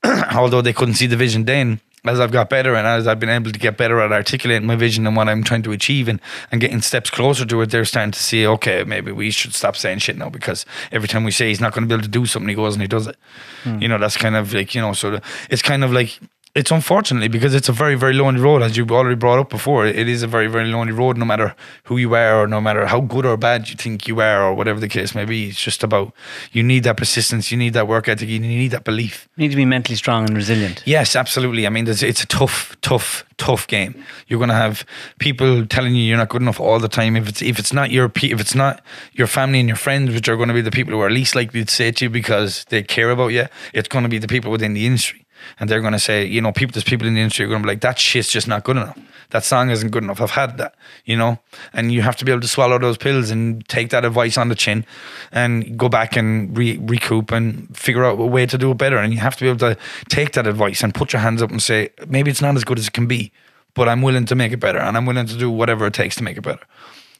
[0.35, 1.79] although they couldn't see the vision then.
[2.03, 4.75] As I've got better and as I've been able to get better at articulating my
[4.75, 6.19] vision and what I'm trying to achieve and,
[6.51, 9.75] and getting steps closer to it, they're starting to see, okay, maybe we should stop
[9.75, 12.09] saying shit now because every time we say he's not going to be able to
[12.19, 13.17] do something, he goes and he does it.
[13.63, 13.79] Hmm.
[13.83, 15.21] You know, that's kind of like, you know, so the-
[15.51, 16.19] it's kind of like,
[16.53, 19.85] it's unfortunately because it's a very, very lonely road, as you already brought up before.
[19.85, 22.85] It is a very, very lonely road, no matter who you are or no matter
[22.85, 25.49] how good or bad you think you are or whatever the case may be.
[25.49, 26.13] It's just about
[26.51, 29.29] you need that persistence, you need that work ethic, you need that belief.
[29.37, 30.83] You need to be mentally strong and resilient.
[30.85, 31.65] Yes, absolutely.
[31.65, 34.03] I mean, there's, it's a tough, tough, tough game.
[34.27, 34.85] You're going to have
[35.19, 37.15] people telling you you're not good enough all the time.
[37.15, 38.83] If it's if it's not your if it's not
[39.13, 41.35] your family and your friends, which are going to be the people who are least
[41.35, 44.19] likely to say it to you because they care about you, it's going to be
[44.19, 45.25] the people within the industry,
[45.59, 46.73] and they're going to say, you know, people.
[46.73, 48.77] There's people in the industry are going to be like, that shit's just not good
[48.77, 48.97] enough.
[49.31, 50.19] That song isn't good enough.
[50.19, 50.75] I've had that,
[51.05, 51.39] you know,
[51.71, 54.49] and you have to be able to swallow those pills and take that advice on
[54.49, 54.85] the chin,
[55.31, 58.97] and go back and re- recoup and figure out a way to do it better.
[58.97, 59.77] And you have to be able to
[60.09, 62.77] take that advice and put your hands up and say, maybe it's not as good
[62.77, 63.31] as it can be,
[63.73, 66.17] but I'm willing to make it better, and I'm willing to do whatever it takes
[66.17, 66.65] to make it better.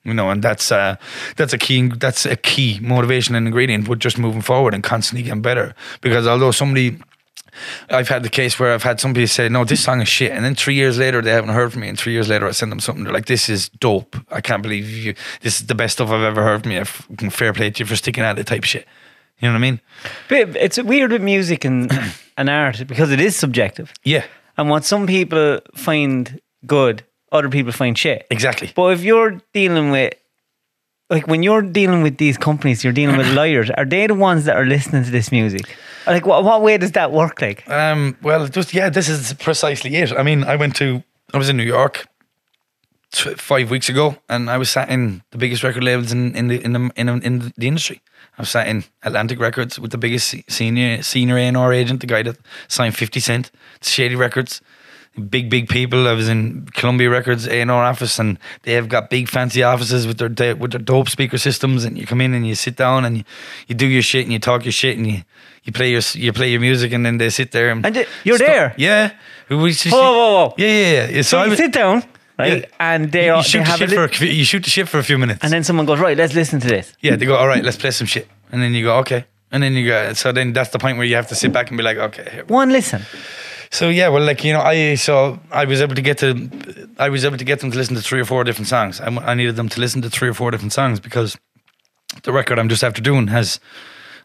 [0.03, 0.95] You know, and that's uh,
[1.36, 5.24] that's a key that's a key motivation and ingredient with just moving forward and constantly
[5.24, 5.76] getting better.
[6.01, 6.97] Because although somebody
[7.89, 10.43] I've had the case where I've had somebody say, "No, this song is shit," and
[10.45, 12.72] then three years later they haven't heard from me, and three years later I send
[12.72, 13.03] them something.
[13.03, 14.16] They're like, "This is dope.
[14.32, 15.14] I can't believe you.
[15.41, 16.86] This is the best stuff I've ever heard from you.
[17.32, 18.88] Fair play to you for sticking at it." Type shit.
[19.39, 19.80] You know what I mean?
[20.30, 21.92] But it's weird with music and,
[22.38, 23.92] and art because it is subjective.
[24.04, 24.24] Yeah,
[24.58, 28.28] And what some people find good, other people find shit.
[28.29, 28.71] exactly.
[28.75, 30.13] But if you're dealing with,
[31.09, 33.71] like, when you're dealing with these companies, you're dealing with lawyers.
[33.71, 35.75] Are they the ones that are listening to this music?
[36.07, 37.41] Like, what, what way does that work?
[37.41, 40.11] Like, Um, well, just yeah, this is precisely it.
[40.11, 41.03] I mean, I went to,
[41.33, 42.07] I was in New York
[43.11, 46.47] t- five weeks ago, and I was sat in the biggest record labels in in
[46.47, 48.01] the in the in, in the industry.
[48.37, 52.23] I was sat in Atlantic Records with the biggest senior senior A&R agent, the guy
[52.23, 52.37] that
[52.67, 53.51] signed Fifty Cent,
[53.82, 54.61] Shady Records.
[55.29, 56.07] Big, big people.
[56.07, 60.19] I was in Columbia Records A&R office, and they have got big, fancy offices with
[60.19, 61.83] their with their dope speaker systems.
[61.83, 63.23] And you come in and you sit down and you,
[63.67, 65.23] you do your shit and you talk your shit and you,
[65.63, 68.38] you play your you play your music, and then they sit there and, And you're
[68.38, 68.74] Stop- there?
[68.78, 69.12] Yeah.
[69.50, 70.54] We just- Whoa, whoa, whoa.
[70.58, 71.21] Yeah, yeah, yeah.
[71.24, 72.04] So, so you sit down,
[72.39, 72.62] right?
[72.62, 72.66] Yeah.
[72.79, 74.63] And they, you, are, you shoot they the shit li- for a, few- you shoot
[74.63, 76.93] the shit for a few minutes, and then someone goes, right, let's listen to this.
[77.01, 79.62] yeah, they go, all right, let's play some shit, and then you go, okay, and
[79.62, 81.78] then you go, so then that's the point where you have to sit back and
[81.78, 82.46] be like, okay, here.
[82.46, 83.01] One listen.
[83.71, 86.50] So yeah, well, like you know, I so I was able to get to,
[86.97, 89.00] I was able to get them to listen to three or four different songs.
[89.01, 91.38] I, I needed them to listen to three or four different songs because
[92.24, 93.59] the record I'm just after doing has,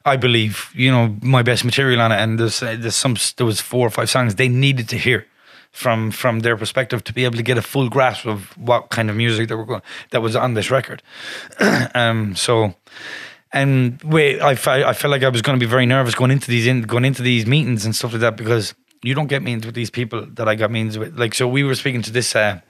[0.07, 3.47] I believe, you know, my best material on it, and there's uh, there's some there
[3.47, 5.27] was four or five songs they needed to hear
[5.73, 9.11] from from their perspective to be able to get a full grasp of what kind
[9.11, 11.03] of music that were going that was on this record.
[11.95, 12.75] um, so
[13.53, 16.51] and wait, I I felt like I was going to be very nervous going into
[16.51, 19.67] these in, going into these meetings and stuff like that because you don't get meetings
[19.67, 21.19] with these people that I got meetings with.
[21.19, 22.37] Like so, we were speaking to this.
[22.37, 22.61] Uh,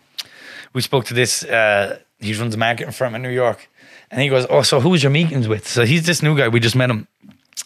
[0.72, 1.44] we spoke to this.
[1.44, 3.68] Uh, he runs a marketing firm in New York,
[4.10, 6.48] and he goes, "Oh, so who's your meetings with?" So he's this new guy.
[6.48, 7.08] We just met him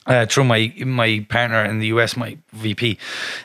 [0.07, 2.99] uh, through my my partner in the US, my VP,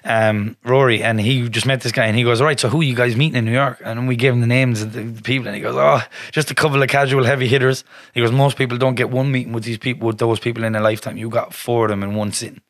[0.03, 2.81] um, Rory, and he just met this guy, and he goes, "All right, so who
[2.81, 5.03] are you guys meeting in New York?" And we gave him the names of the,
[5.03, 6.01] the people, and he goes, "Oh,
[6.31, 9.53] just a couple of casual heavy hitters." He goes, "Most people don't get one meeting
[9.53, 11.17] with these people, with those people in a lifetime.
[11.17, 12.61] You got four of them in one sitting."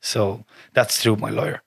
[0.00, 1.62] So that's through my lawyer.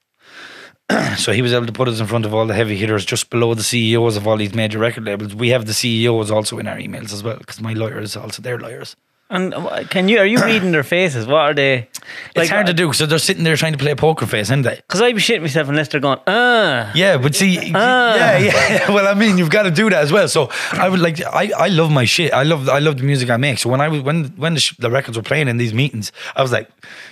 [1.18, 3.30] so he was able to put us in front of all the heavy hitters just
[3.30, 5.36] below the CEOs of all these major record labels.
[5.36, 8.42] We have the CEOs also in our emails as well because my lawyer is also
[8.42, 8.96] their lawyers.
[9.32, 11.28] And uh, can you are you reading their faces?
[11.28, 11.88] What are they?
[12.36, 14.64] it's hard to do because they're sitting there trying to play a poker face, aren't
[14.64, 14.76] they?
[14.78, 16.92] Because I'd be shitting myself unless they're going, ah.
[16.96, 18.16] Yeah, but see, Ah.
[18.16, 18.92] yeah, yeah.
[18.94, 20.28] Well, I mean, you've got to do that as well.
[20.28, 22.34] So I would like, I, I love my shit.
[22.34, 23.60] I love, I love the music I make.
[23.60, 26.12] So when I was, when, when the, sh- the records were playing in these meetings,
[26.36, 26.68] I was like,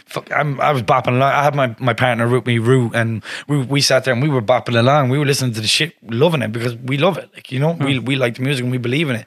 [0.05, 1.31] fuck, I'm, I was bopping along.
[1.33, 4.29] I had my, my partner with me, Rue, and we, we sat there and we
[4.29, 5.09] were bopping along.
[5.09, 7.29] We were listening to the shit, loving it because we love it.
[7.35, 9.25] Like, you know, we, we like the music and we believe in it.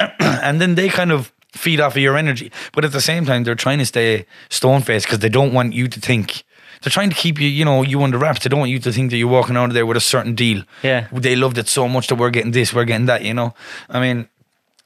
[0.20, 2.52] and then they kind of feed off of your energy.
[2.72, 5.72] But at the same time, they're trying to stay stone faced because they don't want
[5.72, 6.44] you to think.
[6.82, 8.42] They're trying to keep you, you know, you under wraps.
[8.42, 10.34] They don't want you to think that you're walking out of there with a certain
[10.34, 10.62] deal.
[10.82, 11.08] Yeah.
[11.12, 13.54] They loved it so much that we're getting this, we're getting that, you know.
[13.90, 14.28] I mean,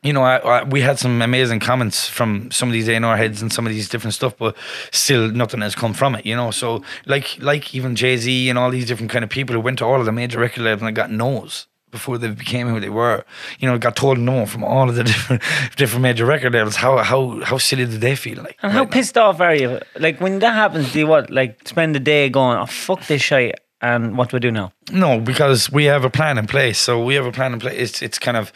[0.02, 3.40] you know, I, I, we had some amazing comments from some of these A&R heads
[3.40, 4.56] and some of these different stuff, but
[4.90, 6.50] still nothing has come from it, you know.
[6.50, 9.78] So, like, like even Jay Z and all these different kind of people who went
[9.78, 12.90] to all of the major record labels and got no's before they became who they
[12.90, 13.24] were,
[13.60, 15.42] you know, got told no from all of the different
[15.76, 16.76] different major record labels.
[16.76, 18.58] How how how silly did they feel like?
[18.62, 18.90] And how now?
[18.90, 19.80] pissed off are you?
[20.06, 21.30] Like when that happens, do you what?
[21.30, 24.72] Like spend the day going, oh fuck this shit, and what do we do now?
[24.90, 26.78] No, because we have a plan in place.
[26.78, 27.78] So we have a plan in place.
[27.78, 28.52] It's it's kind of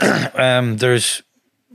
[0.34, 1.22] um, there's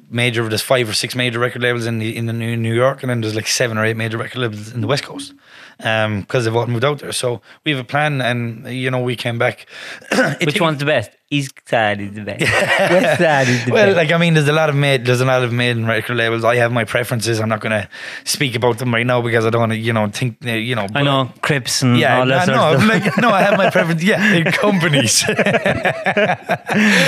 [0.09, 3.03] major there's five or six major record labels in the in the New New York,
[3.03, 5.33] and then there's like seven or eight major record labels in the West Coast.
[5.79, 7.11] Um, because they've all moved out there.
[7.11, 9.67] So we have a plan, and you know we came back.
[10.41, 11.11] Which one's the best?
[11.29, 12.39] East side is the best.
[12.91, 13.97] West side is the well, best.
[13.97, 16.15] like I mean, there's a lot of made, there's a lot of made in record
[16.15, 16.45] labels.
[16.45, 17.39] I have my preferences.
[17.41, 17.89] I'm not going to
[18.23, 20.73] speak about them right now because I don't want to, you know, think, uh, you
[20.75, 20.87] know.
[20.95, 22.87] I know Crips and Yeah, all that no, no, stuff.
[22.89, 24.01] like, no, I have my preference.
[24.03, 25.23] Yeah, in companies.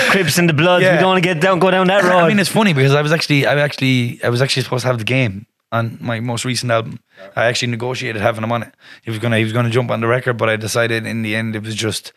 [0.10, 0.84] Crips and the Bloods.
[0.84, 0.94] Yeah.
[0.96, 2.18] We don't want to get down, go down that road.
[2.20, 4.88] I mean, it's funny because I was actually, I actually, I was actually supposed to
[4.88, 7.00] have the game on my most recent album.
[7.36, 8.74] I actually negotiated having him on it.
[9.04, 11.36] He was gonna, he was gonna jump on the record, but I decided in the
[11.36, 12.12] end it was just,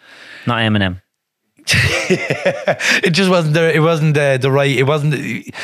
[0.47, 1.03] Not Eminem.
[3.05, 5.13] it just wasn't the, it wasn't the, the right, it wasn't.
[5.13, 5.55] The,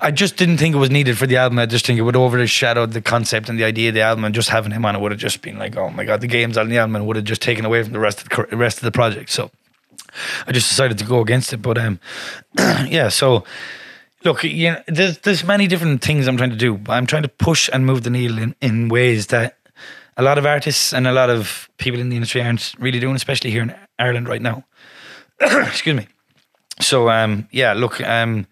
[0.00, 1.58] I just didn't think it was needed for the album.
[1.58, 4.34] I just think it would overshadow the concept and the idea of the album, and
[4.34, 6.56] just having him on it would have just been like, oh my god, the game's
[6.56, 8.84] on the album would have just taken away from the rest of the rest of
[8.84, 9.30] the project.
[9.30, 9.50] So.
[10.46, 11.58] I just decided to go against it.
[11.58, 12.00] But um,
[12.58, 13.08] yeah.
[13.08, 13.44] So
[14.24, 16.80] look, you know, there's there's many different things I'm trying to do.
[16.88, 19.56] I'm trying to push and move the needle in, in ways that
[20.16, 23.14] a lot of artists and a lot of people in the industry aren't really doing,
[23.14, 24.64] especially here in Ireland right now.
[25.68, 26.08] Excuse me.
[26.80, 28.46] So um, yeah, look, um,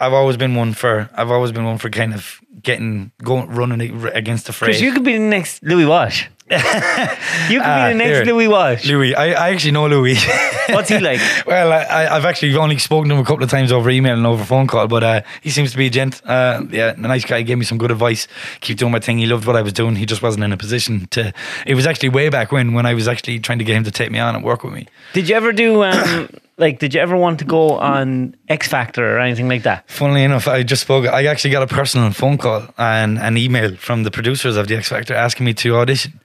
[0.00, 4.06] I've always been one for I've always been one for kind of getting going running
[4.08, 4.68] against the fray.
[4.68, 6.26] Because you could be the next Louis Walsh.
[6.50, 8.24] You could Ah, be the next here.
[8.24, 8.86] Louis Walsh.
[8.86, 10.16] Louis, I, I actually know Louis.
[10.68, 11.20] What's he like?
[11.46, 14.26] Well, I, I've actually only spoken to him a couple of times over email and
[14.26, 16.20] over phone call, but uh, he seems to be a gent.
[16.24, 17.42] Uh, yeah, a nice guy.
[17.42, 18.28] Gave me some good advice.
[18.60, 19.18] Keep doing my thing.
[19.18, 19.96] He loved what I was doing.
[19.96, 21.32] He just wasn't in a position to.
[21.66, 23.90] It was actually way back when, when I was actually trying to get him to
[23.90, 24.86] take me on and work with me.
[25.14, 26.78] Did you ever do um, like?
[26.78, 29.88] Did you ever want to go on X Factor or anything like that?
[29.90, 31.06] Funnily enough, I just spoke.
[31.06, 34.76] I actually got a personal phone call and an email from the producers of the
[34.76, 36.20] X Factor asking me to audition.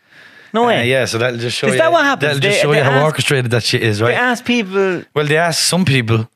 [0.53, 0.88] No Uh, way.
[0.89, 1.80] yeah, so that'll just show Is you.
[1.80, 2.21] that what happens?
[2.21, 4.09] That'll just They- show they you how orchestrated that shit is, right?
[4.09, 5.03] They ask people.
[5.15, 6.30] well, they ask some people.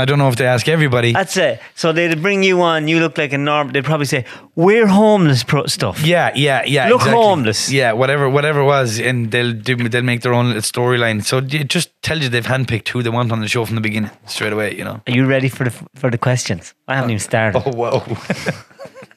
[0.00, 1.12] I don't know if they ask everybody.
[1.12, 1.60] That's it.
[1.74, 2.86] So they'd bring you on.
[2.86, 3.70] You look like a norm.
[3.72, 4.24] They'd probably say,
[4.54, 6.86] "We're homeless pro- stuff." Yeah, yeah, yeah.
[6.88, 7.20] Look exactly.
[7.24, 7.72] homeless.
[7.72, 9.74] Yeah, whatever, whatever it was, and they'll do.
[9.88, 11.24] They'll make their own little storyline.
[11.24, 13.80] So it just tells you they've handpicked who they want on the show from the
[13.80, 14.76] beginning, straight away.
[14.76, 15.00] You know.
[15.08, 16.74] Are you ready for the for the questions?
[16.86, 17.60] I haven't even started.
[17.66, 18.04] Oh wow.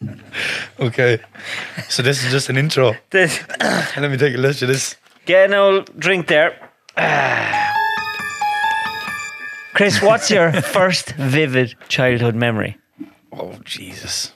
[0.80, 1.20] okay,
[1.90, 2.96] so this is just an intro.
[3.10, 3.40] This-
[3.98, 4.96] Let me take a listen to this.
[5.26, 6.58] Get an old drink there.
[9.74, 12.78] Chris, what's your first vivid childhood memory?
[13.32, 14.34] Oh Jesus.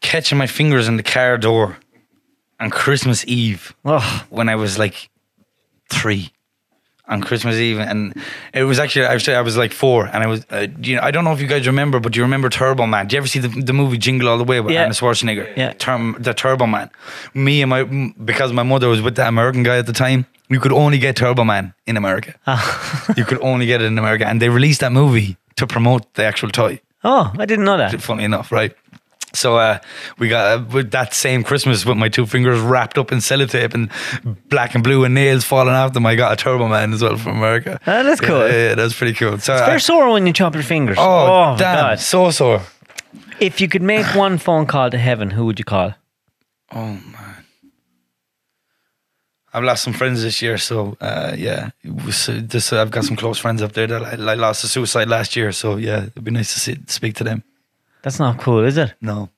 [0.00, 1.76] catching my fingers in the car door
[2.58, 3.74] on Christmas Eve
[4.28, 5.08] when I was like
[5.88, 6.32] three
[7.10, 8.14] on Christmas Eve, and
[8.54, 11.10] it was actually actually I was like four, and I was uh, you know I
[11.10, 13.06] don't know if you guys remember, but do you remember Turbo Man?
[13.08, 14.80] Do you ever see the, the movie Jingle All the Way with Yeah.
[14.82, 15.54] Arnold Schwarzenegger?
[15.56, 15.72] Yeah.
[15.74, 16.90] Term, the Turbo Man.
[17.34, 17.84] Me and my
[18.24, 20.24] because my mother was with the American guy at the time.
[20.48, 22.34] You could only get Turbo Man in America.
[23.16, 26.24] you could only get it in America, and they released that movie to promote the
[26.24, 28.00] actual toy oh, I didn't know that.
[28.02, 28.74] funny enough, right?
[29.32, 29.78] So uh,
[30.18, 33.74] we got uh, with that same Christmas with my two fingers wrapped up in sellotape
[33.74, 33.88] and
[34.48, 36.04] black and blue and nails falling off them.
[36.04, 37.78] I got a Turbo Man as well from America.
[37.86, 38.40] Ah, that's cool.
[38.48, 39.38] Yeah, yeah, that's pretty cool.
[39.38, 40.96] So, They're uh, sore when you chop your fingers.
[40.98, 42.00] oh, my damn, God.
[42.00, 42.62] so sore.
[43.38, 45.94] If you could make one phone call to heaven, who would you call?
[46.72, 47.44] Oh man,
[49.52, 50.58] I've lost some friends this year.
[50.58, 54.02] So uh, yeah, it was, uh, this, I've got some close friends up there that
[54.02, 55.52] I, I lost to suicide last year.
[55.52, 57.42] So yeah, it'd be nice to sit, speak to them.
[58.02, 58.94] That's not cool, is it?
[59.00, 59.30] No.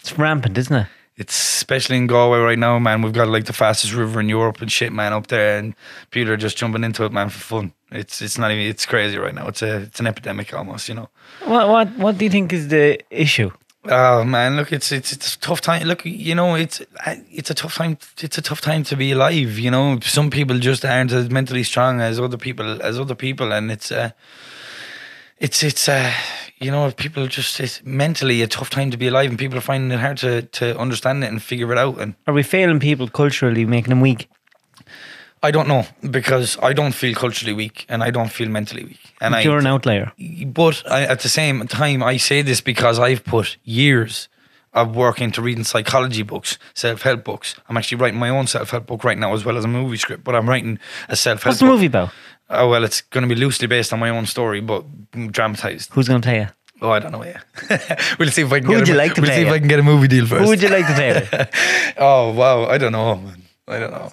[0.00, 0.86] It's rampant, isn't it?
[1.16, 3.02] It's especially in Galway right now, man.
[3.02, 5.74] We've got like the fastest river in Europe and shit, man, up there, and
[6.12, 7.72] people are just jumping into it, man, for fun.
[7.90, 9.48] It's it's not even it's crazy right now.
[9.48, 11.08] It's a it's an epidemic almost, you know.
[11.44, 13.50] What what what do you think is the issue?
[13.84, 15.86] Oh man, look, it's it's it's a tough time.
[15.88, 16.82] Look, you know, it's
[17.30, 17.98] it's a tough time.
[18.20, 19.58] It's a tough time to be alive.
[19.58, 23.52] You know, some people just aren't as mentally strong as other people as other people,
[23.52, 24.10] and it's uh,
[25.40, 26.12] it's it's uh,
[26.58, 29.62] you know, people just it's mentally a tough time to be alive, and people are
[29.62, 32.00] finding it hard to to understand it and figure it out.
[32.00, 34.28] And Are we failing people culturally, making them weak?
[35.40, 39.14] I don't know because I don't feel culturally weak and I don't feel mentally weak.
[39.20, 40.12] And I, You're an outlier.
[40.46, 44.28] but I, at the same time, I say this because I've put years
[44.72, 47.54] of work into reading psychology books, self help books.
[47.68, 49.96] I'm actually writing my own self help book right now, as well as a movie
[49.96, 50.24] script.
[50.24, 50.78] But I'm writing
[51.08, 51.52] a self help.
[51.52, 52.10] What's the movie about?
[52.50, 54.84] Oh well, it's going to be loosely based on my own story, but
[55.32, 55.92] dramatized.
[55.92, 56.48] Who's going to play you?
[56.80, 57.44] Oh, I don't know yet.
[58.18, 58.66] we'll see if I can.
[58.66, 59.52] Who get would a, you like to We'll play see if?
[59.52, 60.42] I can get a movie deal first.
[60.42, 61.48] Who would you like to play
[61.98, 63.42] oh wow, I don't know, man.
[63.66, 64.12] I don't know.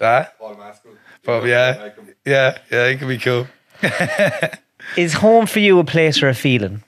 [0.00, 0.22] Ah?
[0.22, 0.24] Huh?
[0.38, 0.90] Paul Mescal.
[1.24, 1.90] But yeah,
[2.24, 3.46] yeah, yeah, it could be cool.
[4.96, 6.82] Is home for you a place or a feeling?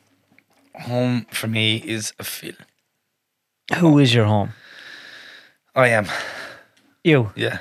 [0.75, 2.67] Home for me is a feeling.
[3.79, 4.55] Who is your home?
[5.75, 6.07] I am.
[7.05, 7.59] You, Yeah,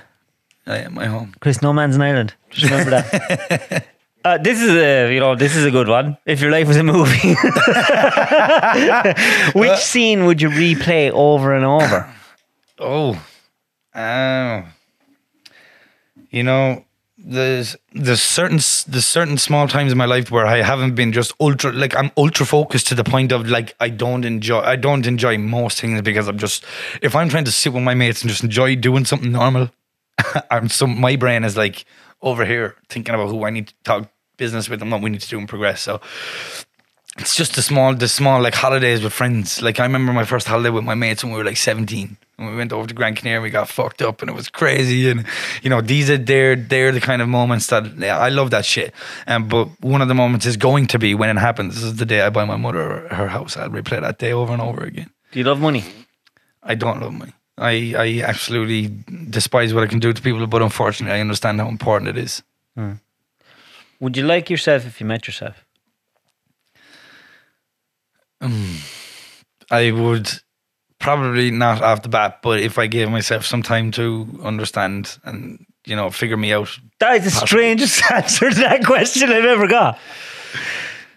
[0.67, 1.33] I am my home.
[1.39, 1.61] Chris.
[1.61, 2.33] No man's an island.
[2.49, 3.87] Just remember that.
[4.23, 6.15] Uh, this is a you know this is a good one.
[6.27, 7.33] If your life was a movie,
[9.59, 12.13] which scene would you replay over and over?
[12.83, 13.23] Oh,
[13.95, 14.63] oh.
[16.31, 16.83] You know,
[17.17, 18.57] there's there's certain
[18.91, 22.11] there's certain small times in my life where I haven't been just ultra like I'm
[22.17, 26.01] ultra focused to the point of like I don't enjoy I don't enjoy most things
[26.01, 26.63] because I'm just
[27.01, 29.69] if I'm trying to sit with my mates and just enjoy doing something normal,
[30.51, 31.85] I'm so my brain is like
[32.21, 35.21] over here thinking about who I need to talk business with and what we need
[35.21, 35.81] to do and progress.
[35.81, 36.01] So
[37.17, 39.61] it's just the small, the small like holidays with friends.
[39.61, 42.49] Like I remember my first holiday with my mates when we were like seventeen, and
[42.49, 43.35] we went over to Grand Canary.
[43.35, 45.09] And we got fucked up, and it was crazy.
[45.09, 45.25] And
[45.61, 48.65] you know, these are they're they're the kind of moments that yeah, I love that
[48.65, 48.93] shit.
[49.27, 51.75] Um, but one of the moments is going to be when it happens.
[51.75, 53.57] This is the day I buy my mother her house.
[53.57, 55.11] I'll replay that day over and over again.
[55.31, 55.83] Do you love money?
[56.63, 57.33] I don't love money.
[57.61, 58.91] I I absolutely
[59.29, 62.43] despise what I can do to people, but unfortunately, I understand how important it is.
[62.75, 62.93] Hmm.
[63.99, 65.63] Would you like yourself if you met yourself?
[68.41, 68.75] Hmm.
[69.69, 70.29] I would
[70.99, 75.65] probably not off the bat, but if I gave myself some time to understand and
[75.85, 79.67] you know figure me out, That is the strangest answer to that question I've ever
[79.67, 79.99] got.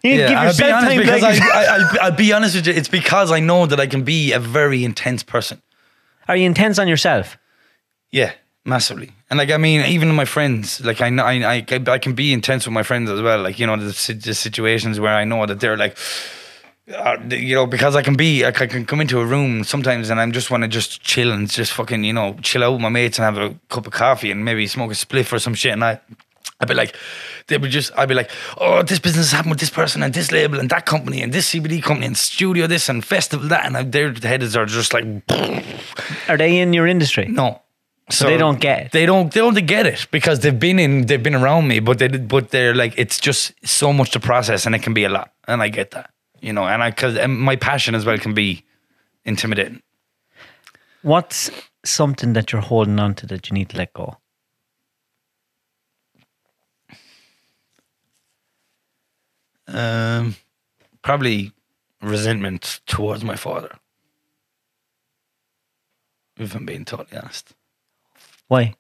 [0.03, 2.55] You give I'll be yourself honest time because like- I, I, I'll, I'll be honest
[2.57, 2.75] with you.
[2.75, 5.63] It's because I know that I can be a very intense person.
[6.29, 7.37] Are you intense on yourself?
[8.11, 8.33] Yeah,
[8.65, 9.13] massively.
[9.31, 12.33] And like I mean, even my friends, like I know, I, I, I can be
[12.33, 13.43] intense with my friends as well.
[13.43, 15.97] Like you know, the, the situations where I know that they're like.
[16.95, 20.21] Uh, you know, because I can be, I can come into a room sometimes and
[20.21, 22.91] I just want to just chill and just fucking, you know, chill out with my
[22.91, 25.73] mates and have a cup of coffee and maybe smoke a spliff or some shit.
[25.73, 25.99] And I,
[26.61, 26.97] I'd be like,
[27.49, 30.31] they would just, I'd be like, oh, this business happened with this person and this
[30.31, 33.67] label and that company and this CBD company and studio this and festival that.
[33.67, 35.05] And their heads are just like,
[36.29, 37.27] Are they in your industry?
[37.27, 37.61] no.
[38.11, 38.93] So they don't get it.
[38.93, 39.33] They don't.
[39.33, 41.07] They don't get it because they've been in.
[41.07, 42.09] They've been around me, but they.
[42.09, 45.33] But they're like, it's just so much to process, and it can be a lot,
[45.49, 46.11] and I get that,
[46.43, 46.65] you know.
[46.67, 48.63] And I, because my passion as well can be
[49.25, 49.81] intimidating.
[51.01, 51.51] What's
[51.83, 54.19] something that you're holding on to that you need to let go?
[59.67, 60.37] Um,
[61.03, 61.53] probably
[62.03, 63.71] resentment towards my father.
[66.37, 67.55] If I'm being totally honest.
[68.49, 68.75] Why?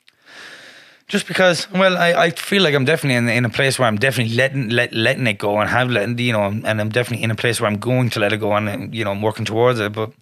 [1.06, 3.98] Just because, well, I, I feel like I'm definitely in, in a place where I'm
[3.98, 7.30] definitely letting let, letting it go and have letting you know, and I'm definitely in
[7.30, 9.78] a place where I'm going to let it go and you know I'm working towards
[9.80, 9.92] it.
[9.92, 10.12] But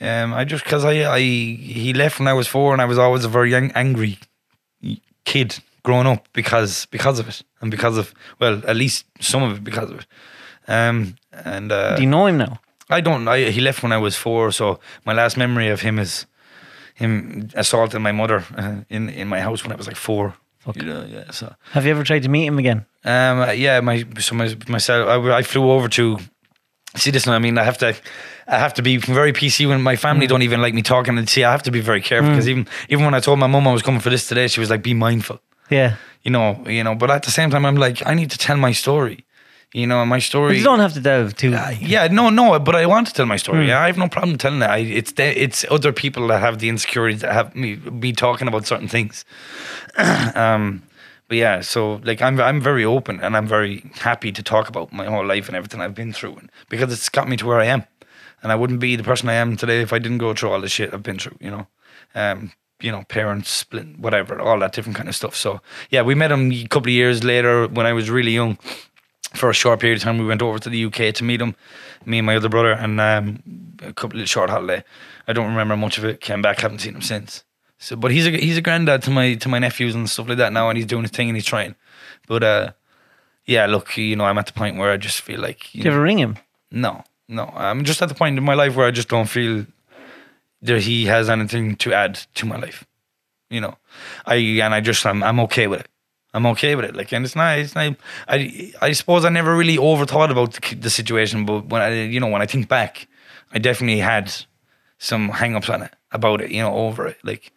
[0.00, 2.98] Um, I just because I, I he left when I was four, and I was
[2.98, 4.18] always a very ang- angry
[5.24, 9.56] kid growing up because because of it, and because of well, at least some of
[9.56, 10.06] it because of it.
[10.66, 12.60] Um, and uh, Do you know him now?
[12.90, 13.26] I don't.
[13.28, 16.26] I, he left when I was four, so my last memory of him is
[16.94, 20.34] him assaulting my mother uh, in in my house when I was like four.
[20.74, 21.30] You know, yeah.
[21.30, 22.84] So, Have you ever tried to meet him again?
[23.04, 26.18] um, yeah, my so my, myself, I, I flew over to
[26.96, 27.26] see this.
[27.26, 27.94] Now, I mean, I have to,
[28.46, 31.16] I have to be very PC when my family don't even like me talking.
[31.16, 33.46] And see, I have to be very careful because even even when I told my
[33.46, 35.40] mum I was coming for this today, she was like, "Be mindful."
[35.70, 35.96] Yeah.
[36.22, 36.94] You know, you know.
[36.94, 39.24] But at the same time, I'm like, I need to tell my story.
[39.74, 40.56] You know, my But story.
[40.56, 41.54] you don't have to delve too.
[41.54, 43.68] Uh, yeah, no, no, but I want to tell my story.
[43.68, 44.66] Yeah, I have no problem telling it.
[44.70, 48.48] I, it's the, it's other people that have the insecurities that have me be talking
[48.48, 49.26] about certain things.
[50.34, 50.82] um,
[51.28, 54.90] but yeah, so like I'm I'm very open and I'm very happy to talk about
[54.92, 57.60] my whole life and everything I've been through, and because it's got me to where
[57.60, 57.84] I am,
[58.42, 60.60] and I wouldn't be the person I am today if I didn't go through all
[60.62, 61.36] the shit I've been through.
[61.40, 61.66] You know,
[62.14, 65.34] um, you know, parents split, whatever, all that different kind of stuff.
[65.34, 65.60] So
[65.90, 68.58] yeah, we met him a couple of years later when I was really young
[69.34, 70.18] for a short period of time.
[70.18, 71.54] We went over to the UK to meet him,
[72.06, 73.42] me and my other brother, and um,
[73.82, 74.84] a couple of short holiday.
[75.26, 76.20] I don't remember much of it.
[76.20, 77.44] Came back, haven't seen him since.
[77.78, 80.38] So, but he's a he's a granddad to my to my nephews and stuff like
[80.38, 81.76] that now, and he's doing his thing and he's trying.
[82.26, 82.72] But uh,
[83.44, 85.88] yeah, look, you know, I'm at the point where I just feel like you Do
[85.88, 86.38] you know, ever ring him?
[86.70, 89.64] no, no, I'm just at the point in my life where I just don't feel
[90.62, 92.84] that he has anything to add to my life.
[93.50, 93.76] You know,
[94.26, 95.88] I and I just I'm I'm okay with it.
[96.34, 96.94] I'm okay with it.
[96.94, 97.58] Like, and it's not.
[97.58, 97.74] It's.
[97.76, 97.96] I
[98.80, 102.28] I suppose I never really overthought about the, the situation, but when I you know
[102.28, 103.08] when I think back,
[103.52, 104.32] I definitely had
[104.98, 106.50] some hang-ups on it about it.
[106.50, 107.16] You know, over it.
[107.24, 107.52] Like,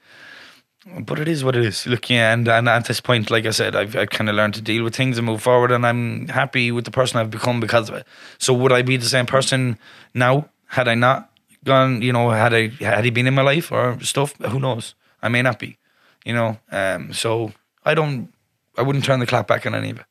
[1.02, 1.86] but it is what it is.
[1.86, 4.54] Look, yeah, and, and at this point, like I said, I've, I've kind of learned
[4.56, 7.60] to deal with things and move forward, and I'm happy with the person I've become
[7.60, 8.08] because of it.
[8.38, 9.78] So, would I be the same person
[10.14, 11.31] now had I not
[11.64, 12.02] gone?
[12.02, 14.36] You know, had I had he been in my life or stuff?
[14.38, 14.96] Who knows?
[15.22, 15.78] I may not be.
[16.26, 18.34] You know, um, so I don't.
[18.78, 20.06] I wouldn't turn the clock back on any of it.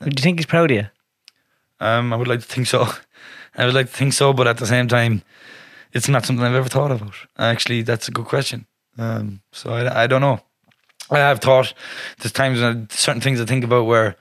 [0.00, 0.86] Do you think he's proud of you?
[1.80, 2.86] Um, I would like to think so.
[3.56, 5.22] I would like to think so, but at the same time,
[5.92, 7.14] it's not something I've ever thought about.
[7.38, 8.66] Actually, that's a good question.
[8.98, 10.40] Um, so I, I don't know.
[11.10, 11.72] I have thought
[12.18, 14.16] there's times when certain things I think about where,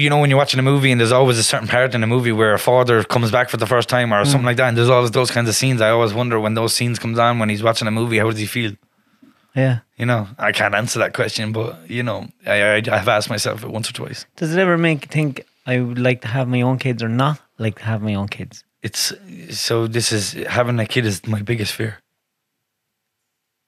[0.00, 2.06] you know, when you're watching a movie and there's always a certain part in a
[2.06, 4.30] movie where a father comes back for the first time or hmm.
[4.30, 5.80] something like that, and there's always those kinds of scenes.
[5.80, 8.38] I always wonder when those scenes comes on when he's watching a movie, how does
[8.38, 8.72] he feel?
[9.54, 9.80] Yeah.
[9.96, 13.64] You know, I can't answer that question, but you know, I, I I've asked myself
[13.64, 14.26] it once or twice.
[14.36, 17.08] Does it ever make you think I would like to have my own kids or
[17.08, 18.64] not like to have my own kids?
[18.82, 19.12] it's
[19.50, 21.98] so this is having a kid is my biggest fear.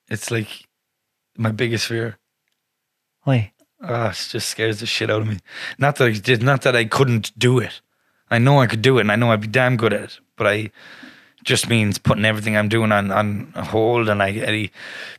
[0.09, 0.49] It's like
[1.37, 2.19] my biggest fear.
[3.23, 3.52] Why?
[3.83, 5.39] Ah, it just scares the shit out of me.
[5.79, 7.81] Not that I did, not that I couldn't do it.
[8.31, 10.21] I know I could do it, and I know I'd be damn good at it.
[10.37, 10.71] But I
[11.45, 14.71] just means putting everything I'm doing on on hold, and I, I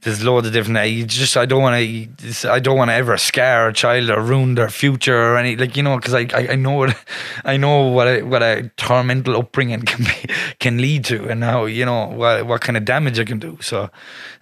[0.01, 0.77] there's loads of different.
[0.77, 2.49] I just I don't want to.
[2.49, 5.75] I don't want to ever scar a child or ruin their future or any like
[5.75, 6.95] you know because I, I I know what
[7.45, 11.65] I know what a, what a tormental upbringing can be can lead to, and how
[11.65, 13.57] you know what what kind of damage it can do.
[13.61, 13.89] So,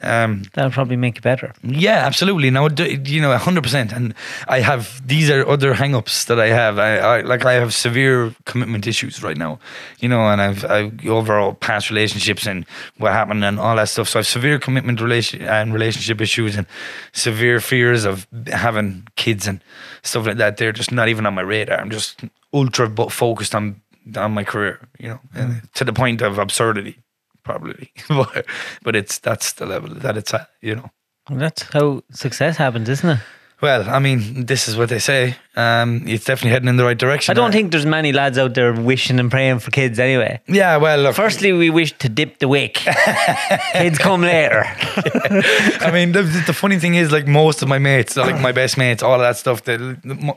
[0.02, 1.54] um, That'll probably make you better.
[1.64, 2.50] yeah, absolutely.
[2.52, 3.92] Now you know, hundred percent.
[3.92, 4.14] And
[4.48, 6.78] I have these are other hang-ups that I have.
[6.80, 9.60] I, I like I have severe commitment issues right now,
[10.00, 12.66] you know, and I've, I've overall past relationships and
[12.98, 14.10] what happened and all that stuff.
[14.10, 16.68] So I have severe commitment relation and relationship issues and
[17.14, 19.64] severe fears of having kids and
[20.04, 20.58] stuff like that.
[20.58, 21.80] They're just not even on my radar.
[21.80, 22.24] I'm just
[22.54, 23.82] ultra focused on
[24.18, 25.72] on my career, you know, and mm.
[25.74, 26.98] to the point of absurdity,
[27.44, 27.92] probably.
[28.10, 28.46] but
[28.84, 30.90] but it's that's the level that it's at, you know.
[31.30, 33.20] Well, that's how success happens, isn't it?
[33.62, 35.36] Well, I mean, this is what they say.
[35.56, 37.32] Um, it's definitely heading in the right direction.
[37.32, 40.42] I don't think there's many lads out there wishing and praying for kids anyway.
[40.48, 42.74] Yeah, well, look, Firstly, we wish to dip the wick.
[43.74, 44.64] kids come later.
[44.66, 48.78] I mean, the, the funny thing is, like most of my mates, like my best
[48.78, 49.78] mates, all of that stuff, they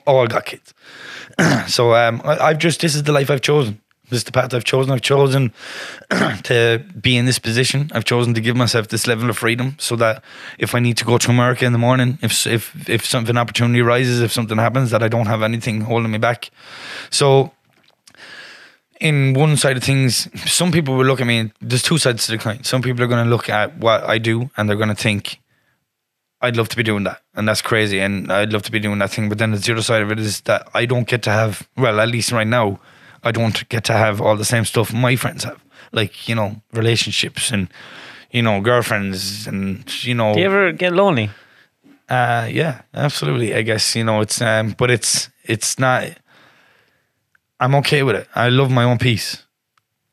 [0.06, 0.74] all got kids.
[1.66, 3.80] so um, I, I've just this is the life I've chosen.
[4.10, 4.92] This is the path I've chosen.
[4.92, 5.52] I've chosen
[6.44, 7.90] to be in this position.
[7.94, 10.22] I've chosen to give myself this level of freedom, so that
[10.58, 13.80] if I need to go to America in the morning, if if if something opportunity
[13.80, 16.50] arises, if something happens, that I don't have anything holding me back.
[17.10, 17.52] So
[19.00, 21.52] in one side of things, some people will look at me.
[21.60, 22.64] There's two sides to the coin.
[22.64, 25.40] Some people are going to look at what I do and they're going to think,
[26.40, 27.20] I'd love to be doing that.
[27.34, 28.00] And that's crazy.
[28.00, 29.28] And I'd love to be doing that thing.
[29.28, 32.00] But then the other side of it is that I don't get to have, well,
[32.00, 32.80] at least right now,
[33.24, 35.62] I don't get to have all the same stuff my friends have.
[35.92, 37.68] Like, you know, relationships and,
[38.30, 40.34] you know, girlfriends and, you know.
[40.34, 41.30] Do you ever get lonely?
[42.08, 43.54] Uh, yeah, absolutely.
[43.54, 46.04] I guess you know it's um, but it's it's not.
[47.60, 48.28] I'm okay with it.
[48.34, 49.44] I love my own peace.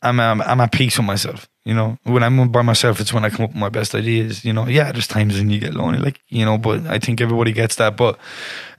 [0.01, 1.49] I'm um, I'm at peace with myself.
[1.65, 4.45] You know, when I'm by myself, it's when I come up with my best ideas.
[4.45, 7.19] You know, yeah, there's times when you get lonely, like you know, but I think
[7.19, 7.97] everybody gets that.
[7.97, 8.17] But,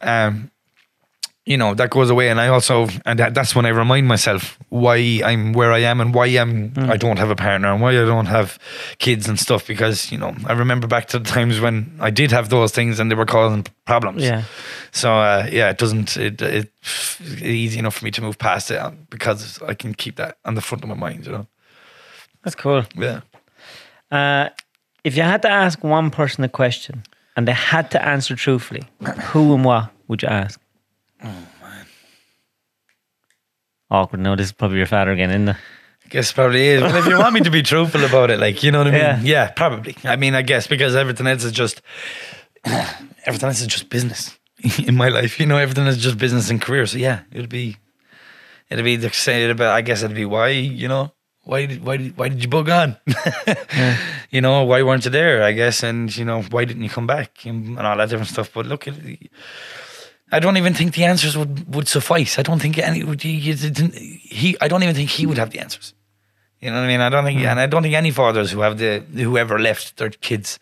[0.01, 0.51] um,
[1.45, 4.57] you know, that goes away, and I also, and that, that's when I remind myself
[4.69, 7.91] why I'm where I am and why I'm I don't have a partner and why
[7.91, 8.61] I don't have
[8.99, 9.67] kids and stuff.
[9.67, 13.01] Because you know, I remember back to the times when I did have those things
[13.01, 14.23] and they were causing problems.
[14.23, 14.45] Yeah.
[14.93, 18.71] So uh, yeah, it doesn't it it it's easy enough for me to move past
[18.71, 21.27] it um, because I can keep that on the front of my mind.
[21.27, 21.47] You know.
[22.45, 22.85] That's cool.
[22.97, 23.23] Yeah.
[24.13, 24.51] Uh,
[25.03, 27.03] if you had to ask one person a question
[27.35, 28.85] and they had to answer truthfully,
[29.33, 30.61] who and what would you ask?
[31.25, 31.27] Oh
[31.63, 31.87] man.
[33.91, 34.21] Awkward.
[34.21, 35.57] No, this is probably your father again, isn't it?
[36.05, 36.83] I guess probably is.
[36.83, 38.91] But if you want me to be truthful about it, like you know what I
[38.91, 39.01] mean?
[39.01, 39.21] Yeah.
[39.23, 39.97] Yeah, probably.
[40.05, 41.83] I mean, I guess because everything else is just
[42.65, 44.37] everything else is just business
[44.87, 45.39] in my life.
[45.39, 46.87] You know, everything is just business and career.
[46.87, 47.77] So yeah, it'd be
[48.71, 49.73] it'd be the say about.
[49.73, 51.13] I guess it'd be why you know
[51.45, 52.97] why did why did why did you bug on?
[54.33, 55.43] You know why weren't you there?
[55.43, 58.31] I guess and you know why didn't you come back and, and all that different
[58.31, 58.51] stuff.
[58.55, 59.31] But look, it,
[60.35, 62.39] I don't even think the answers would, would suffice.
[62.39, 65.39] I don't think any would he, he didn't- he I don't even think he would
[65.39, 65.95] have the answers.
[66.61, 67.01] You know what I mean?
[67.01, 70.11] I don't think, and I don't think any fathers who have the whoever left their
[70.11, 70.59] kids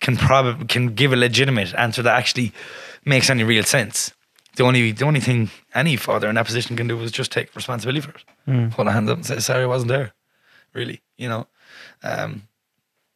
[0.00, 2.52] can probably can give a legitimate answer that actually
[3.04, 4.12] makes any real sense.
[4.56, 7.54] The only the only thing any father in that position can do is just take
[7.56, 8.24] responsibility for it,
[8.72, 10.12] hold a hand up and say, "Sorry, I wasn't there."
[10.72, 11.46] Really, you know,
[12.02, 12.48] um,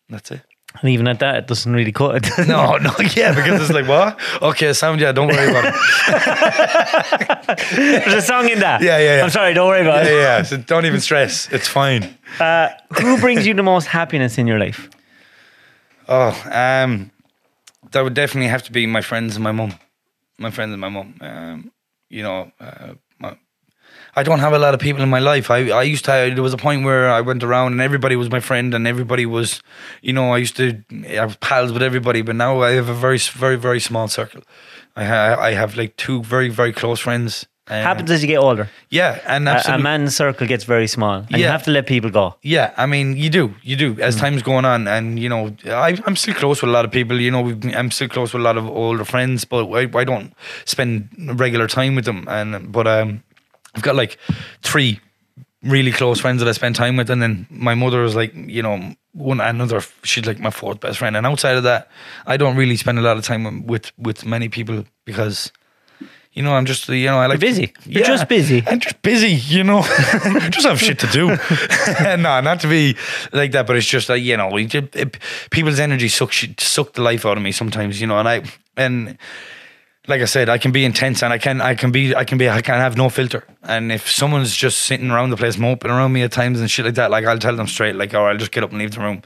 [0.09, 0.43] that's it.
[0.81, 2.27] And even at that, it doesn't really cut it.
[2.49, 4.19] No, no, yeah, because it's like what?
[4.43, 5.75] Okay, sound, yeah, don't worry about it.
[8.05, 8.83] There's a song in that.
[8.83, 9.23] Yeah, yeah, yeah.
[9.25, 10.15] I'm sorry, don't worry about Yeah, it.
[10.15, 10.37] yeah.
[10.39, 10.43] Yeah.
[10.43, 11.49] So don't even stress.
[11.53, 12.17] It's fine.
[12.41, 12.71] Uh,
[13.01, 14.91] who brings you the most happiness in your life?
[16.09, 17.11] Oh, um,
[17.93, 19.75] that would definitely have to be my friends and my mum.
[20.39, 21.15] My friends and my mum.
[21.21, 21.71] Um,
[22.11, 22.95] you know, uh,
[24.17, 25.51] I don't have a lot of people in my life.
[25.51, 26.11] I, I used to.
[26.35, 29.27] There was a point where I went around and everybody was my friend and everybody
[29.27, 29.61] was,
[30.03, 32.23] you know, I used to have pals with everybody.
[32.23, 34.43] But now I have a very, very, very small circle.
[34.97, 37.47] I ha- I have like two very, very close friends.
[37.67, 38.69] Um, Happens as you get older.
[38.91, 42.11] Yeah, and A, a man's circle gets very small, and you have to let people
[42.11, 42.35] go.
[42.43, 43.99] Yeah, I mean, you do, you do.
[44.03, 46.91] As time's going on, and you know, I, I'm still close with a lot of
[46.91, 47.19] people.
[47.19, 50.05] You know, we've, I'm still close with a lot of older friends, but I, I
[50.05, 50.35] don't
[50.67, 51.09] spend
[51.41, 52.27] regular time with them.
[52.29, 53.23] And but um,
[53.75, 54.19] I've got like
[54.63, 55.01] three
[55.65, 58.63] really close friends that I spend time with, and then my mother is like, you
[58.63, 59.81] know, one another.
[60.03, 61.91] She's like my fourth best friend, and outside of that,
[62.27, 65.51] I don't really spend a lot of time with with many people because.
[66.37, 67.73] You know, I'm just, you know, I like You're busy.
[67.87, 68.65] You're just busy.
[68.67, 69.83] I'm just busy, you know.
[70.51, 71.29] just have shit to do.
[72.17, 72.97] no, not to be
[73.33, 75.17] like that, but it's just like you know, just, it,
[75.51, 78.19] people's energy suck shit- suck the life out of me sometimes, you know.
[78.19, 78.43] And I
[78.77, 79.17] and
[80.07, 82.39] like I said, I can be intense and I can I can be I can
[82.39, 83.45] be I can have no filter.
[83.63, 86.85] And if someone's just sitting around the place moping around me at times and shit
[86.85, 88.93] like that, like I'll tell them straight, like, oh, I'll just get up and leave
[88.93, 89.23] the room.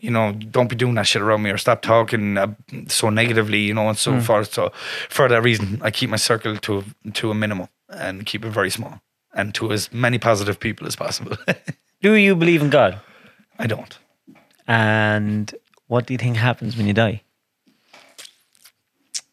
[0.00, 2.54] You know, don't be doing that shit around me or stop talking uh,
[2.88, 4.52] so negatively, you know, and so forth.
[4.52, 4.72] So
[5.08, 8.70] for that reason, I keep my circle to to a minimum and keep it very
[8.70, 9.00] small
[9.34, 11.36] and to as many positive people as possible.
[12.02, 13.00] Do you believe in God?
[13.58, 13.96] I don't.
[14.66, 15.54] And
[15.86, 17.22] what do you think happens when you die?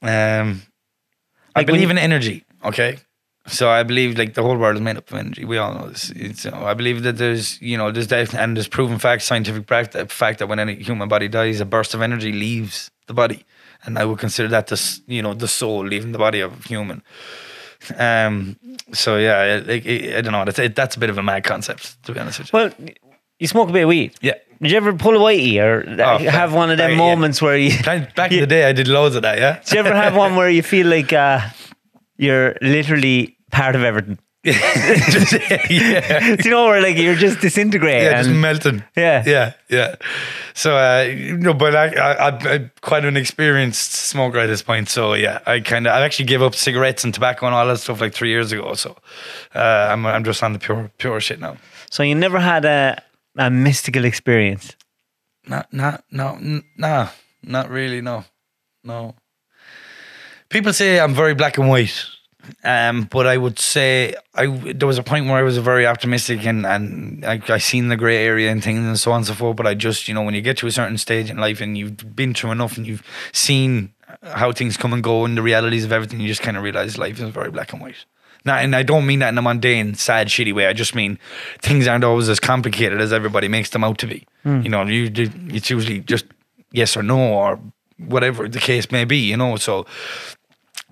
[0.02, 0.62] Um,
[1.60, 2.46] I Like believe in energy.
[2.64, 3.00] Okay,
[3.48, 5.46] so I believe like the whole world is made up of energy.
[5.46, 6.12] We all know this.
[6.12, 9.24] It's, you know, I believe that there's you know there's def- and there's proven fact,
[9.24, 13.14] scientific fact, fact that when any human body dies, a burst of energy leaves the
[13.14, 13.46] body,
[13.86, 16.68] and I would consider that the you know the soul leaving the body of a
[16.68, 17.02] human.
[17.98, 18.58] Um.
[18.94, 20.46] So yeah, like I, I don't know.
[20.46, 22.58] That's it, that's a bit of a mad concept to be honest with you.
[22.58, 22.74] Well,
[23.40, 24.14] you smoke a bit of weed.
[24.22, 24.34] yeah.
[24.62, 26.98] Did you ever pull a whitey or Oh, have one of them yeah.
[26.98, 27.72] moments where you?
[27.84, 29.38] Back in the day, I did loads of that.
[29.38, 29.60] Yeah.
[29.64, 31.40] Did you ever have one where you feel like uh,
[32.18, 34.20] you're literally part of everything?
[34.44, 35.32] Just-
[35.70, 36.36] yeah.
[36.44, 38.04] You know where like you're just disintegrating?
[38.04, 38.84] Yeah, just melting.
[38.98, 39.24] Yeah.
[39.26, 39.96] yeah, yeah.
[40.54, 41.08] So, uh,
[41.38, 44.90] no, but I, I, I'm quite an experienced smoker at this point.
[44.90, 47.80] So, yeah, I kind of, I actually gave up cigarettes and tobacco and all that
[47.80, 48.74] stuff like three years ago.
[48.74, 48.98] So,
[49.56, 49.60] uh,
[49.92, 51.56] I'm, I'm just on the pure, pure shit now.
[51.90, 53.02] so you never had a
[53.40, 54.76] a mystical experience.
[55.48, 57.10] Not, not, no, n- nah,
[57.42, 58.02] not really.
[58.02, 58.26] No,
[58.84, 59.16] no.
[60.50, 62.06] People say I'm very black and white.
[62.64, 66.46] Um, but I would say I there was a point where I was very optimistic
[66.46, 69.36] and and I, I seen the grey area and things and so on and so
[69.36, 69.56] forth.
[69.56, 71.78] But I just you know when you get to a certain stage in life and
[71.78, 73.04] you've been through enough and you've
[73.34, 73.94] seen
[74.24, 76.98] how things come and go and the realities of everything, you just kind of realize
[76.98, 78.06] life is very black and white.
[78.50, 80.66] Now, and I don't mean that in a mundane, sad, shitty way.
[80.66, 81.20] I just mean
[81.62, 84.26] things aren't always as complicated as everybody makes them out to be.
[84.42, 84.62] Hmm.
[84.62, 86.26] You know, you it's usually just
[86.72, 87.60] yes or no or
[88.00, 89.18] whatever the case may be.
[89.18, 89.86] You know, so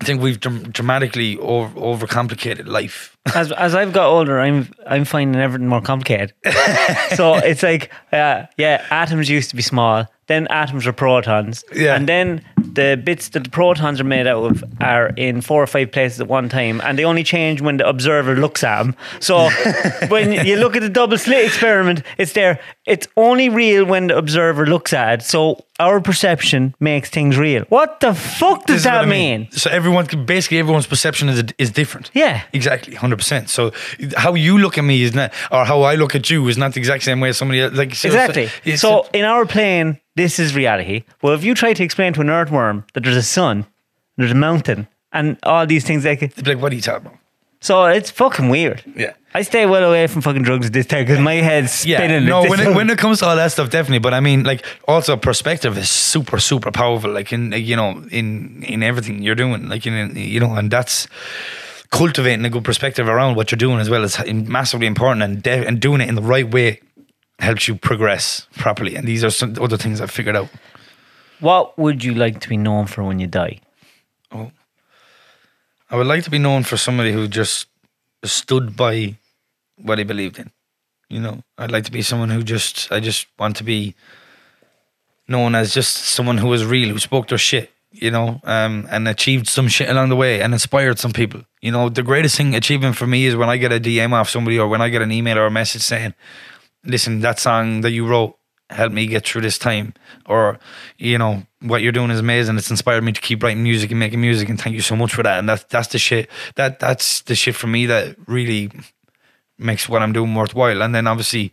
[0.00, 5.04] I think we've dram- dramatically over overcomplicated life as as I've got older, I'm I'm
[5.04, 6.32] finding everything more complicated.
[7.14, 10.06] so it's like, uh, yeah, atoms used to be small.
[10.28, 11.64] Then atoms are protons.
[11.74, 11.96] Yeah.
[11.96, 12.44] And then
[12.74, 16.20] the bits that the protons are made out of are in four or five places
[16.20, 18.94] at one time, and they only change when the observer looks at them.
[19.20, 19.48] So
[20.08, 22.60] when you look at the double slit experiment, it's there.
[22.86, 25.22] It's only real when the observer looks at it.
[25.24, 27.62] So our perception makes things real.
[27.68, 29.48] What the fuck does that I mean?
[29.52, 32.10] So everyone, basically, everyone's perception is is different.
[32.12, 32.42] Yeah.
[32.52, 33.50] exactly, hundred percent.
[33.50, 33.72] So
[34.16, 36.72] how you look at me is not, or how I look at you is not
[36.72, 37.74] the exact same way as somebody else.
[37.74, 38.48] Like Exactly.
[38.76, 41.04] So in our plane, this is reality.
[41.22, 43.66] Well, if you try to explain to an earthworm that there's a sun,
[44.16, 47.18] there's a mountain, and all these things, like like, what are you talking about?
[47.60, 48.82] so, it's fucking weird.
[48.96, 49.14] Yeah.
[49.34, 52.24] I stay well away from fucking drugs at this time because my head's Yeah, spinning.
[52.24, 52.38] no.
[52.38, 53.98] at this When it, when it comes to all that stuff, definitely.
[53.98, 57.10] But I mean, like, also perspective is super, super powerful.
[57.12, 61.08] Like in, you know, in in everything you're doing, like in, you know, and that's
[61.90, 65.22] cultivating a good perspective around what you're doing as well is massively important.
[65.22, 66.80] And de- and doing it in the right way
[67.38, 68.96] helps you progress properly.
[68.96, 70.48] And these are some other things I've figured out.
[71.40, 73.60] what would you like to be known for when you die?
[74.32, 74.50] Oh
[75.90, 77.66] I would like to be known for somebody who just
[78.24, 79.16] stood by
[79.76, 80.50] what he believed in.
[81.08, 83.94] You know, I'd like to be someone who just, I just want to be
[85.26, 87.70] known as just someone who was real, who spoke their shit,
[88.00, 91.42] you know, um, and achieved some shit along the way and inspired some people.
[91.60, 94.28] You know, the greatest thing achievement for me is when I get a DM off
[94.28, 96.14] somebody or when I get an email or a message saying,
[96.84, 98.38] listen, that song that you wrote
[98.70, 99.94] helped me get through this time.
[100.26, 100.58] Or,
[100.98, 102.56] you know, what you're doing is amazing.
[102.56, 105.12] It's inspired me to keep writing music and making music and thank you so much
[105.12, 105.38] for that.
[105.38, 108.70] And that that's the shit that that's the shit for me that really
[109.58, 110.82] makes what I'm doing worthwhile.
[110.82, 111.52] And then obviously,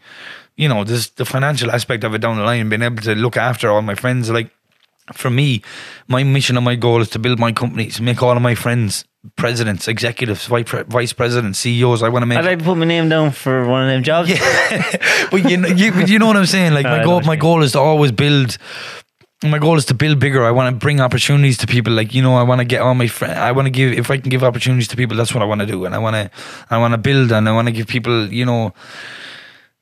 [0.55, 3.37] you know, there's the financial aspect of it down the line, being able to look
[3.37, 4.29] after all my friends.
[4.29, 4.51] Like
[5.13, 5.61] for me,
[6.07, 9.05] my mission and my goal is to build my companies, make all of my friends
[9.35, 12.03] presidents, executives, vice presidents, CEOs.
[12.03, 14.03] I want to make I'd like to put my name down for one of them
[14.03, 14.29] jobs.
[15.31, 16.73] but you know, you, but you know what I'm saying.
[16.73, 18.57] Like my goal, my goal is to always build.
[19.43, 20.43] My goal is to build bigger.
[20.43, 21.93] I want to bring opportunities to people.
[21.93, 23.37] Like you know, I want to get all my friends.
[23.37, 23.93] I want to give.
[23.93, 25.85] If I can give opportunities to people, that's what I want to do.
[25.85, 26.31] And I want to,
[26.69, 28.31] I want to build, and I want to give people.
[28.31, 28.73] You know,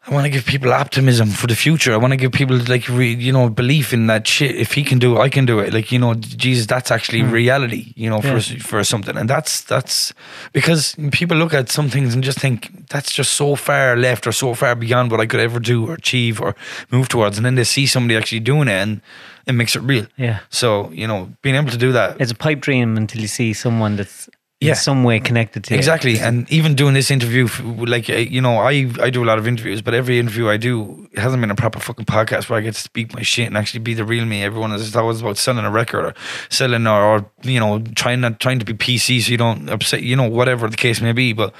[0.05, 1.93] I want to give people optimism for the future.
[1.93, 4.53] I want to give people like re, you know belief in that shit.
[4.55, 5.73] If he can do it, I can do it.
[5.73, 7.31] Like you know, Jesus, that's actually hmm.
[7.31, 7.93] reality.
[7.95, 8.59] You know, for Yeah.
[8.59, 10.13] for something, and that's that's
[10.51, 14.33] because people look at some things and just think that's just so far left or
[14.33, 16.53] so far beyond what I could ever do or achieve or
[16.91, 19.01] move towards, and then they see somebody actually doing it, and
[19.47, 20.07] it makes it real.
[20.17, 20.39] Yeah.
[20.49, 23.53] So you know, being able to do that It's a pipe dream until you see
[23.53, 24.29] someone that's
[24.63, 24.71] Yeah.
[24.71, 25.77] in some way connected to it.
[25.77, 27.47] Exactly, and even doing this interview,
[27.85, 30.57] like uh, you know, I I do a lot of interviews, but every interview I
[30.57, 33.47] do it hasn't been a proper fucking podcast where I get to speak my shit
[33.47, 34.43] and actually be the real me.
[34.43, 36.13] Everyone is always about selling a record or
[36.49, 40.01] selling or, or you know trying not trying to be PC so you don't upset
[40.03, 41.33] you know whatever the case may be.
[41.33, 41.53] But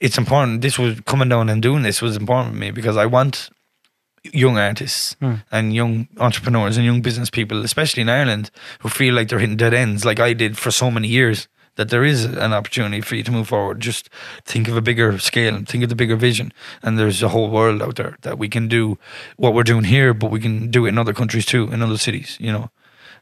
[0.00, 0.62] it's important.
[0.62, 3.50] This was coming down and doing this was important for me because I want
[4.32, 5.16] young artists
[5.52, 8.50] and young entrepreneurs and young business people, especially in Ireland,
[8.80, 11.46] who feel like they're hitting dead ends, like I did for so many years.
[11.76, 13.80] That there is an opportunity for you to move forward.
[13.80, 14.08] Just
[14.44, 16.52] think of a bigger scale and think of the bigger vision.
[16.82, 18.96] And there's a whole world out there that we can do
[19.36, 21.98] what we're doing here, but we can do it in other countries too, in other
[21.98, 22.36] cities.
[22.40, 22.70] You know.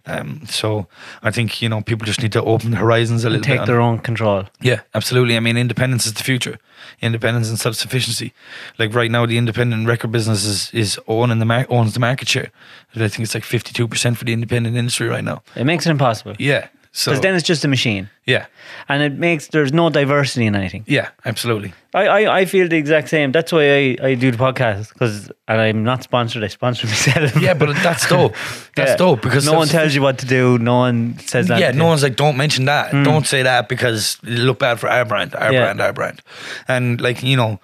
[0.04, 0.88] Um, so
[1.22, 3.58] I think you know people just need to open the horizons a little Take bit.
[3.58, 4.44] Take their own control.
[4.60, 5.36] Yeah, absolutely.
[5.36, 6.58] I mean, independence is the future.
[7.00, 8.32] Independence and self sufficiency.
[8.78, 12.28] Like right now, the independent record business is is owning the mar- owns the market
[12.28, 12.50] share.
[12.96, 15.42] I think it's like fifty two percent for the independent industry right now.
[15.54, 16.34] It makes it impossible.
[16.38, 16.66] Yeah.
[16.94, 18.10] So Because then it's just a machine.
[18.26, 18.44] yeah,
[18.86, 20.84] And it makes, there's no diversity in anything.
[20.86, 21.72] yeah, absolutely.
[21.94, 23.32] I, I, I feel the exact same.
[23.32, 26.44] That's why I, I do the podcast because and I'm not sponsored.
[26.44, 27.34] I sponsor myself.
[27.40, 28.34] Yeah, but that's dope.
[28.76, 28.96] That's Yeah.
[28.96, 30.58] dope because no one tells you what to do.
[30.58, 31.60] No one says that.
[31.60, 32.92] Yeah, no one's like, don't mention that.
[32.92, 33.04] Mm.
[33.04, 35.60] Don't say that because it'll look bad for our brand, our Yeah.
[35.64, 36.20] brand, our brand.
[36.68, 37.58] And like, you know,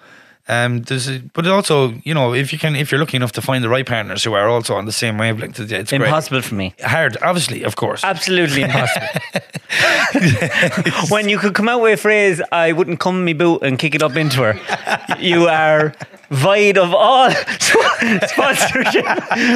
[0.49, 3.41] um, there's a, but also, you know, if you can, if you're lucky enough to
[3.41, 6.01] find the right partners who are also on the same wavelength, it's great.
[6.01, 6.73] impossible for me.
[6.81, 8.03] Hard, obviously, of course.
[8.03, 9.07] Absolutely impossible.
[11.09, 13.93] when you could come out with a phrase, I wouldn't come me boot and kick
[13.93, 14.59] it up into her.
[15.19, 15.93] You are
[16.31, 17.29] void of all
[18.27, 19.05] sponsorship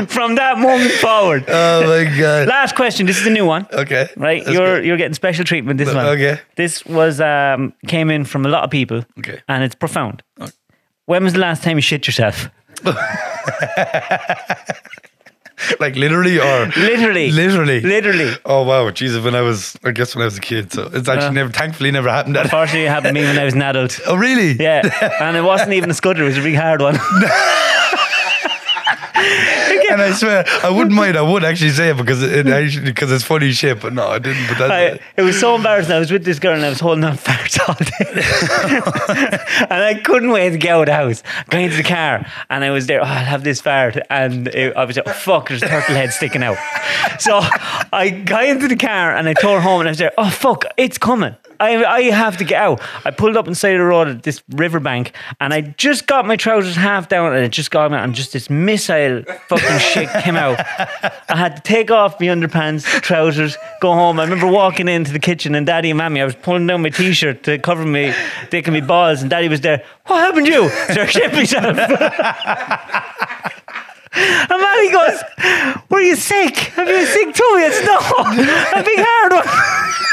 [0.09, 1.45] from that moment forward.
[1.47, 2.47] Oh my god.
[2.47, 3.07] Last question.
[3.07, 3.67] This is a new one.
[3.73, 4.09] Okay.
[4.15, 4.85] Right, That's you're good.
[4.85, 5.79] you're getting special treatment.
[5.79, 6.05] This one.
[6.05, 6.39] Okay.
[6.55, 9.03] This was um, came in from a lot of people.
[9.17, 9.41] Okay.
[9.47, 10.21] And it's profound.
[11.05, 12.49] When was the last time you shit yourself?
[15.79, 17.31] like literally or Literally.
[17.31, 17.81] literally.
[17.81, 18.33] Literally.
[18.45, 19.23] Oh wow, Jesus!
[19.23, 21.31] When I was, I guess when I was a kid, so it's actually Uh.
[21.31, 22.35] never, thankfully, never happened.
[22.35, 22.45] That.
[22.51, 23.99] Unfortunately, it happened to me when I was an adult.
[24.07, 24.53] Oh really?
[24.53, 24.81] Yeah,
[25.21, 26.95] and it wasn't even a scudder; it was a big hard one.
[29.99, 31.17] it and I swear I wouldn't mind.
[31.17, 33.81] I would actually say it because it, actually because it's funny shit.
[33.81, 34.47] But no, I didn't.
[34.47, 34.71] But that's
[35.01, 35.93] I, it was so embarrassing.
[35.93, 39.43] I was with this girl and I was holding on farts all day.
[39.69, 41.23] and I couldn't wait to get out of the house.
[41.49, 43.97] Going into the car and I was there, oh, I'll have this fart.
[44.09, 46.57] And it, I was like, oh, fuck, there's a turtle head sticking out.
[47.19, 47.39] So
[47.91, 50.65] I got into the car and I tore home and I was there, oh, fuck,
[50.77, 51.35] it's coming.
[51.63, 52.81] I, I have to get out.
[53.05, 56.07] I pulled up on the side of the road at this riverbank and I just
[56.07, 59.79] got my trousers half down and it just got me and just this missile fucking
[59.79, 60.59] shit came out.
[61.29, 64.19] I had to take off my underpants, trousers, go home.
[64.19, 66.89] I remember walking into the kitchen and daddy and mammy, I was pulling down my
[66.89, 68.13] t shirt to cover me
[68.51, 69.83] and me balls and daddy was there.
[70.05, 70.69] What happened to you?
[70.69, 71.77] So I shit myself.
[74.15, 75.23] And Mommy goes,
[75.89, 76.55] Were you sick?
[76.75, 77.63] Have you sick tummy?
[77.63, 80.12] It's no, a big hard one.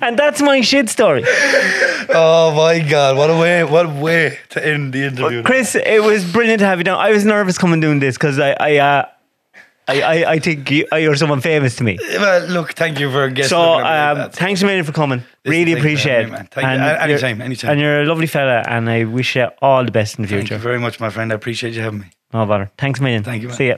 [0.00, 1.24] And that's my shit story.
[2.10, 3.16] oh my god!
[3.16, 3.64] What a way!
[3.64, 5.42] What a way to end the interview.
[5.42, 6.98] Chris, it was brilliant to have you down.
[6.98, 9.08] I was nervous coming doing this because I, I, uh,
[9.88, 11.98] I, I, I think you, you're someone famous to me.
[12.00, 13.50] Well, look, thank you for guessing.
[13.50, 15.22] So, um, thanks a million for coming.
[15.44, 16.30] really appreciate it.
[16.50, 16.86] Thank you.
[16.86, 17.70] Anytime, anytime.
[17.72, 20.48] And you're a lovely fella, and I wish you all the best in the future.
[20.48, 21.32] Thank you very much, my friend.
[21.32, 22.06] I appreciate you having me.
[22.32, 22.70] No bother.
[22.78, 23.24] Thanks a million.
[23.24, 23.48] Thank you.
[23.48, 23.56] Man.
[23.56, 23.76] See ya.